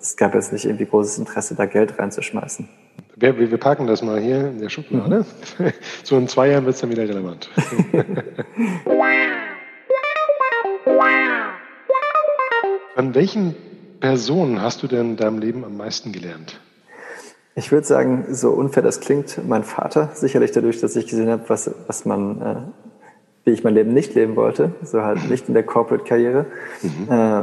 es 0.00 0.16
gab 0.16 0.34
jetzt 0.34 0.52
nicht 0.52 0.64
irgendwie 0.64 0.86
großes 0.86 1.18
Interesse, 1.18 1.54
da 1.54 1.66
Geld 1.66 1.98
reinzuschmeißen. 1.98 2.68
Wir, 3.16 3.38
wir 3.38 3.58
packen 3.58 3.86
das 3.86 4.02
mal 4.02 4.20
hier 4.20 4.48
in 4.48 4.60
der 4.60 4.68
Schublade. 4.68 5.24
Mhm. 5.58 5.72
So 6.04 6.18
in 6.18 6.28
zwei 6.28 6.50
Jahren 6.50 6.64
wird 6.66 6.74
es 6.74 6.80
dann 6.80 6.90
wieder 6.90 7.08
relevant. 7.08 7.50
An 12.94 13.14
welchen 13.14 13.54
Personen 14.00 14.62
hast 14.62 14.82
du 14.82 14.86
denn 14.86 15.10
in 15.10 15.16
deinem 15.16 15.38
Leben 15.38 15.64
am 15.64 15.76
meisten 15.76 16.12
gelernt? 16.12 16.60
Ich 17.54 17.72
würde 17.72 17.86
sagen, 17.86 18.26
so 18.34 18.50
unfair 18.50 18.82
das 18.82 19.00
klingt, 19.00 19.38
mein 19.46 19.64
Vater, 19.64 20.10
sicherlich 20.14 20.52
dadurch, 20.52 20.80
dass 20.80 20.96
ich 20.96 21.06
gesehen 21.06 21.28
habe, 21.28 21.44
was, 21.48 21.70
was 21.86 22.04
man 22.04 22.40
äh, 22.40 22.56
wie 23.46 23.52
ich 23.52 23.62
mein 23.62 23.74
Leben 23.74 23.94
nicht 23.94 24.14
leben 24.14 24.34
wollte, 24.34 24.72
so 24.82 25.02
halt 25.02 25.30
nicht 25.30 25.46
in 25.48 25.54
der 25.54 25.62
Corporate-Karriere. 25.62 26.46
Mhm. 26.82 27.08
Äh, 27.08 27.42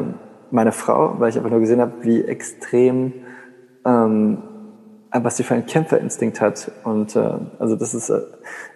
meine 0.54 0.72
Frau, 0.72 1.16
weil 1.18 1.30
ich 1.30 1.38
einfach 1.38 1.50
nur 1.50 1.60
gesehen 1.60 1.82
habe, 1.82 1.94
wie 2.02 2.24
extrem, 2.24 3.12
ähm, 3.86 4.38
was 5.12 5.38
sie 5.38 5.44
für 5.44 5.56
einen 5.56 5.66
Kämpferinstinkt 5.66 6.42
hat. 6.42 6.72
Und 6.84 7.16
äh, 7.16 7.40
also 7.58 7.76
das 7.76 7.96
ist, 7.96 8.12
äh, 8.12 8.22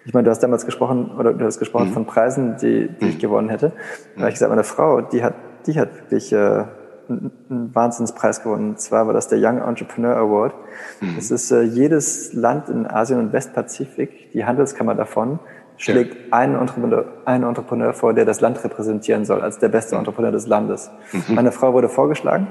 ich 0.04 0.12
meine, 0.12 0.24
du 0.24 0.30
hast 0.30 0.40
damals 0.40 0.66
gesprochen, 0.66 1.12
oder 1.16 1.32
du 1.32 1.44
hast 1.44 1.60
gesprochen 1.60 1.90
mhm. 1.90 1.92
von 1.92 2.06
Preisen, 2.06 2.56
die, 2.60 2.88
die 2.88 3.10
ich 3.10 3.14
mhm. 3.16 3.20
gewonnen 3.20 3.48
hätte. 3.48 3.72
Da 4.16 4.22
habe 4.22 4.30
ich 4.30 4.34
gesagt, 4.34 4.50
meine 4.50 4.64
Frau, 4.64 5.02
die 5.02 5.22
hat, 5.22 5.34
die 5.66 5.78
hat 5.78 5.94
wirklich 5.94 6.32
äh, 6.32 6.64
einen 7.08 7.70
Wahnsinnspreis 7.72 8.42
gewonnen. 8.42 8.70
Und 8.70 8.80
zwar 8.80 9.06
war 9.06 9.14
das 9.14 9.28
der 9.28 9.38
Young 9.38 9.58
Entrepreneur 9.58 10.16
Award. 10.16 10.54
Mhm. 11.00 11.14
Das 11.14 11.30
ist 11.30 11.52
äh, 11.52 11.62
jedes 11.62 12.32
Land 12.32 12.68
in 12.68 12.88
Asien 12.88 13.20
und 13.20 13.32
Westpazifik, 13.32 14.32
die 14.32 14.44
Handelskammer 14.44 14.96
davon, 14.96 15.38
schlägt 15.78 16.14
ja. 16.14 16.36
einen, 16.36 16.56
Entrepreneur, 16.56 17.04
einen 17.24 17.44
Entrepreneur 17.44 17.92
vor, 17.92 18.12
der 18.12 18.24
das 18.24 18.40
Land 18.40 18.62
repräsentieren 18.62 19.24
soll, 19.24 19.40
als 19.40 19.58
der 19.58 19.68
beste 19.68 19.96
Entrepreneur 19.96 20.32
des 20.32 20.46
Landes. 20.46 20.90
Mhm. 21.12 21.34
Meine 21.34 21.52
Frau 21.52 21.72
wurde 21.72 21.88
vorgeschlagen 21.88 22.48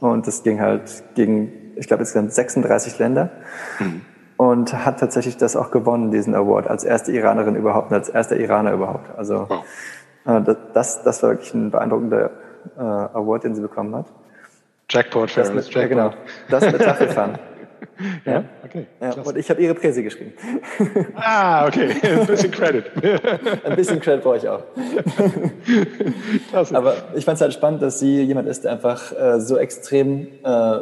und 0.00 0.26
das 0.26 0.42
ging 0.42 0.60
halt 0.60 1.04
gegen, 1.14 1.52
ich 1.76 1.86
glaube, 1.86 2.02
insgesamt 2.02 2.32
36 2.32 2.98
Länder. 2.98 3.30
Mhm. 3.78 4.02
Und 4.36 4.84
hat 4.84 4.98
tatsächlich 4.98 5.36
das 5.36 5.54
auch 5.54 5.70
gewonnen, 5.70 6.10
diesen 6.10 6.34
Award, 6.34 6.66
als 6.66 6.82
erste 6.82 7.12
Iranerin 7.12 7.54
überhaupt 7.54 7.92
und 7.92 7.96
als 7.96 8.08
erster 8.08 8.36
Iraner 8.36 8.72
überhaupt. 8.72 9.16
Also 9.16 9.46
wow. 9.48 9.64
äh, 10.26 10.54
das, 10.72 11.04
das 11.04 11.22
war 11.22 11.30
wirklich 11.30 11.54
ein 11.54 11.70
beeindruckender 11.70 12.30
äh, 12.76 12.80
Award, 12.80 13.44
den 13.44 13.54
sie 13.54 13.62
bekommen 13.62 13.94
hat. 13.94 14.06
Jackpot, 14.90 15.36
das 15.36 15.52
mit, 15.52 15.64
Jackpot. 15.64 15.82
Ja, 15.82 15.88
genau. 15.88 16.10
Das 16.50 16.64
mit 16.64 16.82
Tafelfahren. 16.82 17.38
Ja, 18.24 18.44
okay. 18.64 18.86
Ja, 19.00 19.12
und 19.12 19.36
ich 19.36 19.48
habe 19.50 19.62
ihre 19.62 19.74
Präse 19.74 20.02
geschrieben. 20.02 20.32
Ah, 21.14 21.66
okay. 21.66 21.94
Ein 22.02 22.26
bisschen 22.26 22.50
Credit. 22.50 22.84
Ein 23.64 23.76
bisschen 23.76 24.00
Credit 24.00 24.22
brauche 24.22 24.36
ich 24.36 24.48
auch. 24.48 24.62
Klasse. 26.50 26.76
Aber 26.76 26.96
ich 27.14 27.24
fand 27.24 27.36
es 27.36 27.42
halt 27.42 27.52
spannend, 27.52 27.82
dass 27.82 27.98
sie 27.98 28.22
jemand 28.22 28.48
ist, 28.48 28.64
der 28.64 28.72
einfach 28.72 29.12
äh, 29.12 29.40
so 29.40 29.56
extrem 29.56 30.28
äh, 30.44 30.80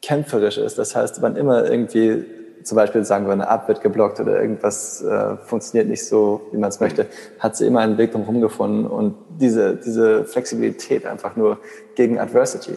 kämpferisch 0.00 0.58
ist. 0.58 0.78
Das 0.78 0.94
heißt, 0.94 1.22
wann 1.22 1.36
immer 1.36 1.64
irgendwie 1.64 2.24
zum 2.64 2.76
Beispiel 2.76 3.04
sagen 3.04 3.26
wir, 3.26 3.32
eine 3.32 3.48
App 3.48 3.68
wird 3.68 3.80
geblockt 3.80 4.20
oder 4.20 4.40
irgendwas 4.40 5.02
äh, 5.02 5.36
funktioniert 5.36 5.88
nicht 5.88 6.06
so, 6.06 6.42
wie 6.52 6.58
man 6.58 6.68
es 6.68 6.80
möchte, 6.80 7.06
hat 7.38 7.56
sie 7.56 7.66
immer 7.66 7.80
einen 7.80 7.98
Weg 7.98 8.12
drum 8.12 8.40
gefunden 8.40 8.86
und 8.86 9.14
diese, 9.40 9.76
diese 9.76 10.24
Flexibilität 10.24 11.06
einfach 11.06 11.36
nur 11.36 11.58
gegen 11.94 12.18
Adversity. 12.18 12.74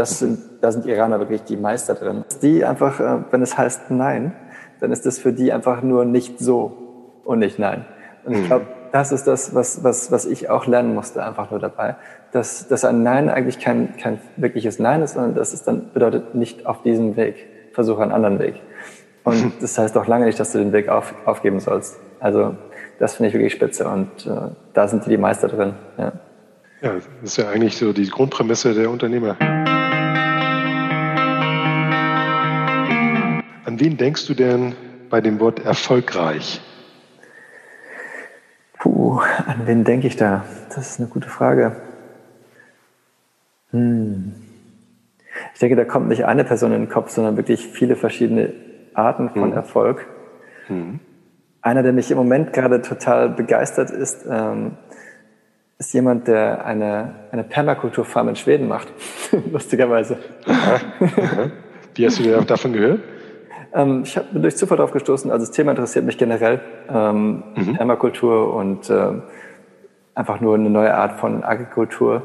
Das 0.00 0.18
sind, 0.18 0.38
da 0.62 0.72
sind 0.72 0.86
Iraner 0.86 1.18
wirklich 1.18 1.42
die 1.42 1.58
Meister 1.58 1.94
drin. 1.94 2.24
Die 2.40 2.64
einfach, 2.64 3.00
äh, 3.00 3.18
wenn 3.30 3.42
es 3.42 3.58
heißt 3.58 3.90
Nein, 3.90 4.32
dann 4.80 4.92
ist 4.92 5.04
das 5.04 5.18
für 5.18 5.30
die 5.30 5.52
einfach 5.52 5.82
nur 5.82 6.06
nicht 6.06 6.38
so 6.38 7.20
und 7.22 7.40
nicht 7.40 7.58
Nein. 7.58 7.84
Und 8.24 8.32
ich 8.32 8.40
mhm. 8.40 8.46
glaube, 8.46 8.66
das 8.92 9.12
ist 9.12 9.26
das, 9.26 9.54
was, 9.54 9.84
was, 9.84 10.10
was 10.10 10.24
ich 10.24 10.48
auch 10.48 10.66
lernen 10.66 10.94
musste, 10.94 11.22
einfach 11.22 11.50
nur 11.50 11.60
dabei. 11.60 11.96
Dass, 12.32 12.66
dass 12.66 12.86
ein 12.86 13.02
Nein 13.02 13.28
eigentlich 13.28 13.58
kein, 13.58 13.94
kein 13.98 14.20
wirkliches 14.36 14.78
Nein 14.78 15.02
ist, 15.02 15.12
sondern 15.12 15.34
dass 15.34 15.52
es 15.52 15.64
dann 15.64 15.92
bedeutet, 15.92 16.34
nicht 16.34 16.64
auf 16.64 16.80
diesem 16.80 17.16
Weg, 17.16 17.34
versuche 17.74 18.02
einen 18.02 18.12
anderen 18.12 18.38
Weg. 18.38 18.54
Und 19.22 19.62
das 19.62 19.76
heißt 19.76 19.98
auch 19.98 20.06
lange 20.06 20.24
nicht, 20.24 20.40
dass 20.40 20.52
du 20.52 20.58
den 20.58 20.72
Weg 20.72 20.88
auf, 20.88 21.12
aufgeben 21.26 21.60
sollst. 21.60 22.00
Also 22.20 22.56
Das 22.98 23.16
finde 23.16 23.28
ich 23.28 23.34
wirklich 23.34 23.52
spitze 23.52 23.86
und 23.86 24.26
äh, 24.26 24.30
da 24.72 24.88
sind 24.88 25.04
die, 25.04 25.10
die 25.10 25.18
Meister 25.18 25.48
drin. 25.48 25.74
Ja. 25.98 26.12
ja, 26.80 26.92
das 26.94 27.32
ist 27.32 27.36
ja 27.36 27.50
eigentlich 27.50 27.76
so 27.76 27.92
die 27.92 28.08
Grundprämisse 28.08 28.72
der 28.72 28.90
Unternehmer. 28.90 29.36
An 33.80 33.86
wen 33.86 33.96
denkst 33.96 34.26
du 34.26 34.34
denn 34.34 34.74
bei 35.08 35.22
dem 35.22 35.40
Wort 35.40 35.64
erfolgreich? 35.64 36.60
Puh, 38.78 39.20
an 39.46 39.62
wen 39.64 39.84
denke 39.84 40.06
ich 40.06 40.16
da? 40.16 40.44
Das 40.68 40.90
ist 40.90 41.00
eine 41.00 41.08
gute 41.08 41.30
Frage. 41.30 41.76
Hm. 43.70 44.34
Ich 45.54 45.60
denke, 45.60 45.76
da 45.76 45.86
kommt 45.86 46.08
nicht 46.08 46.26
eine 46.26 46.44
Person 46.44 46.72
in 46.72 46.82
den 46.82 46.88
Kopf, 46.90 47.08
sondern 47.08 47.38
wirklich 47.38 47.68
viele 47.68 47.96
verschiedene 47.96 48.52
Arten 48.92 49.30
von 49.30 49.44
hm. 49.44 49.52
Erfolg. 49.54 50.06
Hm. 50.66 51.00
Einer, 51.62 51.82
der 51.82 51.94
mich 51.94 52.10
im 52.10 52.18
Moment 52.18 52.52
gerade 52.52 52.82
total 52.82 53.30
begeistert 53.30 53.88
ist, 53.88 54.26
ähm, 54.30 54.72
ist 55.78 55.94
jemand, 55.94 56.28
der 56.28 56.66
eine, 56.66 57.14
eine 57.32 57.44
Permakulturfarm 57.44 58.28
in 58.28 58.36
Schweden 58.36 58.68
macht. 58.68 58.88
Lustigerweise. 59.50 60.18
Aha. 60.44 61.50
Wie 61.94 62.04
hast 62.04 62.18
du 62.18 62.42
davon 62.42 62.74
gehört? 62.74 63.00
Ähm, 63.74 64.02
ich 64.04 64.16
hab, 64.16 64.32
bin 64.32 64.42
durch 64.42 64.56
Zufall 64.56 64.78
drauf 64.78 64.92
gestoßen. 64.92 65.30
Also 65.30 65.46
das 65.46 65.54
Thema 65.54 65.72
interessiert 65.72 66.04
mich 66.04 66.18
generell. 66.18 66.60
Ähm, 66.92 67.42
mhm. 67.56 67.76
Permakultur 67.76 68.54
und 68.54 68.90
äh, 68.90 69.12
einfach 70.14 70.40
nur 70.40 70.54
eine 70.54 70.70
neue 70.70 70.94
Art 70.94 71.20
von 71.20 71.44
Agrikultur. 71.44 72.22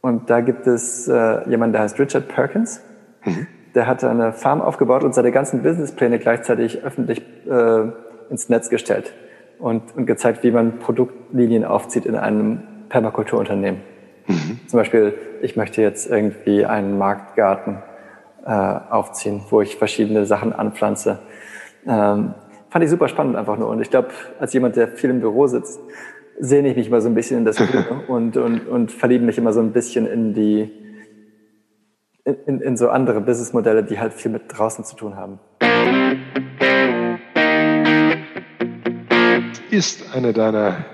Und 0.00 0.30
da 0.30 0.40
gibt 0.40 0.66
es 0.66 1.08
äh, 1.08 1.48
jemanden, 1.48 1.72
der 1.72 1.82
heißt 1.82 1.98
Richard 1.98 2.28
Perkins. 2.28 2.80
Mhm. 3.24 3.46
Der 3.74 3.86
hat 3.86 4.04
eine 4.04 4.32
Farm 4.32 4.62
aufgebaut 4.62 5.04
und 5.04 5.14
seine 5.14 5.32
ganzen 5.32 5.62
Businesspläne 5.62 6.18
gleichzeitig 6.18 6.82
öffentlich 6.84 7.22
äh, 7.46 7.82
ins 8.30 8.48
Netz 8.48 8.70
gestellt 8.70 9.12
und, 9.58 9.94
und 9.96 10.06
gezeigt, 10.06 10.42
wie 10.44 10.50
man 10.50 10.78
Produktlinien 10.78 11.64
aufzieht 11.64 12.06
in 12.06 12.14
einem 12.14 12.62
Permakulturunternehmen. 12.88 13.80
Mhm. 14.26 14.60
Zum 14.66 14.78
Beispiel, 14.78 15.14
ich 15.42 15.56
möchte 15.56 15.82
jetzt 15.82 16.10
irgendwie 16.10 16.64
einen 16.64 16.98
Marktgarten 16.98 17.78
äh, 18.46 18.50
aufziehen, 18.50 19.42
wo 19.50 19.60
ich 19.60 19.76
verschiedene 19.76 20.24
Sachen 20.24 20.52
anpflanze. 20.52 21.18
Ähm, 21.86 22.34
fand 22.68 22.84
ich 22.84 22.90
super 22.90 23.08
spannend 23.08 23.36
einfach 23.36 23.58
nur. 23.58 23.68
Und 23.68 23.80
ich 23.80 23.90
glaube, 23.90 24.08
als 24.38 24.52
jemand, 24.52 24.76
der 24.76 24.88
viel 24.88 25.10
im 25.10 25.20
Büro 25.20 25.46
sitzt, 25.46 25.80
sehne 26.38 26.68
ich 26.68 26.76
mich 26.76 26.88
immer 26.88 27.00
so 27.00 27.08
ein 27.08 27.14
bisschen 27.14 27.38
in 27.38 27.44
das 27.44 27.56
Grüne 27.56 28.02
und, 28.08 28.36
und, 28.36 28.68
und 28.68 28.92
verliebe 28.92 29.24
mich 29.24 29.38
immer 29.38 29.52
so 29.52 29.60
ein 29.60 29.72
bisschen 29.72 30.06
in 30.06 30.34
die, 30.34 30.70
in, 32.24 32.60
in 32.60 32.76
so 32.76 32.88
andere 32.88 33.20
Businessmodelle, 33.20 33.82
die 33.82 33.98
halt 33.98 34.12
viel 34.12 34.30
mit 34.30 34.42
draußen 34.48 34.84
zu 34.84 34.96
tun 34.96 35.16
haben. 35.16 35.40
Ist 39.70 40.14
eine 40.14 40.32
deiner 40.32 40.84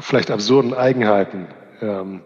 vielleicht 0.00 0.30
absurden 0.30 0.74
Eigenheiten, 0.74 1.46
ähm, 1.80 2.22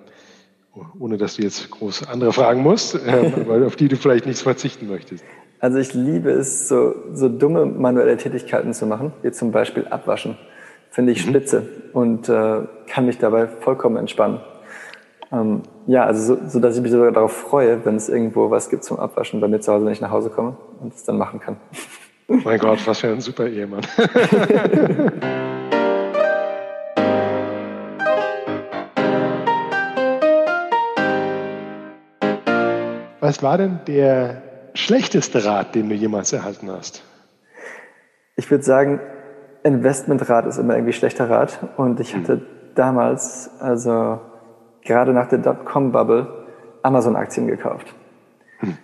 ohne 0.99 1.17
dass 1.17 1.37
du 1.37 1.43
jetzt 1.43 1.71
groß 1.71 2.09
andere 2.09 2.33
fragen 2.33 2.63
musst, 2.63 2.99
aber 3.09 3.67
auf 3.67 3.77
die 3.77 3.89
du 3.89 3.97
vielleicht 3.97 4.27
nicht 4.27 4.41
verzichten 4.41 4.89
möchtest? 4.89 5.25
Also 5.61 5.79
ich 5.79 5.93
liebe 5.95 6.31
es, 6.31 6.69
so, 6.69 6.95
so 7.13 7.29
dumme 7.29 7.67
manuelle 7.67 8.17
Tätigkeiten 8.17 8.73
zu 8.75 8.87
machen, 8.87 9.13
wie 9.23 9.33
zum 9.33 9.51
Beispiel 9.51 9.87
Abwaschen. 9.89 10.37
Finde 10.91 11.13
ich 11.13 11.27
mhm. 11.27 11.31
spitze 11.31 11.69
und 11.93 12.29
äh, 12.29 12.63
kann 12.87 13.07
mich 13.07 13.19
dabei 13.19 13.47
vollkommen 13.47 13.97
entspannen. 13.97 14.41
Ähm, 15.31 15.63
ja, 15.87 16.05
also 16.05 16.37
so, 16.37 16.49
so, 16.49 16.61
dass 16.61 16.77
ich 16.77 16.83
mich 16.83 16.93
sogar 16.93 17.13
darauf 17.13 17.33
freue, 17.33 17.85
wenn 17.85 17.97
es 17.97 18.09
irgendwo 18.09 18.51
was 18.51 18.71
gibt 18.71 18.85
zum 18.85 18.99
Abwaschen 18.99 19.41
bei 19.41 19.49
mir 19.49 19.61
zu 19.61 19.73
Hause, 19.73 19.85
wenn 19.85 19.93
ich 19.93 20.01
nach 20.01 20.11
Hause 20.11 20.31
komme 20.31 20.57
und 20.81 20.95
es 20.95 21.05
dann 21.05 21.19
machen 21.19 21.41
kann. 21.41 21.57
Mein 22.29 22.59
Gott, 22.59 22.87
was 22.87 23.01
für 23.01 23.09
ein 23.09 23.21
super 23.21 23.47
Ehemann. 23.47 23.83
Was 33.29 33.43
war 33.43 33.59
denn 33.59 33.81
der 33.87 34.41
schlechteste 34.73 35.45
Rat, 35.45 35.75
den 35.75 35.91
du 35.91 35.95
jemals 35.95 36.33
erhalten 36.33 36.71
hast? 36.71 37.05
Ich 38.37 38.51
würde 38.51 38.65
sagen, 38.65 39.01
Investmentrat 39.63 40.47
ist 40.47 40.57
immer 40.57 40.77
irgendwie 40.77 40.95
schlechter 40.95 41.29
Rat. 41.29 41.59
Und 41.77 42.01
ich 42.01 42.17
hatte 42.17 42.37
hm. 42.37 42.47
damals, 42.75 43.51
also 43.61 44.19
gerade 44.83 45.13
nach 45.13 45.29
der 45.29 45.41
Dotcom-Bubble, 45.41 46.47
Amazon-Aktien 46.81 47.49
gekauft. 47.49 47.95
Hm. 48.61 48.79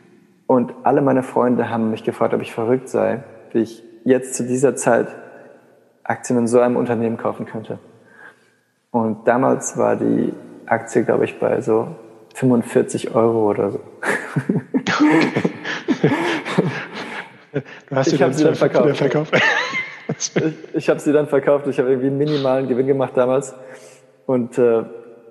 Und 0.46 0.74
alle 0.82 1.00
meine 1.00 1.22
Freunde 1.22 1.70
haben 1.70 1.90
mich 1.90 2.04
gefragt, 2.04 2.34
ob 2.34 2.42
ich 2.42 2.52
verrückt 2.52 2.90
sei, 2.90 3.24
wie 3.52 3.62
ich 3.62 3.82
jetzt 4.04 4.34
zu 4.34 4.44
dieser 4.44 4.76
Zeit 4.76 5.08
Aktien 6.02 6.38
in 6.38 6.48
so 6.48 6.60
einem 6.60 6.76
Unternehmen 6.76 7.16
kaufen 7.16 7.46
könnte. 7.46 7.78
Und 8.90 9.26
damals 9.26 9.78
war 9.78 9.96
die 9.96 10.34
Aktie, 10.66 11.02
glaube 11.02 11.24
ich, 11.24 11.40
bei 11.40 11.62
so 11.62 11.96
45 12.34 13.14
Euro 13.14 13.50
oder 13.50 13.70
so. 13.70 13.80
du 17.88 17.96
hast 17.96 18.12
ich 18.12 18.20
habe 18.22 18.34
sie 18.34 18.44
dann 18.44 18.54
verkauft. 18.56 18.96
verkauft. 18.96 19.34
ich 20.18 20.32
ich 20.74 20.88
habe 20.88 21.00
sie 21.00 21.12
dann 21.12 21.28
verkauft. 21.28 21.66
Ich 21.68 21.78
habe 21.78 21.88
irgendwie 21.90 22.08
einen 22.08 22.18
minimalen 22.18 22.68
Gewinn 22.68 22.86
gemacht 22.86 23.12
damals. 23.16 23.54
Und 24.26 24.58
äh, 24.58 24.82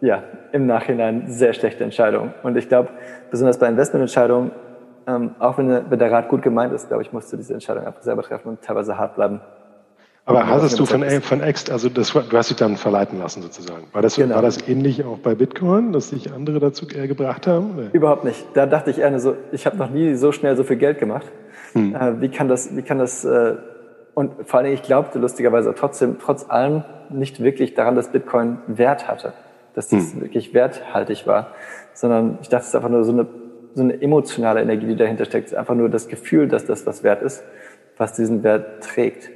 ja, 0.01 0.23
im 0.53 0.65
Nachhinein 0.65 1.25
sehr 1.27 1.53
schlechte 1.53 1.83
Entscheidung. 1.83 2.33
Und 2.43 2.57
ich 2.57 2.69
glaube, 2.69 2.89
besonders 3.29 3.59
bei 3.59 3.67
Investmententscheidungen, 3.67 4.51
ähm, 5.05 5.35
auch 5.39 5.57
wenn, 5.57 5.89
wenn 5.89 5.99
der 5.99 6.11
Rat 6.11 6.29
gut 6.29 6.41
gemeint 6.41 6.71
ist, 6.73 6.87
glaube 6.87 7.03
ich, 7.03 7.11
musst 7.11 7.31
du 7.33 7.37
diese 7.37 7.53
Entscheidung 7.53 7.85
einfach 7.85 8.01
selber 8.01 8.23
treffen 8.23 8.47
und 8.47 8.61
teilweise 8.61 8.97
hart 8.97 9.15
bleiben. 9.15 9.41
Aber 10.25 10.47
hattest 10.47 10.79
du 10.79 10.85
von, 10.85 11.03
von 11.21 11.41
Ext, 11.41 11.69
also 11.69 11.89
das, 11.89 12.13
du 12.13 12.37
hast 12.37 12.49
dich 12.49 12.55
dann 12.55 12.77
verleiten 12.77 13.19
lassen 13.19 13.41
sozusagen. 13.41 13.83
War 13.91 14.01
das, 14.01 14.15
genau. 14.15 14.35
war 14.35 14.41
das 14.41 14.67
ähnlich 14.69 15.03
auch 15.03 15.17
bei 15.17 15.35
Bitcoin, 15.35 15.91
dass 15.91 16.09
sich 16.09 16.31
andere 16.31 16.59
dazu 16.59 16.87
eher 16.87 17.07
gebracht 17.09 17.45
haben? 17.45 17.73
Oder? 17.77 17.93
Überhaupt 17.93 18.23
nicht. 18.23 18.45
Da 18.53 18.65
dachte 18.65 18.89
ich 18.89 18.99
eher 18.99 19.19
so, 19.19 19.35
ich 19.51 19.65
habe 19.65 19.75
noch 19.75 19.89
nie 19.89 20.15
so 20.15 20.31
schnell 20.31 20.55
so 20.55 20.63
viel 20.63 20.77
Geld 20.77 20.99
gemacht. 20.99 21.29
Hm. 21.73 21.93
Äh, 21.93 22.21
wie 22.21 22.29
kann 22.29 22.47
das, 22.47 22.73
wie 22.73 22.83
kann 22.83 22.99
das, 22.99 23.25
äh, 23.25 23.55
und 24.13 24.47
vor 24.47 24.59
allen 24.59 24.65
Dingen, 24.65 24.75
ich 24.75 24.83
glaubte 24.83 25.19
lustigerweise 25.19 25.75
trotzdem, 25.75 26.17
trotz 26.19 26.49
allem 26.49 26.85
nicht 27.09 27.43
wirklich 27.43 27.73
daran, 27.73 27.95
dass 27.95 28.09
Bitcoin 28.09 28.59
Wert 28.67 29.09
hatte. 29.09 29.33
Dass 29.73 29.89
das 29.89 30.13
hm. 30.13 30.21
wirklich 30.21 30.53
werthaltig 30.53 31.27
war. 31.27 31.47
Sondern 31.93 32.37
ich 32.41 32.47
dachte, 32.47 32.61
es 32.61 32.69
ist 32.69 32.75
einfach 32.75 32.89
nur 32.89 33.03
so 33.03 33.11
eine, 33.11 33.27
so 33.75 33.83
eine 33.83 34.01
emotionale 34.01 34.61
Energie, 34.61 34.85
die 34.85 34.95
dahinter 34.95 35.25
steckt. 35.25 35.47
Es 35.47 35.51
ist 35.51 35.57
einfach 35.57 35.75
nur 35.75 35.89
das 35.89 36.07
Gefühl, 36.07 36.47
dass 36.47 36.65
das 36.65 36.85
was 36.85 37.03
wert 37.03 37.23
ist, 37.23 37.43
was 37.97 38.13
diesen 38.13 38.41
Wert 38.43 38.83
trägt. 38.83 39.29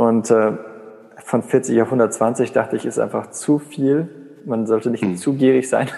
Und 0.00 0.30
äh, 0.30 0.52
von 1.22 1.42
40 1.42 1.82
auf 1.82 1.88
120 1.88 2.52
dachte 2.52 2.74
ich, 2.74 2.86
ist 2.86 2.98
einfach 2.98 3.32
zu 3.32 3.58
viel. 3.58 4.08
Man 4.46 4.66
sollte 4.66 4.88
nicht 4.88 5.02
hm. 5.02 5.18
zu 5.18 5.34
gierig 5.34 5.68
sein. 5.68 5.88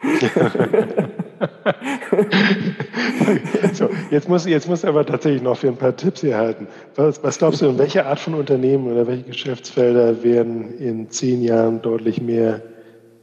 so, 3.74 3.90
jetzt 4.10 4.30
muss, 4.30 4.46
jetzt 4.46 4.70
muss 4.70 4.86
aber 4.86 5.04
tatsächlich 5.04 5.42
noch 5.42 5.58
für 5.58 5.68
ein 5.68 5.76
paar 5.76 5.94
Tipps 5.94 6.22
hier 6.22 6.38
halten. 6.38 6.66
Was, 6.96 7.22
was 7.22 7.36
glaubst 7.36 7.60
du, 7.60 7.66
in 7.66 7.76
welche 7.76 8.06
Art 8.06 8.20
von 8.20 8.32
Unternehmen 8.32 8.90
oder 8.90 9.06
welche 9.06 9.24
Geschäftsfelder 9.24 10.24
werden 10.24 10.78
in 10.78 11.10
zehn 11.10 11.42
Jahren 11.42 11.82
deutlich 11.82 12.22
mehr 12.22 12.62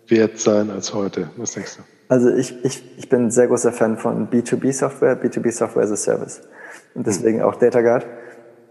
wert 0.10 0.38
sein 0.38 0.70
als 0.70 0.94
heute? 0.94 1.32
Was 1.38 1.54
denkst 1.54 1.78
du? 1.78 1.84
Also 2.08 2.30
ich, 2.30 2.54
ich, 2.64 2.84
ich 2.98 3.10
bin 3.10 3.26
ein 3.26 3.32
sehr 3.32 3.48
großer 3.48 3.72
Fan 3.72 3.98
von 3.98 4.30
B2B-Software, 4.30 5.20
B2B-Software 5.20 5.86
as 5.86 5.92
a 5.92 5.96
Service. 5.96 6.44
Und 6.94 7.08
deswegen 7.08 7.40
hm. 7.40 7.46
auch 7.46 7.56
DataGuard. 7.56 8.06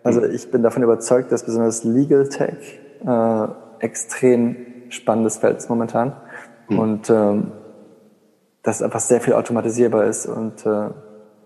Also 0.09 0.25
ich 0.25 0.51
bin 0.51 0.63
davon 0.63 0.83
überzeugt, 0.83 1.31
dass 1.33 1.45
besonders 1.45 1.85
Legal 1.85 2.29
Tech 2.29 2.81
äh, 3.07 3.47
extrem 3.81 4.57
spannendes 4.89 5.37
Feld 5.37 5.59
ist 5.59 5.69
momentan. 5.69 6.15
Mhm. 6.69 6.79
Und 6.79 7.11
ähm, 7.11 7.53
dass 8.63 8.83
einfach 8.83 9.01
sehr 9.01 9.21
viel 9.21 9.35
automatisierbar 9.35 10.05
ist. 10.05 10.27
Und 10.27 10.67
äh, 10.67 10.91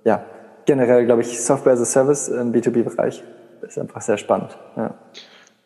ja, 0.05 0.25
generell 0.65 1.05
glaube 1.05 1.23
ich, 1.23 1.41
Software 1.41 1.75
as 1.75 1.81
a 1.81 1.85
Service 1.85 2.29
im 2.29 2.53
B2B-Bereich 2.53 3.23
ist 3.63 3.79
einfach 3.79 4.01
sehr 4.01 4.19
spannend. 4.19 4.57
Ja. 4.77 4.95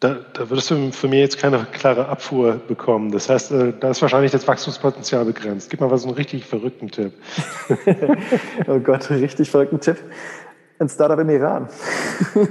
Da, 0.01 0.17
da 0.35 0.51
würdest 0.51 0.71
du 0.71 0.93
für 0.93 1.09
mich 1.09 1.21
jetzt 1.21 1.39
keine 1.39 1.67
klare 1.73 2.09
Abfuhr 2.09 2.61
bekommen. 2.69 3.11
Das 3.13 3.31
heißt, 3.31 3.53
äh, 3.53 3.73
da 3.81 3.91
ist 3.91 4.03
wahrscheinlich 4.03 4.31
das 4.31 4.47
Wachstumspotenzial 4.47 5.25
begrenzt. 5.25 5.71
Gib 5.71 5.81
mal 5.81 5.91
was 5.91 6.05
einen 6.05 6.13
richtig 6.13 6.45
verrückten 6.45 6.91
Tipp. 6.91 7.13
oh 8.67 8.79
Gott, 8.81 9.09
richtig 9.09 9.51
verrückten 9.51 9.81
Tipp. 9.81 9.97
Ein 10.79 10.89
Startup 10.89 11.19
im 11.19 11.31
Iran. 11.31 11.69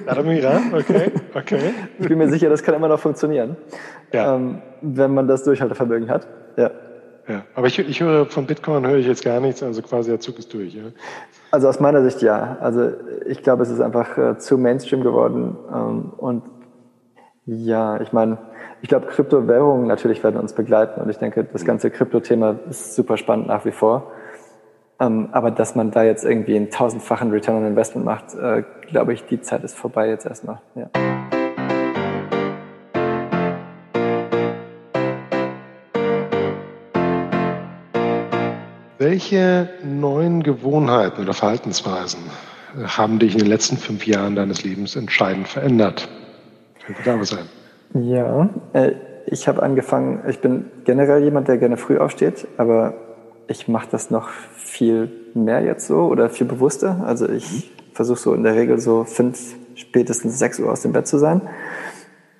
Startup 0.03 0.25
im 0.25 0.31
Iran? 0.31 0.73
Okay, 0.73 1.11
okay. 1.33 1.73
Ich 1.99 2.07
bin 2.07 2.17
mir 2.17 2.29
sicher, 2.29 2.49
das 2.49 2.63
kann 2.63 2.75
immer 2.75 2.87
noch 2.87 2.99
funktionieren, 2.99 3.55
ja. 4.11 4.35
ähm, 4.35 4.61
wenn 4.81 5.13
man 5.13 5.27
das 5.27 5.43
Durchhaltevermögen 5.43 6.09
hat. 6.09 6.27
Ja. 6.57 6.71
Ja, 7.27 7.41
aber 7.55 7.65
ich, 7.65 7.79
ich 7.79 8.01
höre 8.01 8.27
von 8.27 8.45
Bitcoin 8.45 8.85
höre 8.85 8.97
ich 8.97 9.07
jetzt 9.07 9.23
gar 9.23 9.39
nichts, 9.39 9.63
also 9.63 9.81
quasi 9.81 10.11
der 10.11 10.19
Zug 10.19 10.37
ist 10.37 10.53
durch. 10.53 10.75
Ja? 10.75 10.83
Also 11.49 11.67
aus 11.67 11.79
meiner 11.79 12.03
Sicht 12.03 12.21
ja. 12.21 12.57
Also 12.61 12.91
ich 13.25 13.41
glaube, 13.41 13.63
es 13.63 13.71
ist 13.71 13.81
einfach 13.81 14.15
äh, 14.17 14.37
zu 14.37 14.59
Mainstream 14.59 15.01
geworden 15.01 15.57
ähm, 15.73 16.13
und 16.17 16.43
ja, 17.47 17.99
ich 18.01 18.11
meine, 18.11 18.37
ich 18.81 18.89
glaube, 18.89 19.07
Kryptowährungen 19.07 19.87
natürlich 19.87 20.23
werden 20.23 20.39
uns 20.39 20.53
begleiten 20.53 21.01
und 21.01 21.09
ich 21.09 21.17
denke, 21.17 21.43
das 21.43 21.65
ganze 21.65 21.89
Krypto-Thema 21.89 22.59
ist 22.69 22.95
super 22.95 23.17
spannend 23.17 23.47
nach 23.47 23.65
wie 23.65 23.71
vor. 23.71 24.11
Ähm, 24.97 25.27
aber 25.33 25.51
dass 25.51 25.75
man 25.75 25.91
da 25.91 26.03
jetzt 26.03 26.23
irgendwie 26.23 26.55
einen 26.55 26.69
tausendfachen 26.69 27.29
Return 27.31 27.57
on 27.57 27.67
Investment 27.67 28.05
macht, 28.05 28.33
äh, 28.35 28.63
glaube 28.87 29.13
ich, 29.13 29.25
die 29.25 29.41
Zeit 29.41 29.63
ist 29.63 29.75
vorbei 29.75 30.07
jetzt 30.07 30.25
erstmal. 30.25 30.61
Ja. 30.75 30.89
Welche 38.97 39.69
neuen 39.83 40.41
Gewohnheiten 40.43 41.21
oder 41.21 41.33
Verhaltensweisen 41.33 42.21
äh, 42.77 42.85
haben 42.85 43.19
dich 43.19 43.33
in 43.33 43.39
den 43.39 43.49
letzten 43.49 43.75
fünf 43.75 44.07
Jahren 44.07 44.37
deines 44.37 44.63
Lebens 44.63 44.95
entscheidend 44.95 45.49
verändert? 45.49 46.07
Könnte 46.85 47.01
da 47.03 47.19
was 47.19 47.29
sein? 47.29 47.49
Ja, 47.93 48.49
äh, 48.71 48.93
ich 49.25 49.49
habe 49.49 49.61
angefangen, 49.61 50.23
ich 50.29 50.39
bin 50.39 50.71
generell 50.85 51.21
jemand, 51.21 51.49
der 51.49 51.57
gerne 51.57 51.75
früh 51.75 51.97
aufsteht, 51.97 52.47
aber 52.57 52.93
ich 53.47 53.67
mache 53.67 53.87
das 53.91 54.11
noch 54.11 54.29
viel 54.29 55.09
mehr 55.33 55.61
jetzt 55.61 55.87
so 55.87 56.05
oder 56.05 56.29
viel 56.29 56.47
bewusster. 56.47 57.03
Also 57.05 57.27
ich 57.29 57.51
mhm. 57.51 57.93
versuche 57.93 58.19
so 58.19 58.33
in 58.33 58.43
der 58.43 58.55
Regel 58.55 58.79
so 58.79 59.03
fünf, 59.03 59.55
spätestens 59.75 60.39
sechs 60.39 60.59
Uhr 60.59 60.71
aus 60.71 60.81
dem 60.81 60.93
Bett 60.93 61.07
zu 61.07 61.17
sein. 61.17 61.41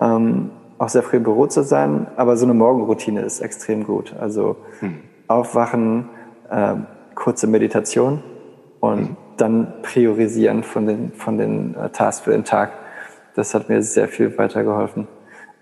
Ähm, 0.00 0.50
auch 0.78 0.88
sehr 0.88 1.02
früh 1.02 1.16
im 1.16 1.22
Büro 1.22 1.46
zu 1.46 1.62
sein, 1.62 2.06
aber 2.16 2.36
so 2.36 2.44
eine 2.44 2.54
Morgenroutine 2.54 3.22
ist 3.22 3.40
extrem 3.40 3.84
gut. 3.84 4.14
Also 4.18 4.56
mhm. 4.80 5.00
aufwachen, 5.26 6.10
äh, 6.50 6.74
kurze 7.14 7.46
Meditation 7.46 8.22
und 8.80 9.00
mhm. 9.00 9.16
dann 9.36 9.74
priorisieren 9.82 10.62
von 10.62 10.86
den, 10.86 11.12
von 11.12 11.38
den 11.38 11.74
äh, 11.74 11.88
Tasks 11.90 12.24
für 12.24 12.32
den 12.32 12.44
Tag. 12.44 12.72
Das 13.34 13.54
hat 13.54 13.68
mir 13.68 13.82
sehr 13.82 14.08
viel 14.08 14.36
weitergeholfen. 14.38 15.08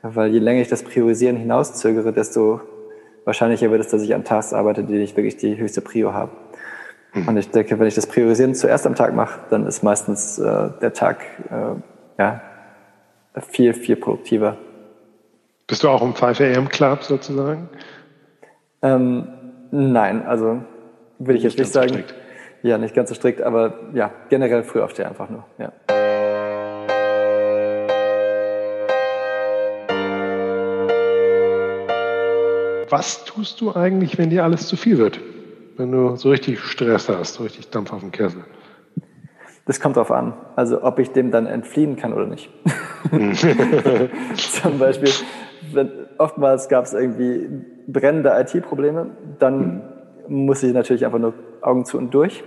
Weil 0.02 0.32
je 0.32 0.38
länger 0.38 0.60
ich 0.60 0.68
das 0.68 0.82
Priorisieren 0.82 1.36
hinauszögere, 1.36 2.12
desto 2.12 2.60
wahrscheinlicher 3.24 3.70
wird 3.70 3.80
es, 3.80 3.88
dass 3.88 4.02
ich 4.02 4.14
an 4.14 4.24
Tasks 4.24 4.52
arbeite, 4.52 4.84
die 4.84 4.94
nicht 4.94 5.16
wirklich 5.16 5.36
die 5.36 5.56
höchste 5.56 5.80
Prio 5.80 6.12
haben. 6.12 6.32
Mhm. 7.14 7.28
Und 7.28 7.36
ich 7.36 7.50
denke, 7.50 7.78
wenn 7.78 7.86
ich 7.86 7.94
das 7.94 8.06
Priorisieren 8.06 8.54
zuerst 8.54 8.86
am 8.86 8.94
Tag 8.94 9.14
mache, 9.14 9.40
dann 9.50 9.66
ist 9.66 9.82
meistens 9.82 10.38
äh, 10.38 10.70
der 10.80 10.92
Tag 10.92 11.24
äh, 11.50 12.20
ja, 12.20 12.40
viel, 13.50 13.74
viel 13.74 13.96
produktiver. 13.96 14.56
Bist 15.66 15.82
du 15.82 15.88
auch 15.88 16.02
im 16.02 16.14
5 16.14 16.40
AM 16.40 16.68
Club 16.68 17.02
sozusagen? 17.02 17.68
Ähm, 18.82 19.28
nein, 19.70 20.26
also 20.26 20.60
würde 21.18 21.38
ich 21.38 21.44
nicht 21.44 21.58
jetzt 21.58 21.58
nicht 21.58 21.72
sagen. 21.72 22.04
So 22.62 22.68
ja, 22.68 22.78
nicht 22.78 22.94
ganz 22.94 23.10
so 23.10 23.14
strikt, 23.14 23.42
aber 23.42 23.74
ja, 23.92 24.10
generell 24.30 24.62
früh 24.62 24.80
aufstehen 24.80 25.06
einfach 25.06 25.28
nur. 25.28 25.44
Ja. 25.58 25.72
Was 32.94 33.24
tust 33.24 33.60
du 33.60 33.74
eigentlich, 33.74 34.18
wenn 34.18 34.30
dir 34.30 34.44
alles 34.44 34.68
zu 34.68 34.76
viel 34.76 34.98
wird? 34.98 35.18
Wenn 35.76 35.90
du 35.90 36.14
so 36.14 36.30
richtig 36.30 36.60
Stress 36.60 37.08
hast, 37.08 37.34
so 37.34 37.42
richtig 37.42 37.68
Dampf 37.70 37.92
auf 37.92 37.98
dem 37.98 38.12
Kessel? 38.12 38.44
Das 39.66 39.80
kommt 39.80 39.96
drauf 39.96 40.12
an. 40.12 40.34
Also, 40.54 40.80
ob 40.80 41.00
ich 41.00 41.10
dem 41.10 41.32
dann 41.32 41.46
entfliehen 41.46 41.96
kann 41.96 42.12
oder 42.12 42.26
nicht. 42.26 42.50
Zum 44.36 44.78
Beispiel, 44.78 45.10
wenn, 45.72 45.90
oftmals 46.18 46.68
gab 46.68 46.84
es 46.84 46.92
irgendwie 46.92 47.48
brennende 47.88 48.30
IT-Probleme, 48.38 49.10
dann 49.40 49.82
mhm. 50.28 50.46
muss 50.46 50.62
ich 50.62 50.72
natürlich 50.72 51.04
einfach 51.04 51.18
nur 51.18 51.34
Augen 51.62 51.84
zu 51.86 51.98
und 51.98 52.14
durch. 52.14 52.44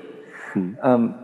Mhm. 0.55 0.77
Ähm, 0.81 1.15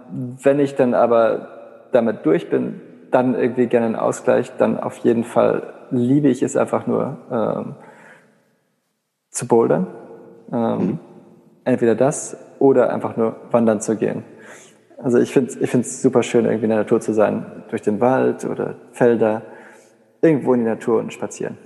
wenn 0.43 0.59
ich 0.59 0.75
dann 0.75 0.93
aber 0.93 1.87
damit 1.93 2.25
durch 2.25 2.49
bin, 2.49 2.81
dann 3.09 3.35
irgendwie 3.35 3.67
gerne 3.67 3.85
einen 3.85 3.95
Ausgleich, 3.95 4.51
dann 4.57 4.77
auf 4.77 4.97
jeden 4.97 5.23
Fall 5.23 5.71
liebe 5.91 6.27
ich 6.27 6.43
es 6.43 6.57
einfach 6.57 6.87
nur, 6.87 7.17
ähm, 7.31 7.75
zu 9.33 9.47
bouldern. 9.47 9.87
Ähm, 10.51 10.77
mhm. 10.77 10.99
Entweder 11.65 11.95
das 11.95 12.37
oder 12.59 12.93
einfach 12.93 13.17
nur 13.17 13.35
wandern 13.51 13.81
zu 13.81 13.97
gehen. 13.97 14.23
Also 14.97 15.17
ich 15.17 15.33
finde 15.33 15.51
es 15.51 15.57
ich 15.57 15.69
find's 15.69 16.01
super 16.01 16.23
schön, 16.23 16.45
irgendwie 16.45 16.65
in 16.65 16.69
der 16.69 16.79
Natur 16.79 17.01
zu 17.01 17.13
sein. 17.13 17.45
Durch 17.69 17.81
den 17.81 17.99
Wald 17.99 18.45
oder 18.45 18.75
Felder, 18.91 19.41
irgendwo 20.21 20.53
in 20.53 20.61
die 20.61 20.65
Natur 20.65 20.99
und 20.99 21.11
spazieren. 21.11 21.57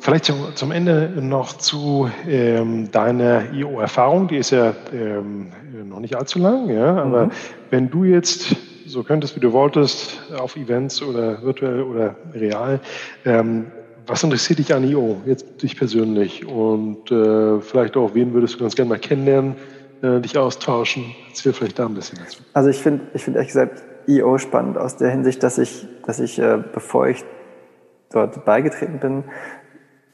Vielleicht 0.00 0.24
zum, 0.24 0.36
zum 0.54 0.72
Ende 0.72 1.10
noch 1.20 1.52
zu 1.54 2.08
ähm, 2.28 2.90
deiner 2.90 3.52
IO-Erfahrung. 3.52 4.28
Die 4.28 4.36
ist 4.36 4.50
ja 4.50 4.72
ähm, 4.92 5.52
noch 5.88 6.00
nicht 6.00 6.16
allzu 6.16 6.38
lang, 6.38 6.68
ja. 6.70 6.96
Aber 6.96 7.26
mhm. 7.26 7.30
wenn 7.70 7.90
du 7.90 8.04
jetzt 8.04 8.56
so 8.86 9.02
könntest, 9.02 9.36
wie 9.36 9.40
du 9.40 9.52
wolltest, 9.52 10.20
auf 10.38 10.56
Events 10.56 11.02
oder 11.02 11.42
virtuell 11.42 11.82
oder 11.82 12.16
real. 12.34 12.80
Ähm, 13.24 13.66
was 14.06 14.22
interessiert 14.22 14.60
dich 14.60 14.72
an 14.72 14.84
IO, 14.84 15.20
jetzt 15.26 15.62
dich 15.62 15.76
persönlich? 15.76 16.46
Und 16.46 17.10
äh, 17.10 17.60
vielleicht 17.60 17.96
auch, 17.96 18.14
wen 18.14 18.32
würdest 18.32 18.54
du 18.54 18.58
ganz 18.60 18.76
gerne 18.76 18.90
mal 18.90 18.98
kennenlernen, 18.98 19.56
äh, 20.02 20.20
dich 20.20 20.38
austauschen? 20.38 21.04
Erzähl 21.28 21.52
vielleicht 21.52 21.78
da 21.78 21.86
ein 21.86 21.94
bisschen 21.94 22.18
dazu. 22.18 22.38
Also 22.52 22.68
ich 22.70 22.78
finde 22.78 23.06
ich 23.14 23.24
finde 23.24 23.38
ehrlich 23.38 23.52
gesagt 23.52 23.82
IO 24.06 24.38
spannend 24.38 24.78
aus 24.78 24.96
der 24.96 25.10
Hinsicht, 25.10 25.42
dass 25.42 25.58
ich, 25.58 25.86
dass 26.06 26.20
ich 26.20 26.38
äh, 26.38 26.62
bevor 26.72 27.08
ich 27.08 27.24
dort 28.12 28.44
beigetreten 28.44 29.00
bin, 29.00 29.24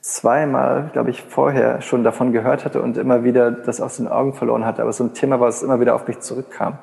zweimal, 0.01 0.91
glaube 0.93 1.11
ich, 1.11 1.23
vorher 1.23 1.83
schon 1.83 2.03
davon 2.03 2.33
gehört 2.33 2.65
hatte 2.65 2.81
und 2.81 2.97
immer 2.97 3.23
wieder 3.23 3.51
das 3.51 3.81
aus 3.81 3.99
den 3.99 4.09
Augen 4.09 4.33
verloren 4.33 4.65
hatte. 4.65 4.83
Aber 4.83 4.93
so 4.93 5.05
ein 5.05 5.13
Thema, 5.13 5.39
was 5.39 5.63
immer 5.63 5.79
wieder 5.79 5.95
auf 5.95 6.09
mich 6.09 6.21
zurückkam 6.21 6.79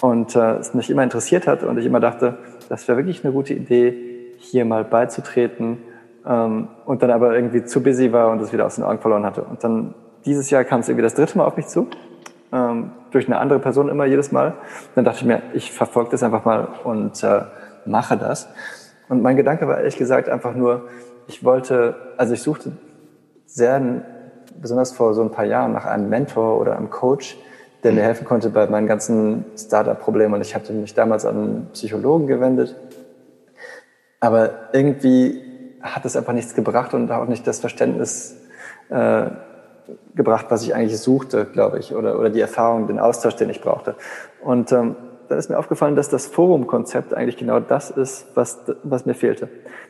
und 0.00 0.36
äh, 0.36 0.56
es 0.56 0.74
mich 0.74 0.90
immer 0.90 1.02
interessiert 1.02 1.46
hat 1.46 1.62
und 1.62 1.78
ich 1.78 1.86
immer 1.86 2.00
dachte, 2.00 2.38
das 2.68 2.86
wäre 2.86 2.98
wirklich 2.98 3.24
eine 3.24 3.32
gute 3.32 3.54
Idee, 3.54 4.34
hier 4.38 4.64
mal 4.64 4.84
beizutreten 4.84 5.78
ähm, 6.26 6.68
und 6.84 7.02
dann 7.02 7.10
aber 7.10 7.34
irgendwie 7.34 7.64
zu 7.64 7.82
busy 7.82 8.12
war 8.12 8.30
und 8.30 8.40
es 8.40 8.52
wieder 8.52 8.66
aus 8.66 8.76
den 8.76 8.84
Augen 8.84 9.00
verloren 9.00 9.24
hatte. 9.24 9.42
Und 9.42 9.64
dann 9.64 9.94
dieses 10.24 10.50
Jahr 10.50 10.64
kam 10.64 10.80
es 10.80 10.88
irgendwie 10.88 11.02
das 11.02 11.14
dritte 11.14 11.38
Mal 11.38 11.44
auf 11.44 11.56
mich 11.56 11.66
zu, 11.66 11.88
ähm, 12.52 12.92
durch 13.10 13.26
eine 13.26 13.38
andere 13.38 13.58
Person 13.58 13.88
immer 13.88 14.04
jedes 14.04 14.32
Mal. 14.32 14.54
Dann 14.94 15.04
dachte 15.04 15.18
ich 15.20 15.24
mir, 15.24 15.42
ich 15.54 15.72
verfolge 15.72 16.10
das 16.10 16.22
einfach 16.22 16.44
mal 16.44 16.68
und 16.84 17.22
äh, 17.24 17.40
mache 17.84 18.16
das. 18.16 18.48
Und 19.08 19.22
mein 19.22 19.36
Gedanke 19.36 19.66
war 19.66 19.78
ehrlich 19.78 19.96
gesagt 19.96 20.28
einfach 20.28 20.54
nur, 20.54 20.88
ich 21.26 21.44
wollte, 21.44 21.96
also 22.16 22.34
ich 22.34 22.42
suchte 22.42 22.72
sehr, 23.46 24.02
besonders 24.60 24.92
vor 24.92 25.14
so 25.14 25.22
ein 25.22 25.30
paar 25.30 25.44
Jahren, 25.44 25.72
nach 25.72 25.86
einem 25.86 26.08
Mentor 26.08 26.60
oder 26.60 26.76
einem 26.76 26.90
Coach, 26.90 27.38
der 27.84 27.92
mir 27.92 28.02
helfen 28.02 28.26
konnte 28.26 28.50
bei 28.50 28.66
meinen 28.66 28.86
ganzen 28.86 29.44
Startup-Problemen. 29.56 30.34
Und 30.34 30.40
ich 30.40 30.54
hatte 30.54 30.72
mich 30.72 30.94
damals 30.94 31.24
an 31.24 31.36
einen 31.36 31.68
Psychologen 31.72 32.26
gewendet. 32.26 32.76
Aber 34.20 34.50
irgendwie 34.72 35.42
hat 35.80 36.04
es 36.04 36.16
einfach 36.16 36.32
nichts 36.32 36.54
gebracht 36.54 36.94
und 36.94 37.10
auch 37.10 37.28
nicht 37.28 37.46
das 37.46 37.60
Verständnis 37.60 38.36
äh, 38.90 39.26
gebracht, 40.14 40.46
was 40.48 40.62
ich 40.64 40.74
eigentlich 40.74 40.98
suchte, 40.98 41.44
glaube 41.46 41.78
ich, 41.78 41.94
oder, 41.94 42.18
oder 42.18 42.30
die 42.30 42.40
Erfahrung, 42.40 42.88
den 42.88 42.98
Austausch, 42.98 43.36
den 43.36 43.48
ich 43.48 43.60
brauchte. 43.60 43.94
Und 44.42 44.72
ähm, 44.72 44.96
dann 45.28 45.38
ist 45.38 45.50
mir 45.50 45.58
aufgefallen, 45.58 45.94
dass 45.94 46.08
das 46.08 46.26
Forum-Konzept 46.26 47.14
eigentlich 47.14 47.36
genau 47.36 47.60
das 47.60 47.90
ist, 47.90 48.26
was, 48.34 48.64
was 48.82 49.06
mir 49.06 49.14
fehlte. 49.14 49.48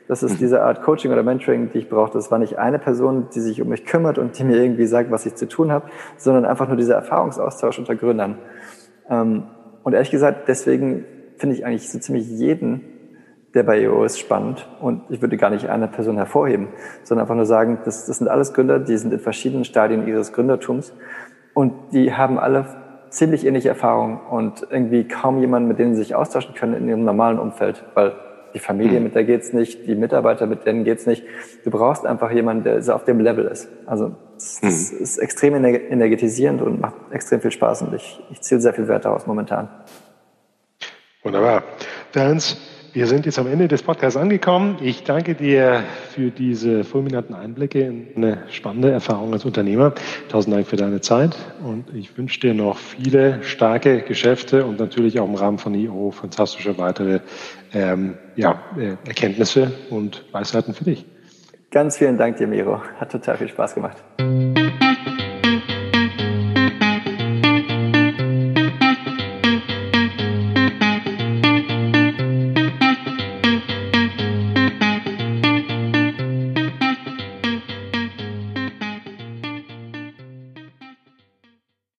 Das 0.09 0.22
ist 0.22 0.34
mhm. 0.34 0.39
diese 0.39 0.62
Art 0.62 0.82
Coaching 0.82 1.12
oder 1.12 1.22
Mentoring, 1.22 1.70
die 1.70 1.78
ich 1.78 1.89
brauchte. 1.89 2.18
Das 2.18 2.30
war 2.30 2.39
nicht 2.39 2.59
eine 2.59 2.78
Person, 2.78 3.28
die 3.34 3.41
sich 3.41 3.62
um 3.62 3.68
mich 3.68 3.84
kümmert 3.84 4.18
und 4.18 4.39
die 4.39 4.45
mir 4.45 4.57
irgendwie 4.57 4.86
sagt, 4.86 5.11
was 5.11 5.26
ich 5.26 5.34
zu 5.36 5.47
tun 5.47 5.70
habe, 5.70 5.89
sondern 6.16 6.45
einfach 6.45 6.66
nur 6.66 6.76
dieser 6.76 6.95
Erfahrungsaustausch 6.95 7.78
unter 7.78 7.95
Gründern. 7.95 8.39
Ähm, 9.09 9.45
und 9.84 9.93
ehrlich 9.93 10.11
gesagt, 10.11 10.49
deswegen 10.49 11.05
finde 11.36 11.55
ich 11.55 11.64
eigentlich 11.64 11.89
so 11.89 11.99
ziemlich 11.99 12.28
jeden, 12.28 12.80
der 13.55 13.62
bei 13.62 13.80
EO 13.80 14.05
ist, 14.05 14.18
spannend. 14.18 14.68
Und 14.80 15.03
ich 15.09 15.22
würde 15.22 15.36
gar 15.36 15.51
nicht 15.51 15.68
eine 15.68 15.89
Person 15.89 16.16
hervorheben, 16.16 16.68
sondern 17.05 17.24
einfach 17.24 17.36
nur 17.36 17.47
sagen, 17.47 17.78
das, 17.84 18.07
das 18.07 18.18
sind 18.18 18.28
alles 18.28 18.53
Gründer, 18.53 18.78
die 18.78 18.97
sind 18.97 19.12
in 19.12 19.20
verschiedenen 19.20 19.64
Stadien 19.64 20.07
ihres 20.07 20.32
Gründertums 20.32 20.93
und 21.55 21.72
die 21.93 22.12
haben 22.12 22.39
alle 22.39 22.66
ziemlich 23.11 23.47
ähnliche 23.47 23.69
Erfahrungen 23.69 24.19
und 24.31 24.67
irgendwie 24.71 25.07
kaum 25.07 25.41
jemanden, 25.41 25.69
mit 25.69 25.79
denen 25.79 25.95
sie 25.95 26.03
sich 26.03 26.15
austauschen 26.15 26.55
können 26.55 26.75
in 26.75 26.89
ihrem 26.89 27.05
normalen 27.05 27.39
Umfeld, 27.39 27.85
weil 27.95 28.15
die 28.55 28.59
Familie, 28.59 28.99
mhm. 28.99 29.05
mit 29.05 29.15
der 29.15 29.25
geht's 29.25 29.53
nicht, 29.53 29.87
die 29.87 29.95
Mitarbeiter, 29.95 30.47
mit 30.47 30.67
denen 30.67 30.85
geht's 30.85 31.07
nicht. 31.07 31.25
Du 31.65 31.71
brauchst 31.71 32.07
einfach 32.07 32.31
jemanden, 32.31 32.65
der 32.65 32.83
so 32.83 32.93
auf 32.93 33.05
dem 33.05 33.21
Level 33.21 33.45
ist. 33.45 33.69
Also 33.87 34.15
das 34.35 34.63
mhm. 34.63 34.69
ist 34.69 35.19
extrem 35.19 35.55
energetisierend 35.55 36.63
und 36.63 36.81
macht 36.81 36.95
extrem 37.11 37.41
viel 37.41 37.51
Spaß 37.51 37.83
und 37.83 37.95
ich, 37.95 38.23
ich 38.31 38.41
zähle 38.41 38.61
sehr 38.61 38.73
viel 38.73 38.89
Wert 38.89 39.05
daraus 39.05 39.27
momentan. 39.27 39.69
Wunderbar. 41.23 41.63
Terence, 42.13 42.57
wir 42.93 43.07
sind 43.07 43.26
jetzt 43.26 43.39
am 43.39 43.47
Ende 43.47 43.68
des 43.68 43.82
Podcasts 43.82 44.16
angekommen. 44.16 44.76
Ich 44.80 45.05
danke 45.05 45.34
dir 45.34 45.82
für 46.11 46.30
diese 46.30 46.84
fulminanten 46.84 47.34
Einblicke 47.34 47.80
in 47.80 48.09
eine 48.16 48.39
spannende 48.51 48.91
Erfahrung 48.91 49.32
als 49.32 49.45
Unternehmer. 49.45 49.95
Tausend 50.28 50.55
Dank 50.55 50.66
für 50.66 50.76
deine 50.76 51.01
Zeit 51.01 51.36
und 51.62 51.95
ich 51.95 52.16
wünsche 52.16 52.41
dir 52.41 52.55
noch 52.55 52.78
viele 52.78 53.43
starke 53.43 54.03
Geschäfte 54.03 54.64
und 54.64 54.78
natürlich 54.78 55.20
auch 55.20 55.28
im 55.28 55.34
Rahmen 55.34 55.59
von 55.59 55.74
IO 55.74 56.11
fantastische 56.11 56.78
weitere 56.78 57.20
ähm, 57.72 58.16
ja, 58.36 58.62
äh, 58.78 58.97
Erkenntnisse 59.07 59.72
und 59.91 60.24
Weisheiten 60.32 60.74
für 60.74 60.84
dich. 60.84 61.05
Ganz 61.70 61.99
vielen 61.99 62.16
Dank 62.16 62.39
dir, 62.39 62.47
Miro. 62.47 62.80
Hat 62.99 63.12
total 63.12 63.36
viel 63.36 63.49
Spaß 63.49 63.74
gemacht. 63.74 63.97